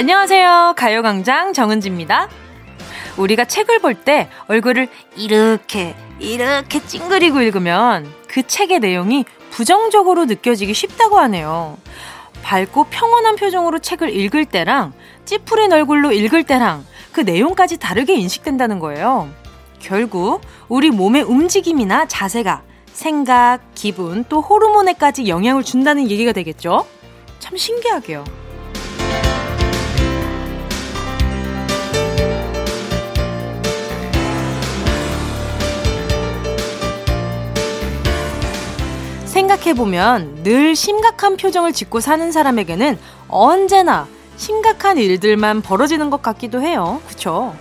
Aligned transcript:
안녕하세요. 0.00 0.76
가요광장 0.78 1.52
정은지입니다. 1.52 2.30
우리가 3.18 3.44
책을 3.44 3.80
볼 3.80 4.02
때 4.02 4.30
얼굴을 4.48 4.88
이렇게, 5.14 5.94
이렇게 6.18 6.82
찡그리고 6.86 7.42
읽으면 7.42 8.10
그 8.26 8.46
책의 8.46 8.78
내용이 8.80 9.26
부정적으로 9.50 10.24
느껴지기 10.24 10.72
쉽다고 10.72 11.18
하네요. 11.18 11.76
밝고 12.42 12.84
평온한 12.84 13.36
표정으로 13.36 13.80
책을 13.80 14.16
읽을 14.16 14.46
때랑 14.46 14.94
찌푸린 15.26 15.70
얼굴로 15.70 16.12
읽을 16.12 16.44
때랑 16.44 16.86
그 17.12 17.20
내용까지 17.20 17.76
다르게 17.76 18.14
인식된다는 18.14 18.78
거예요. 18.78 19.28
결국 19.80 20.40
우리 20.70 20.88
몸의 20.88 21.24
움직임이나 21.24 22.06
자세가 22.08 22.62
생각, 22.94 23.60
기분, 23.74 24.24
또 24.30 24.40
호르몬에까지 24.40 25.28
영향을 25.28 25.62
준다는 25.62 26.10
얘기가 26.10 26.32
되겠죠? 26.32 26.86
참 27.38 27.58
신기하게요. 27.58 28.39
생각해보면 39.50 40.42
늘 40.44 40.76
심각한 40.76 41.36
표정을 41.36 41.72
짓고 41.72 42.00
사는 42.00 42.30
사람에게는 42.30 42.98
언제나 43.28 44.06
심각한 44.36 44.96
일들만 44.96 45.62
벌어지는 45.62 46.08
것 46.08 46.22
같기도 46.22 46.62
해요. 46.62 47.02
그쵸? 47.08 47.54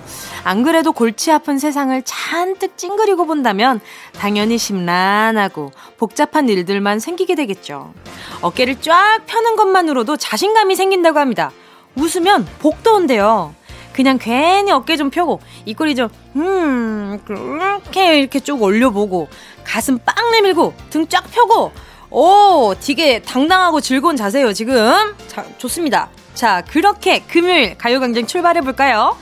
안 0.43 0.63
그래도 0.63 0.93
골치 0.93 1.31
아픈 1.31 1.57
세상을 1.57 2.01
잔뜩 2.05 2.77
찡그리고 2.77 3.25
본다면 3.25 3.79
당연히 4.17 4.57
심란하고 4.57 5.71
복잡한 5.97 6.47
일들만 6.47 6.99
생기게 6.99 7.35
되겠죠. 7.35 7.93
어깨를 8.41 8.79
쫙 8.81 9.21
펴는 9.25 9.55
것만으로도 9.55 10.17
자신감이 10.17 10.75
생긴다고 10.75 11.19
합니다. 11.19 11.51
웃으면 11.95 12.47
복도 12.59 12.95
온대요. 12.95 13.53
그냥 13.91 14.17
괜히 14.17 14.71
어깨 14.71 14.95
좀 14.95 15.09
펴고 15.09 15.41
입꼬리 15.65 15.95
좀 15.95 16.07
음, 16.37 17.19
그렇게 17.25 18.19
이렇게 18.19 18.39
쭉 18.39 18.61
올려보고 18.61 19.27
가슴 19.69 19.99
빵 19.99 20.31
내밀고 20.31 20.73
등 20.89 21.07
쫙 21.07 21.23
펴고 21.31 21.71
오, 22.11 22.73
되게 22.79 23.21
당당하고 23.21 23.81
즐거운 23.81 24.15
자세요, 24.15 24.51
지금. 24.51 25.15
자, 25.27 25.45
좋습니다. 25.59 26.09
자, 26.33 26.63
그렇게 26.67 27.19
금요일 27.19 27.77
가요광장 27.77 28.25
출발해볼까요? 28.25 29.15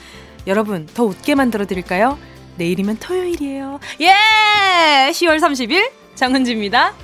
여러분, 0.46 0.86
더 0.94 1.04
웃게 1.04 1.34
만들어 1.34 1.66
드릴까요? 1.66 2.18
내일이면 2.56 2.96
토요일이에요. 2.98 3.78
예! 4.00 5.10
10월 5.12 5.38
30일 5.38 5.90
정은지입니다. 6.14 6.94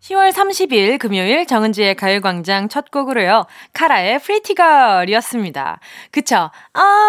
10월 0.00 0.30
30일 0.32 0.98
금요일 0.98 1.44
정은지의 1.44 1.96
가요광장 1.96 2.68
첫 2.68 2.90
곡으로요. 2.92 3.46
카라의 3.72 4.20
프리티걸이었습니다. 4.20 5.80
그쵸? 6.12 6.50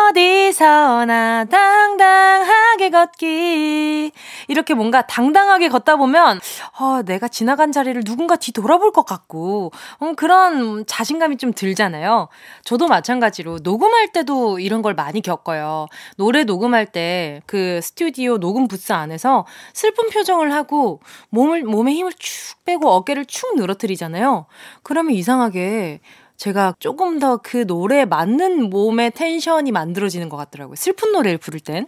어디서나 0.09 1.45
당당하게 1.45 2.89
걷기. 2.89 4.11
이렇게 4.47 4.73
뭔가 4.73 5.03
당당하게 5.03 5.69
걷다 5.69 5.97
보면, 5.97 6.39
어, 6.79 7.03
내가 7.03 7.27
지나간 7.27 7.71
자리를 7.71 8.03
누군가 8.03 8.35
뒤 8.35 8.51
돌아볼 8.51 8.91
것 8.91 9.05
같고, 9.05 9.71
음, 10.01 10.15
그런 10.15 10.83
자신감이 10.87 11.37
좀 11.37 11.53
들잖아요. 11.53 12.27
저도 12.63 12.87
마찬가지로 12.87 13.59
녹음할 13.61 14.11
때도 14.13 14.59
이런 14.59 14.81
걸 14.81 14.95
많이 14.95 15.21
겪어요. 15.21 15.85
노래 16.17 16.43
녹음할 16.43 16.87
때 16.87 17.41
그 17.45 17.79
스튜디오 17.81 18.37
녹음 18.37 18.67
부스 18.67 18.91
안에서 18.93 19.45
슬픈 19.73 20.09
표정을 20.09 20.53
하고 20.53 21.01
몸을, 21.29 21.63
몸에 21.63 21.93
힘을 21.93 22.13
축 22.17 22.63
빼고 22.65 22.88
어깨를 22.89 23.25
축 23.25 23.55
늘어뜨리잖아요. 23.55 24.45
그러면 24.83 25.13
이상하게 25.13 26.01
제가 26.39 26.73
조금 26.79 27.19
더 27.19 27.37
그 27.43 27.65
노래에 27.67 28.05
맞는 28.05 28.69
몸의 28.69 29.11
텐션이 29.11 29.73
만들어지는 29.73 30.29
것 30.29 30.37
같더라고요. 30.37 30.75
슬픈 30.75 31.11
노래를 31.11 31.37
부를 31.37 31.59
땐. 31.59 31.87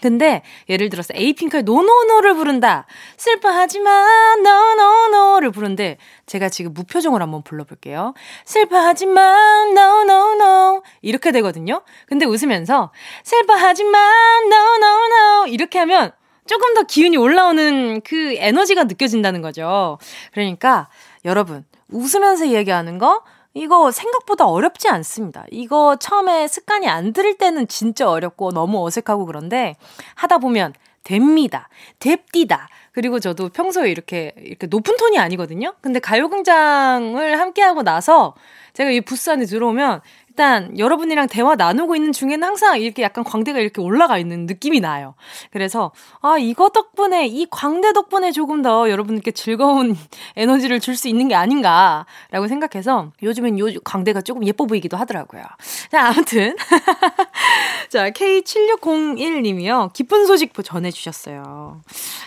근데 0.00 0.42
예를 0.70 0.88
들어서 0.88 1.12
에이핑크의 1.14 1.64
노노노를 1.64 2.34
부른다. 2.34 2.86
슬퍼하지만 3.18 4.42
노노노를 4.42 5.50
부른데 5.50 5.98
제가 6.24 6.48
지금 6.48 6.72
무표정으로 6.72 7.22
한번 7.22 7.42
불러볼게요. 7.42 8.14
슬퍼하지마 8.46 9.57
No 9.57 9.74
No 9.74 10.28
No 10.28 10.82
이렇게 11.02 11.30
되거든요. 11.32 11.82
근데 12.06 12.24
웃으면서 12.24 12.92
슬퍼하지만 13.22 14.48
노노노 14.48 15.46
이렇게 15.48 15.78
하면 15.80 16.12
조금 16.50 16.74
더 16.74 16.82
기운이 16.82 17.16
올라오는 17.16 18.00
그 18.00 18.34
에너지가 18.36 18.82
느껴진다는 18.82 19.40
거죠. 19.40 19.98
그러니까 20.32 20.88
여러분, 21.24 21.64
웃으면서 21.90 22.48
얘기하는 22.48 22.98
거, 22.98 23.22
이거 23.54 23.92
생각보다 23.92 24.48
어렵지 24.48 24.88
않습니다. 24.88 25.44
이거 25.52 25.94
처음에 26.00 26.48
습관이 26.48 26.88
안 26.88 27.12
들을 27.12 27.38
때는 27.38 27.68
진짜 27.68 28.10
어렵고 28.10 28.50
너무 28.50 28.84
어색하고 28.84 29.26
그런데 29.26 29.76
하다 30.16 30.38
보면 30.38 30.72
됩니다. 31.04 31.68
됩디다. 32.00 32.68
그리고 32.90 33.20
저도 33.20 33.50
평소에 33.50 33.88
이렇게, 33.88 34.32
이렇게 34.36 34.66
높은 34.66 34.96
톤이 34.96 35.20
아니거든요? 35.20 35.74
근데 35.80 36.00
가요광장을 36.00 37.38
함께 37.38 37.62
하고 37.62 37.84
나서 37.84 38.34
제가 38.72 38.90
이 38.90 39.00
부스 39.00 39.30
안에 39.30 39.44
들어오면 39.44 40.00
일단 40.40 40.78
여러분이랑 40.78 41.26
대화 41.26 41.54
나누고 41.54 41.96
있는 41.96 42.12
중에는 42.12 42.42
항상 42.42 42.80
이렇게 42.80 43.02
약간 43.02 43.24
광대가 43.24 43.58
이렇게 43.58 43.82
올라가 43.82 44.16
있는 44.16 44.46
느낌이 44.46 44.80
나요. 44.80 45.14
그래서 45.50 45.92
아 46.22 46.38
이거 46.38 46.70
덕분에 46.70 47.26
이 47.26 47.46
광대 47.50 47.92
덕분에 47.92 48.32
조금 48.32 48.62
더 48.62 48.88
여러분께 48.88 49.32
즐거운 49.32 49.94
에너지를 50.36 50.80
줄 50.80 50.96
수 51.00 51.08
있는 51.08 51.28
게 51.28 51.34
아닌가라고 51.34 52.46
생각해서 52.48 53.12
요즘엔 53.22 53.58
요 53.58 53.66
광대가 53.84 54.20
조금 54.22 54.46
예뻐 54.46 54.66
보이기도 54.66 54.96
하더라고요. 54.98 55.42
자 55.90 56.08
아무튼 56.08 56.56
자 57.88 58.10
K7601님이요 58.10 59.92
기쁜 59.92 60.26
소식 60.26 60.52
전해주셨어요. 60.52 61.80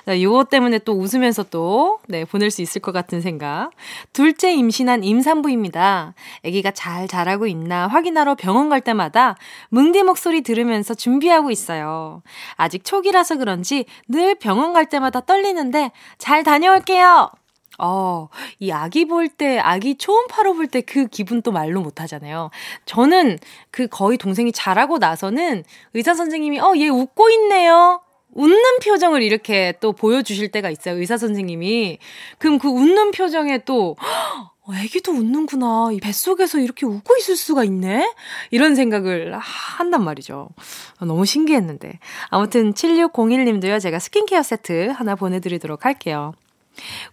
자 0.06 0.14
이거 0.14 0.44
때문에 0.44 0.80
또 0.80 0.94
웃으면서 0.94 1.44
또 1.44 2.00
네 2.08 2.26
보낼 2.26 2.52
수 2.52 2.62
있을 2.62 2.82
것 2.82 2.92
같은 2.92 3.22
생각. 3.22 3.72
둘째 4.12 4.54
임신한 4.54 5.04
임산부입니다. 5.04 6.14
아기가 6.46 6.72
잘 6.72 7.08
자라고 7.08 7.48
있나 7.48 7.88
확 7.88 8.03
인하러 8.06 8.36
병원 8.36 8.70
갈 8.70 8.82
때마다 8.82 9.36
뭉디 9.70 10.04
목소리 10.04 10.42
들으면서 10.42 10.94
준비하고 10.94 11.52
있어요. 11.52 12.22
아직 12.56 12.84
초기라서 12.84 13.38
그런지 13.38 13.86
늘 14.08 14.36
병원 14.36 14.74
갈 14.74 14.86
때마다 14.88 15.22
떨리는데 15.22 15.92
잘 16.18 16.44
다녀올게요. 16.44 17.32
어, 17.80 18.30
이 18.60 18.72
아기 18.72 19.06
볼 19.06 19.28
때, 19.28 19.58
아기 19.58 19.96
초음파로 19.98 20.54
볼 20.54 20.68
때 20.68 20.82
그 20.82 21.08
기분 21.08 21.42
또 21.42 21.52
말로 21.52 21.82
못 21.82 22.02
하잖아요. 22.02 22.52
저는 22.86 23.40
그 23.72 23.88
거의 23.88 24.18
동생이 24.20 24.52
자라고 24.52 25.00
나서는 25.00 25.64
의사 25.96 26.14
선생님이, 26.14 26.60
어, 26.60 26.74
얘 26.78 26.88
웃고 26.90 27.30
있네요. 27.32 28.02
웃는 28.36 28.80
표정을 28.84 29.24
이렇게 29.24 29.74
또 29.80 29.92
보여주실 29.94 30.52
때가 30.52 30.70
있어요. 30.70 30.98
의사 30.98 31.18
선생님이. 31.18 31.98
그럼 32.38 32.60
그 32.60 32.68
웃는 32.68 33.12
표정에 33.12 33.60
또, 33.66 33.96
어, 34.00 34.53
애기도 34.74 35.12
웃는구나. 35.12 35.90
이 35.92 36.00
뱃속에서 36.00 36.60
이렇게 36.60 36.86
웃고 36.86 37.18
있을 37.18 37.36
수가 37.36 37.64
있네? 37.66 38.14
이런 38.52 38.76
생각을 38.76 39.38
한단 39.38 40.04
말이죠. 40.04 40.50
너무 41.02 41.26
신기했는데. 41.26 42.00
아무튼 42.30 42.74
7601님도요, 42.74 43.82
제가 43.82 44.00
스킨케어 44.00 44.42
세트 44.42 44.90
하나 44.96 45.16
보내드리도록 45.16 45.86
할게요. 45.86 46.34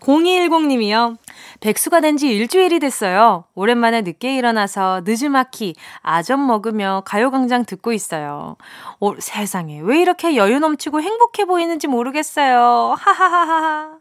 0210님이요. 0.01 1.17
백수가 1.61 2.01
된 2.01 2.17
지 2.17 2.29
일주일이 2.29 2.79
됐어요. 2.79 3.45
오랜만에 3.55 4.01
늦게 4.03 4.37
일어나서 4.37 5.03
늦은마키 5.05 5.75
아점 6.03 6.47
먹으며 6.47 7.03
가요광장 7.05 7.65
듣고 7.67 7.93
있어요. 7.93 8.57
오, 9.01 9.19
세상에 9.21 9.81
왜 9.83 10.01
이렇게 10.01 10.37
여유 10.37 10.59
넘치고 10.61 11.03
행복해 11.03 11.45
보이는지 11.45 11.89
모르겠어요. 11.89 12.95
하하하하. 12.99 14.00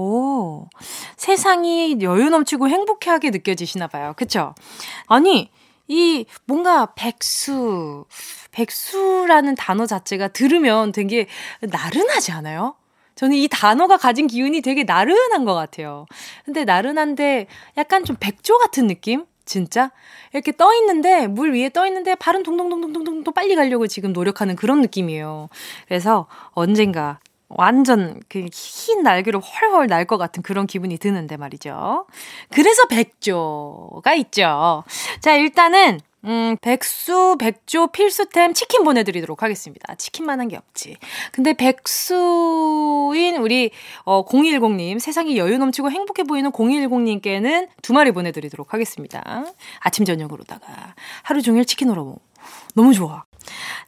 오, 0.00 0.68
세상이 1.16 1.98
여유 2.02 2.30
넘치고 2.30 2.68
행복하게 2.68 3.30
느껴지시나 3.30 3.88
봐요. 3.88 4.12
그쵸? 4.16 4.54
아니, 5.08 5.50
이 5.88 6.24
뭔가 6.44 6.86
백수, 6.94 8.04
백수라는 8.52 9.56
단어 9.56 9.86
자체가 9.86 10.28
들으면 10.28 10.92
되게 10.92 11.26
나른하지 11.60 12.30
않아요? 12.30 12.76
저는 13.16 13.36
이 13.36 13.48
단어가 13.48 13.96
가진 13.96 14.28
기운이 14.28 14.60
되게 14.60 14.84
나른한 14.84 15.44
것 15.44 15.54
같아요. 15.54 16.06
근데 16.44 16.64
나른한데 16.64 17.48
약간 17.76 18.04
좀 18.04 18.14
백조 18.20 18.56
같은 18.58 18.86
느낌? 18.86 19.26
진짜? 19.44 19.90
이렇게 20.32 20.52
떠 20.52 20.72
있는데, 20.74 21.26
물 21.26 21.54
위에 21.54 21.70
떠 21.70 21.86
있는데, 21.86 22.14
발은 22.14 22.42
동동동동동동 22.42 23.24
또 23.24 23.32
빨리 23.32 23.56
가려고 23.56 23.86
지금 23.86 24.12
노력하는 24.12 24.54
그런 24.54 24.82
느낌이에요. 24.82 25.48
그래서 25.88 26.26
언젠가 26.50 27.18
완전 27.48 28.20
그 28.28 28.46
흰 28.52 29.02
날개로 29.02 29.40
훨훨 29.40 29.86
날 29.86 30.04
것 30.06 30.16
같은 30.18 30.42
그런 30.42 30.66
기분이 30.66 30.98
드는데 30.98 31.36
말이죠. 31.36 32.06
그래서 32.50 32.86
백조가 32.86 34.14
있죠. 34.16 34.84
자, 35.20 35.34
일단은 35.34 36.00
음, 36.24 36.56
백수, 36.60 37.36
백조, 37.38 37.88
필수템 37.88 38.52
치킨 38.52 38.82
보내드리도록 38.84 39.42
하겠습니다. 39.42 39.94
치킨만 39.94 40.40
한 40.40 40.48
게 40.48 40.56
없지. 40.56 40.96
근데 41.32 41.52
백수인 41.54 43.36
우리, 43.36 43.70
어, 44.04 44.24
010님, 44.24 44.98
세상이 44.98 45.36
여유 45.38 45.58
넘치고 45.58 45.90
행복해 45.90 46.24
보이는 46.24 46.50
010님께는 46.50 47.68
두 47.82 47.92
마리 47.92 48.10
보내드리도록 48.12 48.74
하겠습니다. 48.74 49.44
아침, 49.80 50.04
저녁으로다가. 50.04 50.94
하루 51.22 51.40
종일 51.42 51.64
치킨으로. 51.64 52.16
너무 52.78 52.94
좋아. 52.94 53.24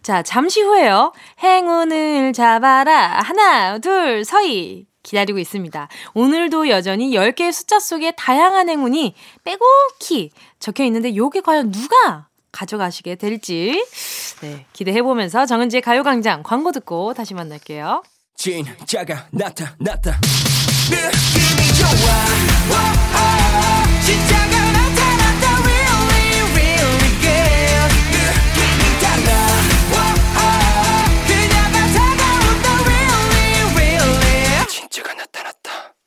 자, 0.02 0.22
잠시 0.22 0.62
후에요. 0.62 1.12
행운을 1.44 2.32
잡아라. 2.32 3.20
하나, 3.20 3.78
둘, 3.78 4.24
서희. 4.24 4.86
기다리고 5.02 5.38
있습니다. 5.38 5.88
오늘도 6.12 6.68
여전히 6.68 7.12
10개의 7.12 7.52
숫자 7.52 7.80
속에 7.80 8.10
다양한 8.10 8.68
행운이 8.68 9.14
빼곡히 9.44 10.30
적혀 10.58 10.84
있는데 10.84 11.16
요게 11.16 11.40
과연 11.40 11.70
누가 11.72 12.28
가져가시게 12.52 13.14
될지 13.14 13.82
네, 14.42 14.66
기대해 14.74 15.00
보면서 15.02 15.46
정은지의 15.46 15.80
가요 15.80 16.02
광장 16.02 16.42
광고 16.42 16.70
듣고 16.70 17.14
다시 17.14 17.32
만날게요. 17.32 18.02
진짜가 18.36 19.28
나타났다. 19.30 20.20
느낌이 20.90 21.78
좋아. 21.78 21.88
진짜가 24.04 24.59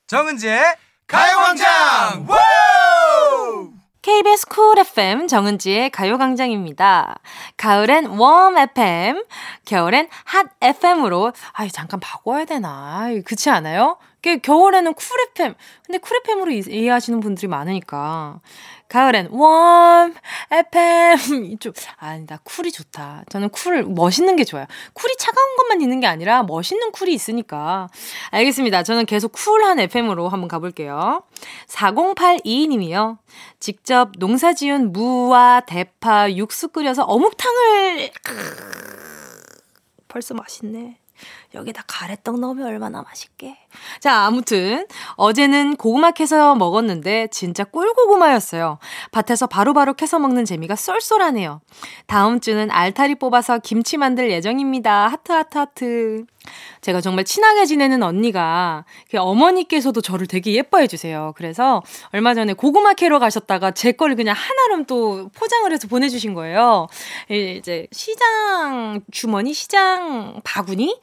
정은지의 0.07 0.61
가요 1.07 1.38
광장. 1.38 2.27
KBS 4.01 4.47
Cool 4.48 4.77
FM 4.79 5.27
정은지의 5.27 5.89
가요광장입니다. 5.91 7.19
가을엔 7.55 8.07
warm 8.18 8.57
FM, 8.57 9.23
겨울엔 9.65 10.09
핫 10.25 10.47
FM으로, 10.59 11.31
아이, 11.53 11.71
잠깐 11.71 12.01
바꿔야 12.01 12.44
되나. 12.44 13.07
그렇지 13.25 13.50
않아요? 13.50 13.97
겨울에는 14.24 14.94
cool 14.94 15.06
FM. 15.31 15.54
근데 15.86 15.98
cool 16.00 16.18
FM으로 16.24 16.52
이해하시는 16.52 17.20
분들이 17.20 17.48
많으니까. 17.48 18.40
가을엔 18.90 19.30
warm, 19.31 20.13
FM. 20.52 21.46
이쪽, 21.52 21.74
아니다. 21.98 22.40
cool이 22.44 22.71
좋다. 22.72 23.24
저는 23.30 23.50
cool, 23.50 23.83
멋있는 23.84 24.36
게 24.36 24.44
좋아요. 24.44 24.68
cool이 24.94 25.15
차가운 25.18 25.56
것만 25.58 25.81
있는 25.81 26.00
게 26.00 26.06
아니라 26.06 26.44
멋있는 26.44 26.92
cool이 26.92 27.12
있으니까. 27.12 27.90
알겠습니다. 28.30 28.84
저는 28.84 29.06
계속 29.06 29.31
쿨한 29.31 29.80
FM으로 29.80 30.30
한번 30.30 30.48
가볼게요. 30.48 31.24
4082님이요. 31.68 33.18
직접 33.60 34.12
농사 34.20 34.54
지은 34.54 34.94
무와 34.94 35.62
대파, 35.62 36.31
육수 36.34 36.68
끓여서 36.68 37.04
어묵탕을, 37.04 38.12
벌써 40.08 40.36
맛있네. 40.36 41.00
여기다 41.53 41.83
가래떡 41.88 42.39
넣으면 42.39 42.65
얼마나 42.65 43.01
맛있게. 43.03 43.57
자, 44.00 44.25
아무튼 44.25 44.88
어제는 45.15 45.75
고구마 45.75 46.11
캐서 46.11 46.55
먹었는데 46.55 47.27
진짜 47.31 47.63
꿀고구마였어요. 47.63 48.79
밭에서 49.11 49.47
바로바로 49.47 49.73
바로 49.73 49.94
캐서 49.94 50.19
먹는 50.19 50.45
재미가 50.45 50.75
쏠쏠하네요. 50.75 51.61
다음 52.07 52.39
주는 52.39 52.69
알타리 52.71 53.15
뽑아서 53.15 53.59
김치 53.59 53.97
만들 53.97 54.31
예정입니다. 54.31 55.07
하트 55.07 55.31
하트 55.31 55.57
하트. 55.57 56.25
제가 56.81 57.00
정말 57.01 57.23
친하게 57.23 57.65
지내는 57.65 58.03
언니가 58.03 58.83
어머니께서도 59.15 60.01
저를 60.01 60.27
되게 60.27 60.53
예뻐해 60.53 60.88
주세요. 60.88 61.33
그래서 61.38 61.81
얼마 62.11 62.33
전에 62.33 62.53
고구마 62.53 62.94
캐러 62.94 63.19
가셨다가 63.19 63.71
제 63.71 63.94
거를 63.94 64.15
그냥 64.15 64.35
한아름 64.38 64.86
또 64.85 65.29
포장을 65.35 65.71
해서 65.71 65.88
보내주신 65.88 66.33
거예요. 66.33 66.88
이제 67.29 67.88
시장 67.91 69.01
주머니, 69.11 69.53
시장 69.53 70.41
바구니? 70.44 71.00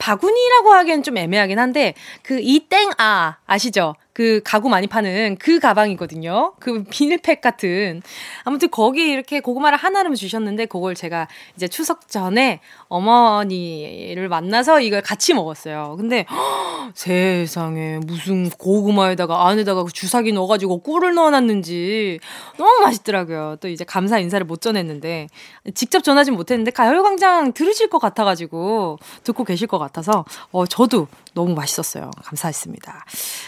바구니라고 0.00 0.72
하기엔 0.72 1.04
좀 1.04 1.16
애매하긴 1.16 1.60
한데 1.60 1.94
그 2.22 2.40
이땡아 2.40 3.38
아시죠? 3.46 3.94
그 4.20 4.42
가구 4.44 4.68
많이 4.68 4.86
파는 4.86 5.36
그 5.38 5.58
가방이거든요. 5.60 6.52
그 6.60 6.84
비닐팩 6.84 7.40
같은. 7.40 8.02
아무튼 8.44 8.68
거기 8.70 9.08
이렇게 9.08 9.40
고구마를 9.40 9.78
하나를 9.78 10.14
주셨는데 10.14 10.66
그걸 10.66 10.94
제가 10.94 11.26
이제 11.56 11.68
추석 11.68 12.06
전에 12.06 12.60
어머니를 12.88 14.28
만나서 14.28 14.82
이걸 14.82 15.00
같이 15.00 15.32
먹었어요. 15.32 15.94
근데 15.96 16.26
허, 16.30 16.90
세상에 16.94 17.98
무슨 18.04 18.50
고구마에다가 18.50 19.48
안에다가 19.48 19.84
그 19.84 19.90
주사기 19.90 20.32
넣어가지고 20.32 20.80
꿀을 20.82 21.14
넣어놨는지 21.14 22.20
너무 22.58 22.82
맛있더라고요. 22.82 23.56
또 23.62 23.68
이제 23.68 23.84
감사 23.84 24.18
인사를 24.18 24.44
못 24.44 24.60
전했는데 24.60 25.28
직접 25.74 26.04
전하진 26.04 26.34
못했는데 26.34 26.72
가요광장 26.72 27.54
들으실 27.54 27.88
것 27.88 27.98
같아가지고 28.00 28.98
듣고 29.24 29.44
계실 29.44 29.66
것 29.66 29.78
같아서 29.78 30.26
어 30.52 30.66
저도 30.66 31.06
너무 31.32 31.54
맛있었어요. 31.54 32.10
감사했습니다. 32.22 33.06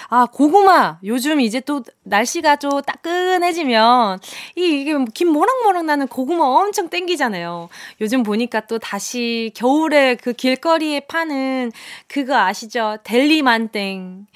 아 0.08 0.26
고구마 0.32 0.61
요즘 1.04 1.40
이제 1.40 1.60
또 1.60 1.82
날씨가 2.04 2.56
좀 2.56 2.82
따끈해지면 2.82 4.20
이 4.56 4.62
이게 4.80 4.94
김 5.14 5.28
모락모락 5.28 5.84
나는 5.84 6.06
고구마 6.06 6.44
엄청 6.44 6.88
땡기잖아요. 6.88 7.68
요즘 8.00 8.22
보니까 8.22 8.60
또 8.66 8.78
다시 8.78 9.52
겨울에 9.54 10.16
그 10.16 10.32
길거리에 10.32 11.00
파는 11.00 11.72
그거 12.08 12.36
아시죠? 12.36 12.98
델리만땡. 13.04 14.26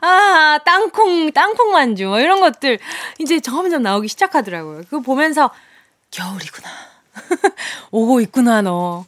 아, 0.00 0.58
땅콩, 0.64 1.30
땅콩 1.32 1.72
만주. 1.72 2.06
뭐 2.06 2.20
이런 2.20 2.40
것들 2.40 2.78
이제 3.18 3.40
점점 3.40 3.82
나오기 3.82 4.08
시작하더라고요. 4.08 4.82
그거 4.88 5.00
보면서 5.00 5.50
겨울이구나. 6.10 6.91
오고 7.90 8.20
있구나, 8.22 8.62
너. 8.62 9.04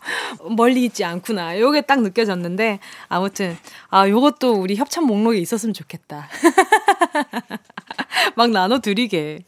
멀리 0.50 0.84
있지 0.84 1.04
않구나. 1.04 1.58
요게 1.58 1.82
딱 1.82 2.02
느껴졌는데, 2.02 2.80
아무튼, 3.08 3.56
아, 3.88 4.08
요것도 4.08 4.54
우리 4.54 4.76
협찬 4.76 5.04
목록에 5.04 5.38
있었으면 5.38 5.72
좋겠다. 5.72 6.28
막 8.36 8.50
나눠드리게. 8.50 9.44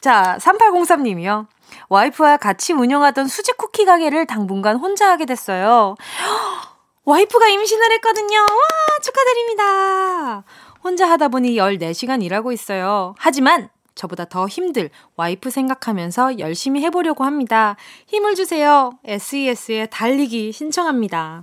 자, 0.00 0.38
3803님이요. 0.40 1.46
와이프와 1.88 2.38
같이 2.38 2.72
운영하던 2.72 3.28
수제 3.28 3.52
쿠키 3.52 3.84
가게를 3.84 4.26
당분간 4.26 4.76
혼자 4.76 5.10
하게 5.10 5.26
됐어요. 5.26 5.94
와이프가 7.04 7.48
임신을 7.48 7.92
했거든요. 7.92 8.38
와, 8.38 8.98
축하드립니다. 9.02 10.44
혼자 10.82 11.10
하다 11.10 11.28
보니 11.28 11.56
14시간 11.56 12.22
일하고 12.22 12.52
있어요. 12.52 13.14
하지만 13.18 13.68
저보다 13.94 14.24
더 14.24 14.46
힘들 14.46 14.90
와이프 15.16 15.50
생각하면서 15.50 16.38
열심히 16.38 16.82
해보려고 16.82 17.24
합니다. 17.24 17.76
힘을 18.06 18.34
주세요. 18.34 18.92
SES의 19.04 19.88
달리기 19.90 20.52
신청합니다. 20.52 21.42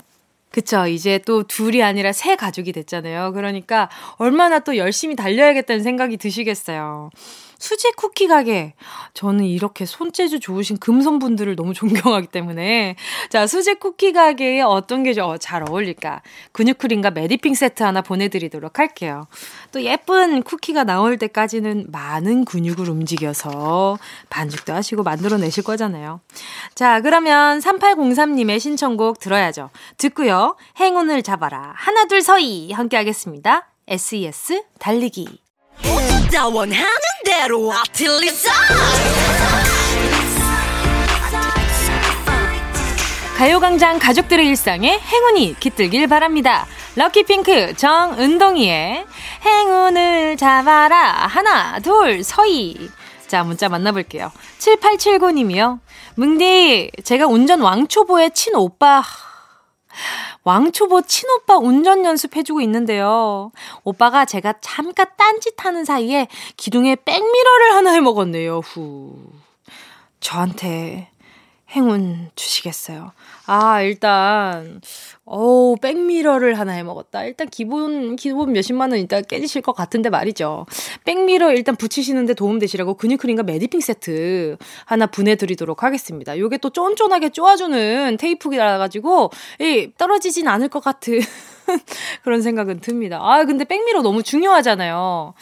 그쵸. 0.51 0.88
이제 0.88 1.19
또 1.19 1.43
둘이 1.43 1.83
아니라 1.83 2.12
새 2.13 2.36
가족이 2.36 2.71
됐잖아요. 2.71 3.33
그러니까 3.33 3.89
얼마나 4.17 4.60
또 4.60 4.77
열심히 4.77 5.15
달려야겠다는 5.15 5.83
생각이 5.83 6.17
드시겠어요. 6.17 7.10
수제 7.59 7.91
쿠키 7.97 8.27
가게. 8.27 8.73
저는 9.13 9.45
이렇게 9.45 9.85
손재주 9.85 10.39
좋으신 10.39 10.77
금손분들을 10.77 11.55
너무 11.55 11.73
존경하기 11.73 12.27
때문에. 12.27 12.95
자, 13.29 13.45
수제 13.45 13.75
쿠키 13.75 14.13
가게에 14.13 14.61
어떤 14.61 15.03
게 15.03 15.17
잘 15.39 15.63
어울릴까? 15.67 16.21
근육크림과 16.51 17.11
메디핑 17.11 17.55
세트 17.55 17.83
하나 17.83 18.01
보내드리도록 18.01 18.79
할게요. 18.79 19.27
또 19.71 19.81
예쁜 19.83 20.43
쿠키가 20.43 20.83
나올 20.83 21.17
때까지는 21.17 21.87
많은 21.89 22.45
근육을 22.45 22.89
움직여서 22.89 23.97
반죽도 24.29 24.73
하시고 24.73 25.03
만들어내실 25.03 25.63
거잖아요. 25.63 26.21
자, 26.75 27.01
그러면 27.01 27.59
3803님의 27.59 28.59
신청곡 28.59 29.19
들어야죠. 29.19 29.69
듣고요. 29.97 30.55
행운을 30.79 31.23
잡아라. 31.23 31.73
하나, 31.75 32.05
둘, 32.05 32.21
서희. 32.21 32.71
함께 32.71 32.97
하겠습니다. 32.97 33.67
SES 33.87 34.63
달리기. 34.79 35.46
다 36.31 36.48
원하는 36.48 36.88
대로 37.25 37.72
아틀리사 37.74 38.51
가요광장 43.38 44.00
가족들의 44.00 44.48
일상에 44.48 44.98
행운이 44.98 45.55
깃들길 45.60 46.07
바랍니다. 46.07 46.65
럭키핑크 46.96 47.75
정은동이의 47.75 49.05
행운을 49.46 50.38
잡아라 50.38 51.27
하나 51.27 51.79
둘 51.79 52.24
서희 52.24 52.89
자 53.27 53.43
문자 53.43 53.69
만나볼게요. 53.69 54.31
7879님이요. 54.57 55.79
뭉디 56.15 56.91
제가 57.03 57.27
운전 57.27 57.62
왕초보의 57.62 58.31
친오빠 58.31 59.03
왕초보 60.47 61.01
친오빠 61.01 61.57
운전 61.57 62.05
연습해주고 62.05 62.61
있는데요. 62.61 63.51
오빠가 63.83 64.23
제가 64.23 64.53
잠깐 64.61 65.07
딴짓하는 65.17 65.83
사이에 65.83 66.29
기둥에 66.55 66.95
백미러를 67.03 67.75
하나 67.75 67.91
해먹었네요. 67.91 68.59
후. 68.59 69.13
저한테 70.21 71.09
행운 71.71 72.31
주시겠어요. 72.35 73.11
아, 73.49 73.81
일단, 73.81 74.81
어우, 75.23 75.77
백미러를 75.81 76.59
하나 76.59 76.73
해 76.73 76.83
먹었다. 76.83 77.23
일단 77.23 77.47
기본, 77.47 78.17
기본 78.17 78.51
몇십만 78.51 78.91
원 78.91 78.99
일단 78.99 79.23
깨지실 79.25 79.61
것 79.61 79.71
같은데 79.73 80.09
말이죠. 80.09 80.65
백미러 81.05 81.53
일단 81.53 81.77
붙이시는데 81.77 82.33
도움되시라고 82.33 82.95
근육크림과 82.95 83.43
메디핑 83.43 83.79
세트 83.79 84.57
하나 84.85 85.05
보내드리도록 85.07 85.81
하겠습니다. 85.83 86.37
요게 86.37 86.57
또 86.57 86.69
쫀쫀하게 86.71 87.29
쪼아주는 87.29 88.17
테이프라 88.17 88.77
가지고, 88.79 89.31
이, 89.61 89.91
떨어지진 89.97 90.49
않을 90.49 90.67
것 90.67 90.83
같은 90.83 91.19
그런 92.23 92.41
생각은 92.41 92.81
듭니다. 92.81 93.19
아, 93.21 93.45
근데 93.45 93.63
백미러 93.63 94.01
너무 94.01 94.23
중요하잖아요. 94.23 95.33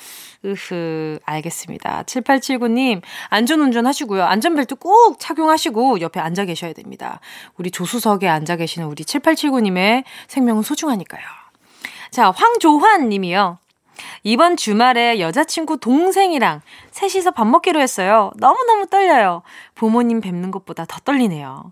으흐, 0.46 1.20
알겠습니다. 1.26 2.04
7879님, 2.04 3.02
안전운전 3.30 3.88
하시고요. 3.88 4.24
안전벨트 4.24 4.76
꼭 4.76 5.20
착용하시고 5.20 6.02
옆에 6.02 6.20
앉아 6.20 6.46
계셔야 6.46 6.74
됩니다. 6.74 7.20
우리 7.58 7.72
조수석에 7.72 8.28
앉아 8.28 8.58
계시는 8.58 8.88
우리 8.88 9.04
7879님의 9.04 10.04
생명은 10.28 10.62
소중하니까요. 10.62 11.24
자, 12.12 12.32
황조환 12.32 13.10
님이요. 13.10 13.58
이번 14.24 14.58
주말에 14.58 15.20
여자친구 15.20 15.80
동생이랑 15.80 16.62
셋이서 16.92 17.32
밥 17.32 17.48
먹기로 17.48 17.80
했어요. 17.80 18.32
너무너무 18.38 18.88
떨려요. 18.88 19.42
부모님 19.74 20.22
뵙는 20.22 20.52
것보다 20.52 20.86
더 20.86 21.00
떨리네요. 21.00 21.72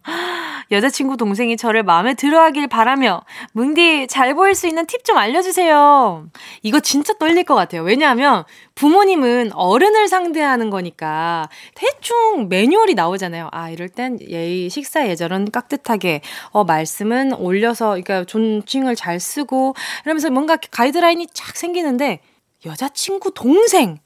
여자친구 0.74 1.15
동생이 1.18 1.56
저를 1.56 1.84
마음에 1.84 2.13
들어 2.13 2.42
하길 2.42 2.68
바라며, 2.68 3.22
뭉디 3.53 4.08
잘 4.08 4.34
보일 4.36 4.56
수 4.56 4.68
있는 4.68 4.86
팁 4.86 5.03
좀 5.06 5.18
알려주세요. 5.18 6.27
이거 6.63 6.80
진짜 6.80 7.13
떨릴 7.13 7.44
것 7.44 7.56
같아요. 7.56 7.84
왜냐하면 7.84 8.44
부모님은 8.75 9.51
어른을 9.53 10.08
상대하는 10.08 10.70
거니까 10.70 11.50
대충 11.75 12.48
매뉴얼이 12.50 12.96
나오잖아요. 12.96 13.50
아, 13.51 13.70
이럴 13.70 13.89
땐 13.89 14.18
예의, 14.27 14.70
식사 14.70 15.08
예절은 15.08 15.51
깍듯하게, 15.51 16.22
어, 16.51 16.63
말씀은 16.63 17.34
올려서, 17.34 17.89
그러니까 17.89 18.24
존칭을 18.25 18.96
잘 18.96 19.20
쓰고, 19.20 19.75
이러면서 20.06 20.30
뭔가 20.30 20.58
가이드라인이 20.58 21.27
쫙 21.34 21.56
생기는데, 21.56 22.20
여자친구 22.65 23.34
동생! 23.34 24.00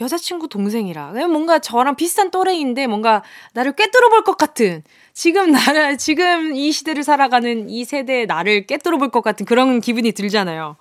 여자친구 0.00 0.48
동생이라. 0.48 1.12
뭔가 1.28 1.58
저랑 1.58 1.96
비슷한 1.96 2.30
또래인데 2.30 2.86
뭔가 2.86 3.22
나를 3.52 3.72
꿰뚫어 3.72 4.08
볼 4.08 4.24
것 4.24 4.38
같은 4.38 4.82
지금 5.18 5.50
나를 5.50 5.98
지금 5.98 6.54
이 6.54 6.70
시대를 6.70 7.02
살아가는 7.02 7.68
이 7.68 7.84
세대의 7.84 8.26
나를 8.26 8.68
꿰뚫어 8.68 8.98
볼것 8.98 9.24
같은 9.24 9.46
그런 9.46 9.80
기분이 9.80 10.12
들잖아요. 10.12 10.76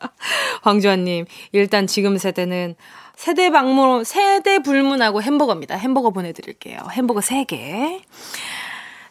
황주환님 0.64 1.26
일단 1.52 1.86
지금 1.86 2.16
세대는 2.16 2.74
세대 3.16 3.50
방문 3.50 4.02
세대 4.02 4.60
불문하고 4.60 5.20
햄버거입니다. 5.20 5.76
햄버거 5.76 6.08
보내드릴게요. 6.08 6.78
햄버거 6.92 7.20
3개. 7.20 8.00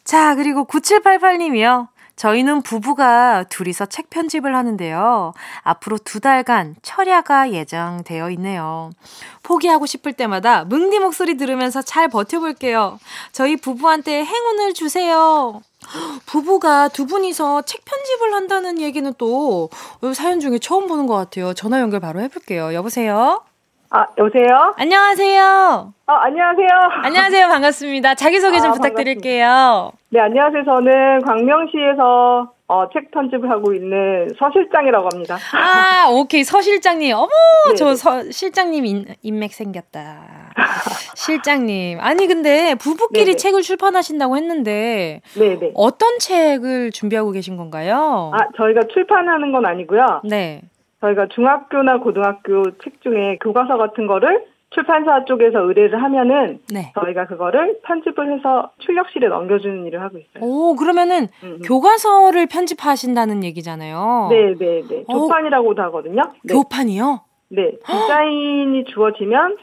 자 0.04 0.34
그리고 0.34 0.66
9788님이요. 0.66 1.88
저희는 2.16 2.62
부부가 2.62 3.44
둘이서 3.44 3.88
책 3.88 4.10
편집을 4.10 4.56
하는데요. 4.56 5.34
앞으로 5.64 5.98
두 5.98 6.20
달간 6.20 6.76
철야가 6.82 7.52
예정되어 7.52 8.30
있네요. 8.32 8.90
포기하고 9.44 9.86
싶을 9.86 10.14
때마다 10.14 10.64
뭉디 10.64 11.00
목소리 11.00 11.38
들으면서 11.38 11.82
잘 11.82 12.08
버텨볼게요. 12.08 13.00
저희 13.32 13.58
부부한테 13.58 14.24
행운을 14.24 14.74
주세요. 14.74 15.62
부부가 16.26 16.88
두 16.88 17.06
분이서 17.06 17.64
책 17.64 17.84
편집을 17.86 18.34
한다는 18.34 18.80
얘기는 18.80 19.14
또 19.18 19.70
사연 20.14 20.40
중에 20.40 20.58
처음 20.60 20.88
보는 20.88 21.06
것 21.08 21.16
같아요. 21.16 21.54
전화 21.54 21.80
연결 21.80 22.00
바로 22.00 22.22
해볼게요. 22.22 22.74
여보세요? 22.74 23.44
아, 23.92 24.06
여보세요? 24.18 24.74
안녕하세요. 24.78 25.94
아, 26.08 26.14
안녕하세요. 26.24 26.68
안녕하세요. 27.04 27.48
반갑습니다. 27.48 28.16
자기소개 28.16 28.60
좀 28.60 28.72
아, 28.72 28.74
부탁드릴게요. 28.74 29.46
반갑습니다. 29.46 29.98
네, 30.10 30.20
안녕하세요. 30.22 30.64
저는 30.66 31.22
광명시에서 31.22 32.52
어, 32.68 32.90
책 32.94 33.12
편집을 33.12 33.50
하고 33.50 33.74
있는 33.74 34.28
서 34.40 34.50
실장이라고 34.52 35.10
합니다. 35.14 35.38
아, 35.54 36.10
오케이. 36.10 36.44
서 36.44 36.62
실장님. 36.62 37.16
어머, 37.16 37.28
네. 37.70 37.76
저 37.76 37.94
서, 37.96 38.24
실장님 38.32 38.86
인, 38.86 39.06
인맥 39.22 39.54
생겼다. 39.54 40.52
실장님. 41.16 42.00
아니, 42.02 42.26
근데 42.28 42.74
부부끼리 42.76 43.26
네네. 43.26 43.38
책을 43.38 43.62
출판하신다고 43.62 44.36
했는데. 44.36 45.22
네네. 45.38 45.72
어떤 45.76 46.18
책을 46.18 46.92
준비하고 46.92 47.32
계신 47.32 47.56
건가요? 47.56 48.32
아, 48.34 48.38
저희가 48.58 48.82
출판하는 48.92 49.52
건 49.52 49.66
아니고요. 49.68 50.22
네. 50.24 50.62
저희가 51.02 51.28
중학교나 51.28 52.00
고등학교 52.00 52.64
책 52.80 53.02
중에 53.02 53.38
교과서 53.42 53.78
같은 53.78 54.08
거를 54.08 54.46
출판사 54.72 55.24
쪽에서 55.26 55.60
의뢰를 55.62 56.02
하면은 56.04 56.60
네. 56.74 56.92
저희가 57.00 57.28
그거를 57.28 57.80
편집을 57.84 58.38
해서 58.38 58.72
출력실에 58.80 59.28
넘겨주는 59.28 59.86
일을 59.86 60.02
하고 60.02 60.18
있어요. 60.18 60.44
오 60.44 60.76
그러면은 60.76 61.28
음. 61.44 61.58
음. 61.58 61.60
교과서를 61.64 62.48
편집하신다는 62.48 63.44
얘기잖아요. 63.44 64.28
네 64.32 64.56
네네 64.58 64.82
네, 64.82 64.88
네. 64.90 65.04
교판이라고도 65.04 65.82
하거든요. 65.84 66.24
네. 66.44 66.54
교판이요? 66.54 67.22
네 67.50 67.72
디자인이 67.86 68.86
주어지면 68.86 69.58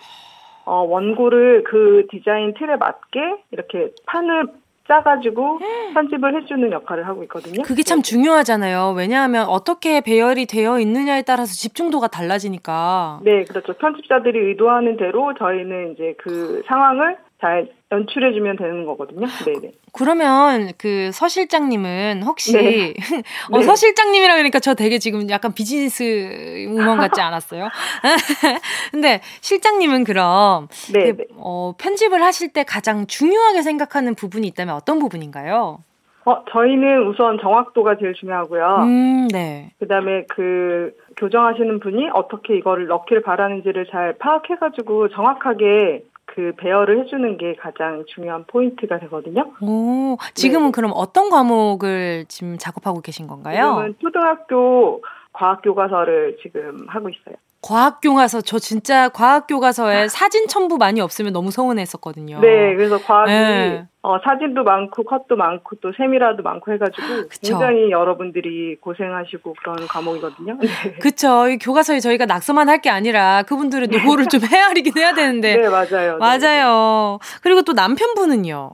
어, 0.65 0.83
원고를 0.85 1.65
그 1.65 2.07
디자인 2.11 2.55
틀에 2.55 2.77
맞게 2.77 3.21
이렇게 3.51 3.91
판을 4.07 4.47
짜가지고 4.89 5.61
편집을 5.95 6.43
해주는 6.43 6.71
역할을 6.73 7.07
하고 7.07 7.23
있거든요. 7.25 7.63
그게 7.63 7.83
참 7.83 8.03
네. 8.03 8.03
중요하잖아요. 8.03 8.95
왜냐하면 8.97 9.47
어떻게 9.47 10.01
배열이 10.01 10.47
되어 10.47 10.81
있느냐에 10.81 11.23
따라서 11.23 11.53
집중도가 11.55 12.09
달라지니까. 12.09 13.21
네, 13.23 13.45
그렇죠. 13.45 13.73
편집자들이 13.75 14.39
의도하는 14.39 14.97
대로 14.97 15.33
저희는 15.35 15.93
이제 15.93 16.15
그 16.19 16.63
상황을 16.67 17.17
잘 17.43 17.69
연출해주면 17.91 18.57
되는 18.57 18.87
거거든요. 18.87 19.27
네네. 19.45 19.73
그러면 19.93 20.73
그 20.79 21.11
서 21.13 21.27
실장님은 21.29 22.23
혹시 22.25 22.53
네. 22.55 22.95
어, 23.51 23.59
네. 23.59 23.65
서 23.65 23.75
실장님이라 23.75 24.35
그러니까 24.35 24.61
저 24.61 24.75
되게 24.75 24.99
지금 24.99 25.29
약간 25.29 25.53
비즈니스 25.53 26.67
우먼 26.69 26.99
같지 26.99 27.21
않았어요? 27.21 27.69
근데 28.93 29.21
실장님은 29.41 30.05
그럼 30.05 30.69
네, 30.93 31.13
그, 31.13 31.25
어, 31.37 31.75
편집을 31.79 32.23
하실 32.23 32.53
때 32.53 32.63
가장 32.65 33.07
중요하게 33.09 33.63
생각하는 33.63 34.15
부분이 34.15 34.47
있다면 34.49 34.75
어떤 34.77 35.01
부분인가요? 35.01 35.79
어, 36.25 36.45
저희는 36.53 37.09
우선 37.09 37.39
정확도가 37.41 37.97
제일 37.99 38.15
중요하고요. 38.15 38.65
음, 38.85 39.29
네. 39.33 39.73
그 39.81 39.89
다음에 39.89 40.25
그 40.29 40.93
교정하시는 41.17 41.81
분이 41.81 42.11
어떻게 42.15 42.57
이거를 42.57 42.87
넣기를 42.87 43.23
바라는지를 43.23 43.87
잘 43.91 44.15
파악해가지고 44.19 45.09
정확하게 45.09 46.05
그 46.35 46.53
배열을 46.57 47.01
해주는 47.01 47.37
게 47.37 47.55
가장 47.57 48.05
중요한 48.07 48.45
포인트가 48.47 48.99
되거든요. 49.01 49.53
오, 49.61 50.17
지금은 50.35 50.67
네. 50.69 50.73
그럼 50.73 50.93
어떤 50.95 51.29
과목을 51.29 52.25
지금 52.29 52.57
작업하고 52.57 53.03
계신 53.03 53.27
건가요? 53.27 53.57
지금은 53.57 53.95
초등학교 54.01 55.03
과학 55.33 55.61
교과서를 55.63 56.39
지금 56.43 56.87
하고 56.89 57.11
있어요. 57.11 57.37
과학 57.63 58.01
교과서 58.01 58.41
저 58.41 58.59
진짜 58.59 59.09
과학 59.09 59.47
교과서에 59.47 60.09
사진 60.09 60.49
첨부 60.49 60.79
많이 60.79 61.01
없으면 61.01 61.33
너무 61.33 61.53
서운했었거든요. 61.53 62.41
네, 62.41 62.75
그래서 62.75 62.99
과학이 62.99 63.31
네. 63.31 63.87
어, 64.03 64.17
사진도 64.25 64.65
많고 64.65 65.05
컷도 65.05 65.37
많고 65.37 65.77
또 65.81 65.93
세미라도 65.97 66.43
많고 66.43 66.73
해가지고 66.73 67.29
그쵸. 67.29 67.59
굉장히 67.61 67.93
여러분들이 67.93 68.77
고생하시고 68.81 69.55
그런 69.63 69.87
과목이거든요. 69.87 70.59
네. 70.61 70.67
그쵸. 71.01 71.49
이 71.49 71.57
교과서에 71.59 72.01
저희가 72.01 72.27
낙서만 72.27 72.69
할 72.69 72.83
게 72.83 72.91
아니라 72.91 73.45
그분들의 73.45 73.87
노고를 73.89 74.27
좀 74.27 74.41
헤아리긴 74.53 74.95
해야 74.99 75.15
되는데. 75.15 75.57
네, 75.57 75.69
맞아요. 75.69 76.19
맞아요. 76.19 77.19
네. 77.23 77.39
그리고 77.45 77.63
또 77.63 77.75
남편분은요. 77.75 78.71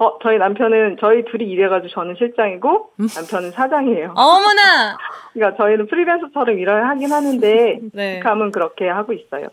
어, 0.00 0.18
저희 0.22 0.38
남편은 0.38 0.96
저희 0.98 1.26
둘이 1.26 1.44
일해가지고 1.44 1.88
저는 1.92 2.14
실장이고 2.16 2.88
음? 3.00 3.06
남편은 3.14 3.50
사장이에요. 3.50 4.14
어머나. 4.16 4.96
그러니까 5.34 5.62
저희는 5.62 5.88
프리랜서처럼 5.88 6.58
일을 6.58 6.88
하긴 6.88 7.12
하는데 7.12 7.80
네. 7.92 8.20
감은 8.20 8.50
그렇게 8.50 8.88
하고 8.88 9.12
있어요. 9.12 9.48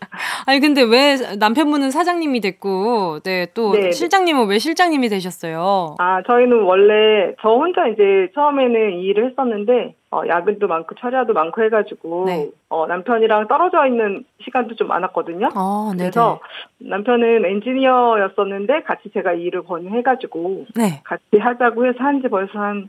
아니 0.46 0.60
근데 0.60 0.82
왜 0.82 1.16
남편분은 1.38 1.90
사장님이 1.90 2.40
됐고, 2.40 3.18
네또 3.22 3.72
네, 3.72 3.80
네. 3.80 3.92
실장님은 3.92 4.48
왜 4.48 4.58
실장님이 4.58 5.10
되셨어요? 5.10 5.96
아 5.98 6.22
저희는 6.26 6.62
원래 6.62 7.34
저 7.42 7.50
혼자 7.50 7.86
이제 7.86 8.30
처음에는 8.34 8.92
이 9.00 9.02
일을 9.02 9.30
했었는데 9.30 9.96
어, 10.10 10.22
야근도 10.26 10.66
많고 10.68 10.94
철야도 10.94 11.34
많고 11.34 11.62
해가지고 11.64 12.24
네. 12.26 12.50
어, 12.70 12.86
남편이랑 12.86 13.46
떨어져 13.46 13.86
있는 13.86 14.24
시간도 14.42 14.74
좀 14.76 14.88
많았거든요. 14.88 15.48
어, 15.54 15.90
그래서 15.92 16.40
남편은 16.78 17.44
엔지니어였었는데 17.44 18.84
같이 18.84 19.10
제가 19.12 19.32
일을 19.34 19.64
권유해가지고 19.64 20.64
네. 20.76 21.02
같이 21.04 21.36
하자고 21.38 21.86
해서 21.86 21.98
한 22.00 22.22
지 22.22 22.28
벌써 22.28 22.58
한 22.58 22.88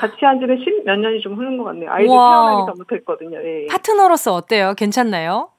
같이 0.00 0.24
한지는 0.24 0.58
십 0.58 0.82
몇 0.84 0.96
년이 0.98 1.20
좀 1.20 1.34
흐른 1.36 1.56
것 1.58 1.64
같네요. 1.64 1.90
아이들 1.92 2.08
태어나기 2.08 2.66
전부터했거든요. 2.66 3.38
예. 3.38 3.66
파트너로서 3.70 4.34
어때요? 4.34 4.74
괜찮나요? 4.76 5.50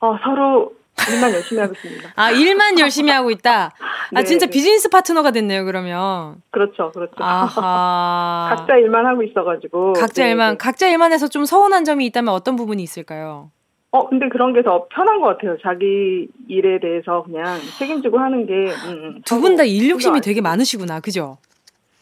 어, 0.00 0.18
서로 0.24 0.72
일만 1.10 1.32
열심히 1.32 1.60
하고 1.60 1.72
있습니다. 1.74 2.08
아, 2.16 2.30
일만 2.30 2.78
열심히 2.78 3.10
하고 3.10 3.30
있다? 3.30 3.64
아, 4.14 4.20
네, 4.20 4.24
진짜 4.24 4.46
비즈니스 4.46 4.88
파트너가 4.88 5.30
됐네요, 5.32 5.64
그러면. 5.64 6.36
그렇죠, 6.50 6.90
그렇죠. 6.92 7.12
아하. 7.18 8.54
각자 8.56 8.76
일만 8.76 9.04
하고 9.06 9.22
있어가지고. 9.22 9.94
각자 9.94 10.24
네, 10.24 10.30
일만, 10.30 10.52
네. 10.52 10.56
각자 10.58 10.88
일만 10.88 11.12
해서 11.12 11.28
좀 11.28 11.44
서운한 11.44 11.84
점이 11.84 12.06
있다면 12.06 12.32
어떤 12.32 12.56
부분이 12.56 12.82
있을까요? 12.82 13.50
어, 13.90 14.08
근데 14.08 14.28
그런 14.28 14.52
게 14.54 14.62
더 14.62 14.86
편한 14.88 15.20
것 15.20 15.26
같아요. 15.28 15.56
자기 15.62 16.26
일에 16.48 16.80
대해서 16.80 17.22
그냥 17.24 17.58
책임지고 17.78 18.18
하는 18.18 18.46
게. 18.46 18.52
음, 18.52 18.88
음. 19.16 19.22
두분 19.24 19.56
다 19.56 19.64
일 19.64 19.88
욕심이 19.90 20.20
되게 20.20 20.40
많으시구나, 20.40 21.00
그죠? 21.00 21.38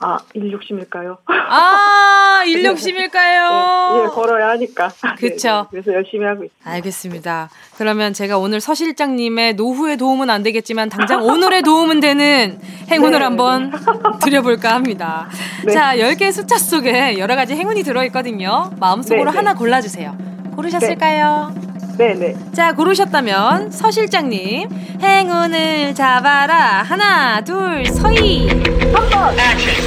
아, 0.04 0.18
일 0.34 0.50
욕심일까요? 0.52 1.18
아, 1.26 2.42
일 2.46 2.64
욕심일까요? 2.64 3.96
네, 3.96 4.02
예, 4.02 4.06
걸어야 4.08 4.48
하니까. 4.50 4.88
그쵸. 5.16 5.68
네, 5.70 5.78
네, 5.78 5.82
그래서 5.82 5.92
열심히 5.94 6.24
하고 6.26 6.44
있습니다. 6.44 6.70
알겠습니다. 6.70 7.50
그러면 7.78 8.12
제가 8.12 8.36
오늘 8.38 8.60
서 8.60 8.74
실장님의 8.74 9.54
노후의 9.54 9.96
도움은 9.96 10.28
안 10.28 10.42
되겠지만, 10.42 10.88
당장 10.88 11.22
오늘의 11.22 11.62
도움은 11.62 12.00
되는 12.00 12.58
행운을 12.90 13.18
네, 13.20 13.24
한번 13.24 13.72
드려볼까 14.22 14.74
합니다. 14.74 15.28
네. 15.64 15.72
자, 15.72 15.96
10개의 15.96 16.32
숫자 16.32 16.58
속에 16.58 17.18
여러 17.18 17.36
가지 17.36 17.54
행운이 17.54 17.84
들어있거든요. 17.84 18.72
마음속으로 18.80 19.30
하나 19.30 19.54
골라주세요. 19.54 20.16
고르셨을까요? 20.56 21.54
네네. 21.98 22.36
자, 22.54 22.72
고르셨다면 22.74 23.70
서 23.70 23.90
실장님 23.90 24.68
행운을 25.00 25.94
잡아라. 25.94 26.82
하나, 26.82 27.40
둘, 27.42 27.84
서희. 27.86 28.48
3번. 28.48 29.36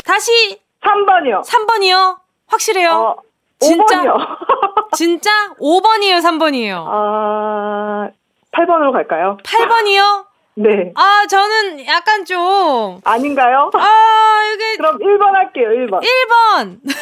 다시 0.05 0.59
3번이요. 0.83 1.43
3번이요? 1.43 2.17
확실해요? 2.47 2.91
어, 2.91 3.15
진짜? 3.59 4.03
5번이요. 4.03 4.15
진짜? 4.95 5.29
5번이에요, 5.59 6.21
3번이에요? 6.21 6.85
아, 6.87 8.09
8번으로 8.53 8.91
갈까요? 8.93 9.37
8번이요? 9.43 10.25
네. 10.57 10.93
아, 10.95 11.25
저는 11.29 11.85
약간 11.85 12.23
좀. 12.23 13.01
아닌가요? 13.03 13.69
아, 13.73 14.41
이게. 14.53 14.77
그럼 14.77 14.97
1번 14.99 15.33
할게요, 15.33 15.67
1번. 15.69 16.01
1번! 16.01 16.79
네. 16.81 16.93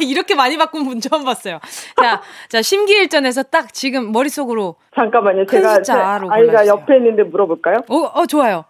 이렇게 0.06 0.34
많이 0.34 0.56
바꾼 0.56 0.84
분 0.84 0.98
처음 0.98 1.24
봤어요. 1.24 1.60
자, 2.00 2.22
자, 2.48 2.62
심기일전에서 2.62 3.44
딱 3.44 3.74
지금 3.74 4.12
머릿속으로. 4.12 4.76
잠깐만요. 4.94 5.44
제가 5.46 5.74
아이가 5.74 6.18
골라주세요. 6.20 6.66
옆에 6.68 6.96
있는데 6.96 7.22
물어볼까요? 7.24 7.82
어, 7.88 7.96
어, 8.14 8.26
좋아요. 8.26 8.64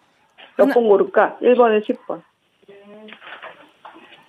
몇번 0.59 0.89
고를까? 0.89 1.37
1번에 1.41 1.87
10번. 1.87 2.23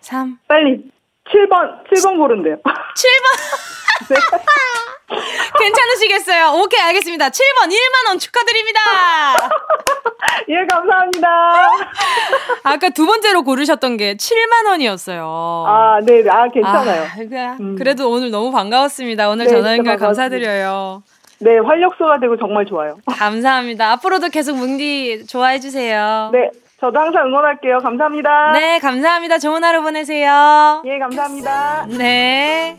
3. 0.02 0.38
빨리. 0.48 0.92
7번, 1.26 1.84
7번 1.90 2.18
고른대요. 2.18 2.58
7번? 2.58 2.64
네. 4.10 4.16
괜찮으시겠어요? 5.60 6.62
오케이, 6.62 6.82
알겠습니다. 6.82 7.30
7번 7.30 7.70
1만원 7.70 8.20
축하드립니다. 8.20 8.80
예, 10.50 10.66
감사합니다. 10.70 11.28
아까 12.64 12.90
두 12.90 13.06
번째로 13.06 13.44
고르셨던 13.44 13.98
게 13.98 14.16
7만원이었어요. 14.16 15.22
아, 15.68 16.00
네, 16.04 16.24
아, 16.30 16.48
괜찮아요. 16.48 17.04
아, 17.04 17.58
음. 17.60 17.76
그래도 17.78 18.10
오늘 18.10 18.32
너무 18.32 18.52
반가웠습니다. 18.52 19.30
오늘 19.30 19.46
네, 19.46 19.52
전화 19.52 19.78
연결 19.78 19.98
감사드려요. 19.98 21.04
네, 21.40 21.58
활력소가 21.60 22.20
되고 22.20 22.38
정말 22.38 22.66
좋아요. 22.66 22.98
감사합니다. 23.06 23.92
앞으로도 23.92 24.30
계속 24.30 24.56
뭉디 24.56 25.26
좋아해주세요. 25.28 26.30
네, 26.32 26.50
저도 26.80 27.00
항상 27.00 27.28
응원할게요. 27.28 27.80
감사합니다. 27.80 28.52
네, 28.54 28.80
감사합니다. 28.80 29.40
좋은 29.40 29.64
하루 29.64 29.82
보내세요. 29.82 30.82
예, 30.86 31.00
감사합니다. 31.00 31.86
네. 31.98 32.78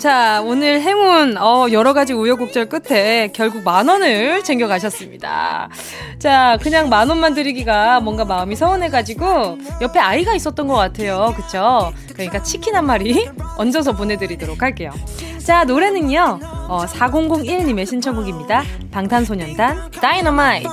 자, 0.00 0.42
오늘 0.42 0.80
행운, 0.82 1.36
어, 1.38 1.66
여러 1.72 1.92
가지 1.94 2.12
우여곡절 2.12 2.68
끝에 2.68 3.28
결국 3.32 3.62
만 3.62 3.88
원을 3.88 4.42
챙겨가셨습니다. 4.42 5.68
자, 6.18 6.58
그냥 6.62 6.88
만 6.88 7.08
원만 7.08 7.34
드리기가 7.34 8.00
뭔가 8.00 8.24
마음이 8.24 8.56
서운해가지고 8.56 9.58
옆에 9.80 9.98
아이가 10.00 10.34
있었던 10.34 10.66
것 10.66 10.74
같아요. 10.74 11.32
그쵸? 11.36 11.92
그러니까 12.12 12.42
치킨 12.42 12.74
한 12.76 12.86
마리 12.86 13.28
얹어서 13.56 13.92
보내드리도록 13.92 14.62
할게요. 14.62 14.90
자, 15.38 15.64
노래는요, 15.64 16.40
어, 16.68 16.84
4001님의 16.86 17.86
신청곡입니다. 17.86 18.62
방탄소년단, 18.90 19.90
다이너마이트. 19.92 20.68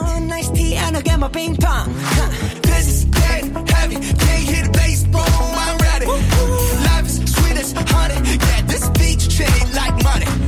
spend 9.46 9.70
it 9.70 9.76
like 9.76 10.04
money. 10.04 10.41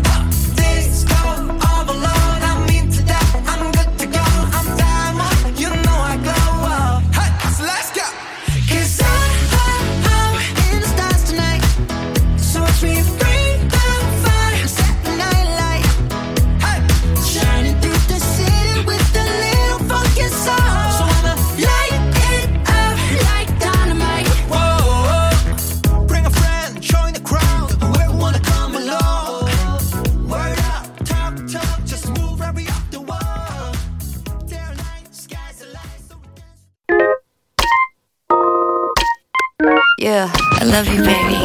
Yeah, 40.04 40.28
I 40.60 40.66
love 40.66 40.86
you, 40.92 41.02
baby. 41.02 41.40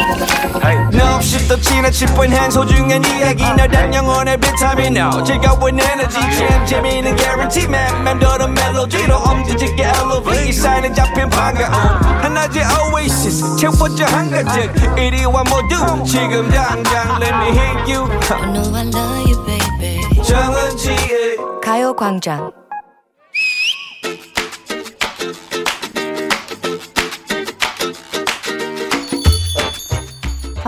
No, 0.93 1.15
없이 1.15 1.47
또 1.47 1.57
지나칠 1.61 2.09
뻔한 2.09 2.51
소중한 2.51 3.05
이야기. 3.05 3.45
너란 3.45 3.95
영혼의 3.95 4.37
비타민 4.41 4.97
No 4.97 5.23
즐거운 5.23 5.79
에너지. 5.79 6.19
참 6.19 6.67
재미있는 6.67 7.17
guarantee 7.17 7.69
man. 7.69 8.03
맘대로 8.03 8.49
멜로디로 8.49 9.15
엄지짓게 9.15 9.81
elevate 9.85 10.53
사인은 10.53 10.93
잡힌 10.93 11.31
반가움. 11.31 11.73
하나의 12.21 12.65
oasis. 12.93 13.57
채워져 13.57 14.07
한가득 14.07 14.99
이리와 14.99 15.45
모두 15.45 16.05
지금 16.05 16.51
당장 16.51 17.23
let 17.23 17.35
me 17.37 17.51
hit 17.57 17.95
you. 17.95 18.11
I 18.29 18.53
know 18.53 18.75
I 18.75 18.83
love 18.89 19.31
you, 19.31 19.39
baby. 19.47 20.23
정은지의 20.25 21.37
가요광장 21.63 22.51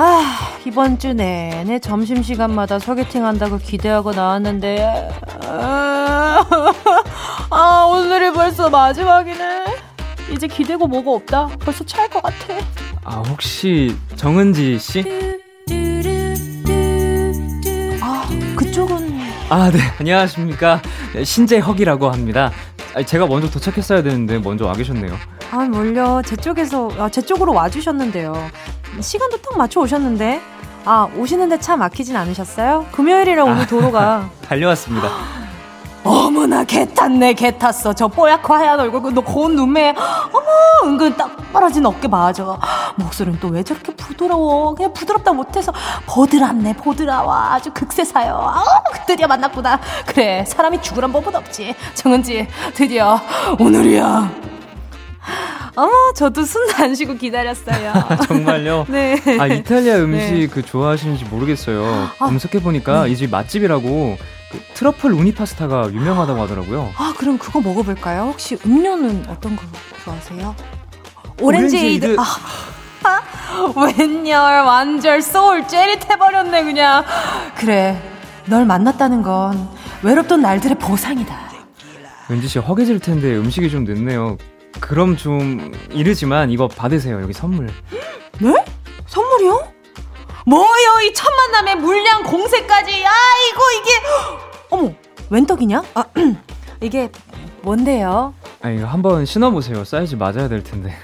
아, 0.02 0.56
이번 0.64 0.98
주 0.98 1.12
내내 1.12 1.78
점심시간마다 1.78 2.78
소개팅 2.78 3.26
한다고 3.26 3.58
기대하고 3.58 4.12
나왔는데, 4.12 5.12
아, 5.44 6.42
아, 7.50 7.84
오늘이 7.92 8.32
벌써 8.32 8.70
마지막이네. 8.70 9.66
이제 10.32 10.46
기대고 10.46 10.86
뭐가 10.86 11.10
없다. 11.10 11.50
벌써 11.60 11.84
찰 11.84 12.08
것 12.08 12.22
같아. 12.22 12.36
아, 13.04 13.22
혹시 13.28 13.94
정은지 14.16 14.78
씨? 14.78 15.04
아, 18.00 18.26
그쪽은. 18.56 19.20
아, 19.50 19.70
네. 19.70 19.80
안녕하십니까. 19.98 20.80
신재혁이라고 21.22 22.10
합니다. 22.10 22.50
제가 23.04 23.26
먼저 23.26 23.50
도착했어야 23.50 24.02
되는데 24.02 24.38
먼저 24.38 24.64
와 24.64 24.72
계셨네요. 24.72 25.14
아, 25.50 25.56
뭘요. 25.58 26.22
제 26.24 26.36
쪽에서, 26.36 26.90
아, 26.98 27.10
제 27.10 27.20
쪽으로 27.20 27.52
와주셨는데요. 27.52 28.32
시간도 29.00 29.36
딱 29.38 29.56
맞춰 29.56 29.80
오셨는데. 29.80 30.40
아 30.86 31.06
오시는데 31.14 31.60
차 31.60 31.76
막히진 31.76 32.16
않으셨어요? 32.16 32.86
금요일이라 32.92 33.44
오늘 33.44 33.62
아, 33.62 33.66
도로가. 33.66 34.30
달려왔습니다. 34.48 35.08
어머나 36.02 36.64
개 36.64 36.86
탔네 36.86 37.34
개 37.34 37.50
탔어. 37.58 37.92
저 37.92 38.08
뽀얗고 38.08 38.54
하얀 38.54 38.80
얼굴 38.80 39.02
그너 39.02 39.20
고운 39.20 39.54
눈매. 39.56 39.90
어머 40.32 40.90
은근 40.90 41.14
딱 41.18 41.36
떨어진 41.52 41.84
어깨 41.84 42.08
맞아 42.08 42.56
목소리는 42.96 43.38
또 43.40 43.48
왜 43.48 43.62
저렇게 43.62 43.94
부드러워? 43.94 44.74
그냥 44.74 44.94
부드럽다 44.94 45.34
못해서. 45.34 45.70
보드랍네 46.06 46.72
보드라워. 46.76 47.34
아주 47.34 47.70
극세사요. 47.74 48.34
아 48.34 48.64
드디어 49.06 49.26
만났구나. 49.26 49.78
그래 50.06 50.42
사람이 50.46 50.80
죽으란 50.80 51.12
법은 51.12 51.34
없지. 51.36 51.74
정은지 51.94 52.48
드디어 52.74 53.20
오늘이야 53.58 54.30
어머, 55.76 55.92
저도 56.14 56.44
숨도 56.44 56.82
안 56.82 56.94
쉬고 56.94 57.14
기다렸어요. 57.14 57.92
정말요? 58.26 58.86
네. 58.90 59.16
아, 59.38 59.46
이탈리아 59.46 59.96
네. 59.96 60.00
음식 60.02 60.34
네. 60.34 60.46
그 60.46 60.62
좋아하시는지 60.62 61.24
모르겠어요. 61.26 61.84
아, 62.18 62.26
검색해보니까 62.26 63.04
네. 63.04 63.12
이집 63.12 63.30
맛집이라고 63.30 64.18
그 64.50 64.60
트러플 64.74 65.12
우니 65.12 65.32
파스타가 65.32 65.90
유명하다고 65.92 66.42
하더라고요. 66.42 66.92
아, 66.96 67.14
그럼 67.16 67.38
그거 67.38 67.60
먹어볼까요? 67.60 68.22
혹시 68.32 68.58
음료는 68.66 69.26
어떤 69.28 69.56
거 69.56 69.62
좋아하세요? 70.04 70.56
오렌지, 71.40 71.78
에이드. 71.78 72.16
아. 72.18 72.24
아, 73.02 73.22
웬열, 73.96 74.64
완절, 74.64 75.22
소울, 75.22 75.66
째릿해버렸네, 75.66 76.64
그냥. 76.64 77.04
그래, 77.56 78.00
널 78.46 78.66
만났다는 78.66 79.22
건 79.22 79.68
외롭던 80.02 80.42
날들의 80.42 80.78
보상이다. 80.78 81.50
왠지 82.28 82.46
씨 82.48 82.58
허기질 82.58 83.00
텐데 83.00 83.34
음식이 83.36 83.70
좀 83.70 83.84
늦네요. 83.84 84.36
그럼 84.80 85.16
좀 85.16 85.72
이르지만 85.90 86.50
이거 86.50 86.68
받으세요. 86.68 87.20
여기 87.22 87.32
선물. 87.32 87.68
네? 88.40 88.64
선물이요? 89.06 89.72
뭐요? 90.46 91.00
이 91.04 91.12
첫 91.14 91.28
만남에 91.34 91.74
물량 91.76 92.22
공세까지. 92.24 92.90
아이고 92.92 93.60
이게 93.80 93.90
어머, 94.70 94.92
웬 95.28 95.46
떡이냐? 95.46 95.82
아, 95.94 96.04
이게 96.80 97.10
뭔데요? 97.62 98.34
아, 98.62 98.70
이거 98.70 98.86
한번 98.86 99.26
신어 99.26 99.50
보세요. 99.50 99.84
사이즈 99.84 100.14
맞아야 100.16 100.48
될 100.48 100.62
텐데. 100.62 100.94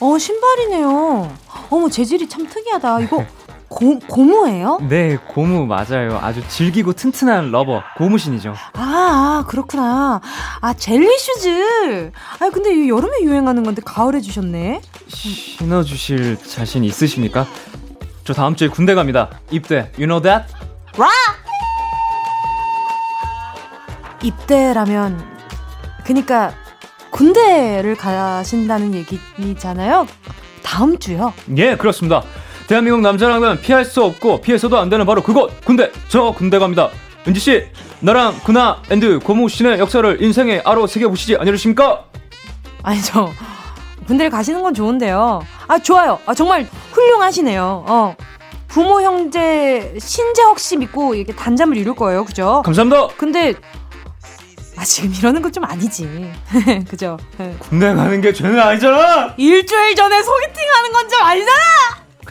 어, 0.00 0.16
신발이네요. 0.18 1.36
어머, 1.70 1.88
재질이 1.88 2.28
참 2.28 2.46
특이하다. 2.48 3.00
이거 3.00 3.24
고, 3.68 3.98
고무예요? 3.98 4.78
네, 4.88 5.16
고무 5.16 5.66
맞아요. 5.66 6.18
아주 6.22 6.46
질기고 6.48 6.94
튼튼한 6.94 7.50
rubber, 7.50 7.82
고무신이죠. 7.96 8.54
아, 8.74 8.80
아 8.80 9.44
그렇구나. 9.46 10.20
아, 10.60 10.74
젤리 10.74 11.06
슈즈. 11.18 12.12
아, 12.40 12.50
근데 12.50 12.74
이 12.74 12.88
여름에 12.88 13.22
유행하는 13.22 13.62
건데 13.62 13.82
가을에 13.84 14.20
주셨네. 14.20 14.80
신어 15.08 15.82
주실 15.82 16.38
자신 16.38 16.82
있으십니까? 16.84 17.46
저 18.24 18.32
다음 18.32 18.56
주에 18.56 18.68
군대 18.68 18.94
갑니다. 18.94 19.28
입대. 19.50 19.92
You 19.98 20.06
know 20.06 20.20
that? 20.22 20.52
와! 20.96 21.08
입대라면 24.22 25.22
그니까 26.04 26.52
군대를 27.10 27.96
가신다는 27.96 28.94
얘기잖아요. 28.94 30.06
다음 30.62 30.98
주요? 30.98 31.32
예, 31.56 31.76
그렇습니다. 31.76 32.22
대한민국 32.68 33.00
남자라면 33.00 33.60
피할 33.60 33.84
수 33.84 34.04
없고 34.04 34.40
피해서도 34.42 34.78
안 34.78 34.88
되는 34.90 35.06
바로 35.06 35.22
그곳 35.22 35.64
군대. 35.64 35.90
저 36.08 36.32
군대 36.32 36.58
갑니다. 36.58 36.90
은지 37.26 37.40
씨, 37.40 37.64
나랑 38.00 38.38
군화 38.44 38.82
and 38.90 39.20
고무신의 39.20 39.78
역사를 39.78 40.22
인생에 40.22 40.62
아로새겨 40.64 41.08
보시지 41.08 41.36
않으십니까? 41.36 42.04
아니 42.82 43.00
저 43.02 43.30
군대를 44.06 44.30
가시는 44.30 44.62
건 44.62 44.74
좋은데요. 44.74 45.42
아 45.66 45.78
좋아요. 45.78 46.18
아 46.26 46.34
정말 46.34 46.66
훌륭하시네요. 46.92 47.84
어. 47.88 48.14
부모 48.68 49.00
형제 49.00 49.94
신재혁 49.98 50.58
씨 50.58 50.76
믿고 50.76 51.14
이렇게 51.14 51.34
단잠을 51.34 51.76
이룰 51.78 51.94
거예요. 51.94 52.24
그죠? 52.26 52.62
감사합니다. 52.66 53.08
근데 53.16 53.54
아 54.76 54.84
지금 54.84 55.12
이러는 55.18 55.40
건 55.40 55.50
좀 55.52 55.64
아니지. 55.64 56.06
그죠? 56.88 57.16
군대 57.60 57.94
가는 57.94 58.20
게 58.20 58.32
죄는 58.32 58.60
아니잖아. 58.60 59.34
일주일 59.38 59.94
전에 59.96 60.22
소개팅 60.22 60.62
하는 60.74 60.92
건 60.92 61.08
좀 61.08 61.20
아니잖아. 61.22 61.52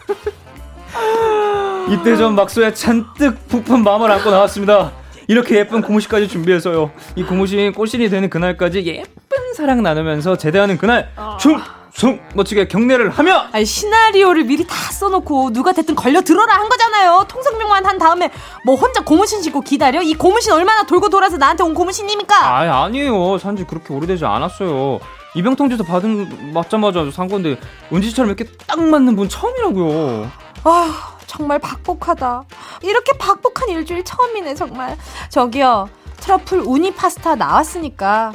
이때 1.89 2.17
전 2.17 2.35
막소에 2.35 2.73
잔뜩 2.73 3.47
부푼 3.47 3.83
마음을 3.83 4.11
안고 4.11 4.29
나왔습니다. 4.29 4.91
이렇게 5.27 5.57
예쁜 5.57 5.81
고무신까지 5.81 6.27
준비해서요. 6.27 6.91
이 7.15 7.23
고무신 7.23 7.73
꽃신이 7.73 8.09
되는 8.09 8.29
그날까지 8.29 8.85
예쁜 8.85 9.53
사랑 9.55 9.83
나누면서 9.83 10.37
제대하는 10.37 10.77
그날 10.77 11.09
춤, 11.39 11.61
숭 11.93 12.19
멋지게 12.33 12.67
경례를 12.67 13.09
하며 13.09 13.45
아니 13.51 13.65
시나리오를 13.65 14.43
미리 14.45 14.65
다 14.65 14.75
써놓고 14.75 15.51
누가 15.51 15.73
됐든 15.73 15.95
걸려 15.95 16.21
들어라 16.21 16.53
한 16.55 16.69
거잖아요. 16.69 17.25
통성명만 17.27 17.85
한 17.85 17.97
다음에 17.97 18.29
뭐 18.65 18.75
혼자 18.75 19.03
고무신 19.03 19.41
신고 19.41 19.61
기다려? 19.61 20.01
이 20.01 20.13
고무신 20.13 20.53
얼마나 20.53 20.85
돌고 20.85 21.09
돌아서 21.09 21.37
나한테 21.37 21.63
온 21.63 21.73
고무신입니까? 21.73 22.35
아 22.37 22.83
아니에요. 22.85 23.37
산지 23.39 23.65
그렇게 23.65 23.93
오래되지 23.93 24.25
않았어요. 24.25 24.99
이병통지도 25.35 25.83
받은 25.83 26.53
맞자마자 26.53 27.09
산 27.11 27.27
건데 27.27 27.59
은지처럼 27.93 28.29
이렇게 28.29 28.45
딱 28.65 28.79
맞는 28.81 29.15
분 29.15 29.29
처음이라고요. 29.29 30.31
아 30.63 31.17
정말 31.27 31.59
박복하다. 31.59 32.43
이렇게 32.81 33.17
박복한 33.17 33.69
일주일 33.69 34.03
처음이네 34.03 34.55
정말. 34.55 34.97
저기요 35.29 35.89
트러플 36.19 36.59
우니 36.65 36.93
파스타 36.95 37.35
나왔으니까 37.35 38.33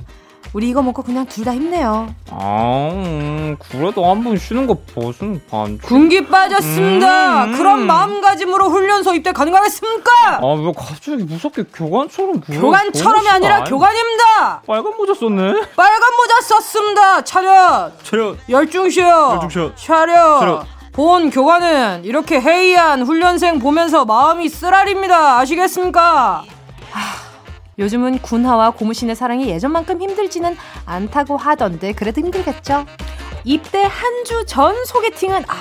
우리 0.52 0.68
이거 0.68 0.82
먹고 0.82 1.02
그냥 1.02 1.24
둘 1.26 1.44
다 1.44 1.52
힘내요. 1.54 2.14
아, 2.30 2.90
음, 2.92 3.56
그래도 3.70 4.04
한 4.08 4.22
번 4.22 4.36
쉬는 4.36 4.66
거 4.66 4.76
벗은 4.94 5.40
반. 5.50 5.78
군기 5.78 6.26
빠졌습니다. 6.28 7.44
음, 7.44 7.52
음. 7.52 7.56
그런 7.58 7.86
마음가짐으로 7.86 8.68
훈련소 8.68 9.14
입대 9.14 9.32
가능하겠습니까? 9.32 10.10
아, 10.42 10.46
왜 10.62 10.72
갑자기 10.76 11.24
무섭게 11.24 11.64
교관처럼? 11.74 12.40
교관처럼이 12.42 13.28
아니라 13.30 13.64
교관입니다. 13.64 14.62
빨간 14.66 14.92
모자 14.96 15.14
썼네. 15.14 15.52
빨간 15.74 16.10
모자 16.16 16.40
썼습니다. 16.42 17.24
차렷. 17.24 17.92
차렷. 18.04 18.36
열중시요. 18.48 19.30
열중시요. 19.34 19.74
차렷. 19.74 20.40
차렷. 20.40 20.66
본 20.92 21.30
교관은 21.30 22.04
이렇게 22.04 22.38
해이한 22.40 23.02
훈련생 23.04 23.58
보면서 23.58 24.04
마음이 24.04 24.48
쓰라립니다. 24.50 25.38
아시겠습니까? 25.38 26.44
하... 26.90 27.31
요즘은 27.78 28.18
군화와 28.20 28.70
고무신의 28.72 29.16
사랑이 29.16 29.48
예전만큼 29.48 30.00
힘들지는 30.00 30.56
않다고 30.86 31.36
하던데 31.36 31.92
그래도 31.92 32.20
힘들겠죠? 32.20 32.86
입대 33.44 33.82
한 33.82 34.24
주 34.24 34.44
전 34.46 34.84
소개팅은 34.84 35.44
아 35.48 35.54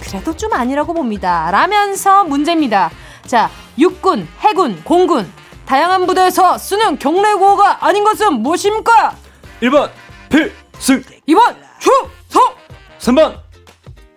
그래도 0.00 0.34
좀 0.36 0.52
아니라고 0.52 0.94
봅니다. 0.94 1.50
라면서 1.50 2.24
문제입니다. 2.24 2.90
자 3.26 3.50
육군, 3.78 4.28
해군, 4.40 4.82
공군 4.84 5.30
다양한 5.66 6.06
부대에서 6.06 6.56
쓰는 6.58 6.98
경례구호가 6.98 7.84
아닌 7.86 8.04
것은 8.04 8.34
무엇입니까? 8.34 9.16
1번 9.62 9.90
필승 10.28 11.02
2번 11.28 11.56
충성 11.78 12.54
3번 12.98 13.38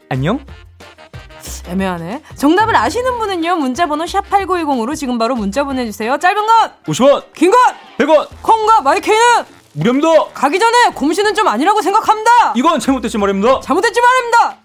안녕 0.10 0.40
애매하네. 1.68 2.22
정답을 2.36 2.76
아시는 2.76 3.18
분은요. 3.20 3.58
문자번호 3.58 4.06
샵 4.08 4.30
8910으로 4.30 4.96
지금 4.96 5.18
바로 5.18 5.36
문자 5.36 5.64
보내주세요. 5.64 6.18
짧은 6.18 6.46
건 6.46 6.72
50원 6.86 7.34
긴건 7.34 7.60
100원 7.98 8.28
콩과 8.42 8.82
마이크는 8.82 9.18
무료입니다. 9.74 10.10
가기 10.34 10.60
전에 10.60 10.90
고무신은 10.94 11.36
좀 11.36 11.48
아니라고 11.48 11.82
생각합니다. 11.82 12.54
이건 12.56 12.80
잘못됐지 12.80 13.18
말입니다. 13.18 13.60
잘못됐지 13.60 14.02
말입니다. 14.02 14.58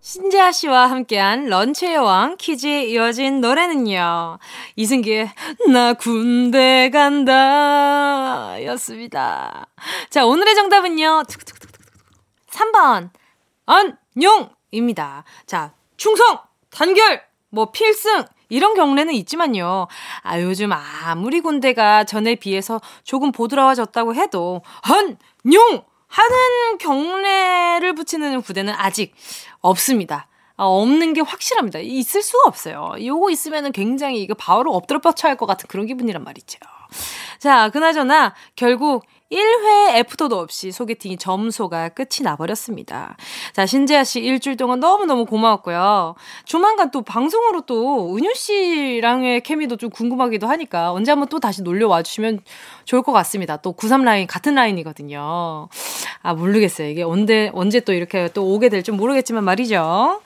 신재하 0.00 0.52
씨와 0.52 0.88
함께한 0.90 1.48
런치의 1.50 1.96
여왕 1.96 2.36
퀴즈에 2.38 2.84
이어진 2.84 3.42
노래는요. 3.42 4.38
이승기의 4.76 5.30
나 5.70 5.92
군대 5.92 6.88
간다 6.90 8.56
였습니다. 8.64 9.66
자, 10.08 10.24
오늘의 10.24 10.54
정답은요. 10.54 11.24
3번 12.50 13.10
안용입니다. 13.66 15.24
자, 15.44 15.72
충성, 15.98 16.38
단결, 16.70 17.22
뭐 17.50 17.70
필승 17.70 18.24
이런 18.48 18.72
경례는 18.74 19.12
있지만요. 19.12 19.88
아 20.22 20.40
요즘 20.40 20.70
아무리 20.72 21.40
군대가 21.40 22.04
전에 22.04 22.34
비해서 22.36 22.80
조금 23.04 23.30
보드라워졌다고 23.32 24.14
해도 24.14 24.62
한용 24.82 25.84
하는 26.06 26.78
경례를 26.78 27.94
붙이는 27.94 28.40
부대는 28.40 28.72
아직 28.74 29.14
없습니다. 29.60 30.28
아, 30.56 30.64
없는 30.64 31.12
게 31.12 31.20
확실합니다. 31.20 31.78
있을 31.80 32.22
수가 32.22 32.48
없어요. 32.48 32.94
요거 33.00 33.30
있으면은 33.30 33.70
굉장히 33.72 34.22
이거 34.22 34.34
바로 34.34 34.72
엎드려 34.74 35.00
뻗쳐야 35.00 35.30
할 35.30 35.36
것 35.36 35.46
같은 35.46 35.66
그런 35.68 35.86
기분이란 35.86 36.24
말이죠. 36.24 36.58
자, 37.38 37.68
그나저나 37.68 38.34
결국 38.56 39.04
1회 39.30 39.96
애프터도 39.96 40.38
없이 40.38 40.72
소개팅이 40.72 41.18
점소가 41.18 41.90
끝이 41.90 42.22
나버렸습니다. 42.22 43.16
자, 43.52 43.66
신재아 43.66 44.04
씨 44.04 44.20
일주일 44.20 44.56
동안 44.56 44.80
너무너무 44.80 45.26
고마웠고요. 45.26 46.14
조만간 46.44 46.90
또 46.90 47.02
방송으로 47.02 47.62
또 47.62 48.16
은유 48.16 48.34
씨랑의 48.34 49.42
케미도 49.42 49.76
좀 49.76 49.90
궁금하기도 49.90 50.46
하니까 50.46 50.92
언제 50.92 51.12
한번 51.12 51.28
또 51.28 51.40
다시 51.40 51.62
놀려와 51.62 52.02
주시면 52.02 52.40
좋을 52.84 53.02
것 53.02 53.12
같습니다. 53.12 53.58
또 53.58 53.72
93 53.72 54.04
라인 54.04 54.26
같은 54.26 54.54
라인이거든요. 54.54 55.68
아, 56.22 56.34
모르겠어요. 56.34 56.88
이게 56.88 57.02
언제, 57.02 57.50
언제 57.52 57.80
또 57.80 57.92
이렇게 57.92 58.28
또 58.32 58.46
오게 58.46 58.70
될지 58.70 58.92
모르겠지만 58.92 59.44
말이죠. 59.44 60.20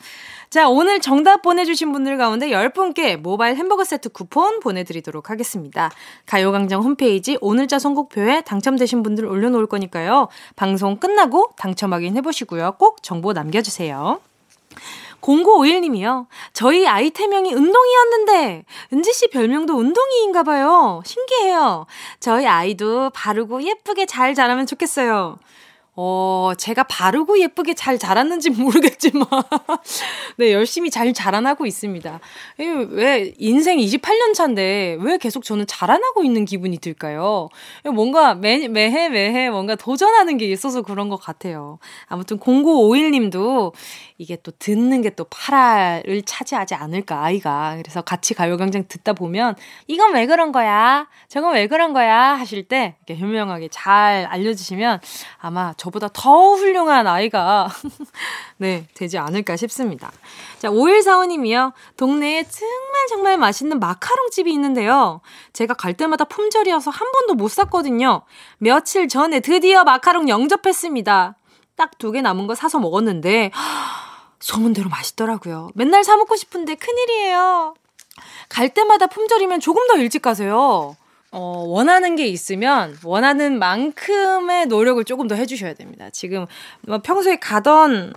자, 0.53 0.69
오늘 0.69 1.01
정답 1.01 1.41
보내주신 1.41 1.93
분들 1.93 2.19
가운데 2.19 2.51
10분께 2.51 3.17
모바일 3.17 3.57
햄버거 3.57 3.85
세트 3.85 4.11
쿠폰 4.11 4.61
보내드리도록 4.61 5.31
하겠습니다. 5.31 5.91
가요광장 6.27 6.83
홈페이지 6.83 7.39
오늘자 7.41 7.79
선곡표에 7.79 8.43
당첨되신 8.43 9.03
분들 9.03 9.25
올려놓을 9.25 9.67
거니까요. 9.67 10.29
방송 10.55 10.99
끝나고 10.99 11.53
당첨 11.57 11.95
확인해보시고요. 11.95 12.73
꼭 12.73 13.03
정보 13.03 13.33
남겨주세요. 13.33 14.21
0951님이요. 15.23 16.27
저희 16.53 16.87
아이 16.87 17.09
태명이 17.09 17.55
운동이었는데, 17.55 18.67
은지씨 18.93 19.29
별명도 19.29 19.73
운동이인가 19.73 20.43
봐요. 20.43 21.01
신기해요. 21.07 21.87
저희 22.21 22.47
아이도 22.47 23.09
바르고 23.09 23.63
예쁘게 23.63 24.05
잘 24.05 24.35
자라면 24.35 24.67
좋겠어요. 24.67 25.39
어, 25.95 26.53
제가 26.57 26.85
바르고 26.85 27.39
예쁘게 27.41 27.75
잘 27.75 27.99
자랐는지 27.99 28.49
모르겠지만, 28.51 29.27
네, 30.39 30.53
열심히 30.53 30.91
잘 30.91 31.13
자라나고 31.13 31.67
있습니다. 31.67 32.21
왜, 32.91 33.35
인생 33.39 33.79
28년 33.79 34.33
차인데, 34.35 34.97
왜 35.01 35.19
계속 35.19 35.45
저는 35.45 35.67
자라나고 35.67 36.25
있는 36.25 36.47
기분이 36.47 36.79
들까요? 36.79 37.49
뭔가 37.93 38.35
매, 38.35 38.69
매해, 38.69 39.11
매해 39.11 39.51
뭔가 39.51 39.75
도전하는 39.75 40.39
게 40.39 40.47
있어서 40.47 40.81
그런 40.81 41.11
것 41.11 41.17
같아요. 41.17 41.79
아무튼 42.07 42.39
0951님도 42.39 43.73
이게 44.23 44.37
또 44.37 44.53
듣는 44.57 45.03
게또 45.03 45.25
파라를 45.25 46.23
차지하지 46.25 46.77
않을까, 46.77 47.25
아이가. 47.25 47.75
그래서 47.77 48.03
같이 48.03 48.35
가요광장 48.35 48.85
듣다 48.87 49.15
보면, 49.15 49.57
이건 49.89 50.15
왜 50.15 50.27
그런 50.27 50.53
거야? 50.53 51.09
저건 51.27 51.55
왜 51.55 51.67
그런 51.67 51.93
거야? 51.93 52.35
하실 52.39 52.69
때, 52.69 52.95
이렇게 53.05 53.21
현명하게 53.21 53.67
잘 53.73 54.27
알려주시면 54.31 55.01
아마 55.39 55.75
저보다 55.77 56.09
더 56.13 56.55
훌륭한 56.55 57.09
아이가 57.09 57.69
네, 58.59 58.87
되지 58.95 59.19
않을까 59.19 59.57
싶습니다. 59.57 60.13
자, 60.61 60.69
5145님이요. 60.71 61.73
동네에 61.97 62.45
정말 62.45 63.07
정말 63.09 63.37
맛있는 63.39 63.81
마카롱 63.81 64.31
집이 64.31 64.53
있는데요. 64.53 65.21
제가 65.53 65.75
갈 65.75 65.95
때마다 65.95 66.25
품절이어서 66.27 66.93
한 66.93 67.11
번도 67.11 67.35
못 67.35 67.49
샀거든요. 67.49 68.23
며칠 68.59 69.09
전에 69.09 69.41
드디어 69.41 69.83
마카롱 69.83 70.29
영접했습니다. 70.29 71.35
딱 71.75 71.91
두 71.99 72.13
개 72.13 72.21
남은 72.23 72.47
거 72.47 72.55
사서 72.55 72.79
먹었는데 72.79 73.51
소문대로 74.43 74.91
맛있더라고요. 74.91 75.71
맨날 75.75 76.05
사 76.05 76.17
먹고 76.17 76.37
싶은데 76.37 76.75
큰일이에요. 76.75 77.75
갈 78.49 78.69
때마다 78.69 79.07
품절이면 79.07 79.61
조금 79.61 79.87
더 79.87 79.97
일찍 79.97 80.21
가세요. 80.21 80.97
어, 81.31 81.65
원하는 81.67 82.15
게 82.15 82.27
있으면 82.27 82.99
원하는 83.05 83.59
만큼의 83.59 84.67
노력을 84.67 85.03
조금 85.05 85.29
더 85.29 85.35
해주셔야 85.35 85.73
됩니다. 85.73 86.11
지금 86.11 86.47
뭐 86.83 87.01
평소에 87.01 87.37
가던 87.37 88.13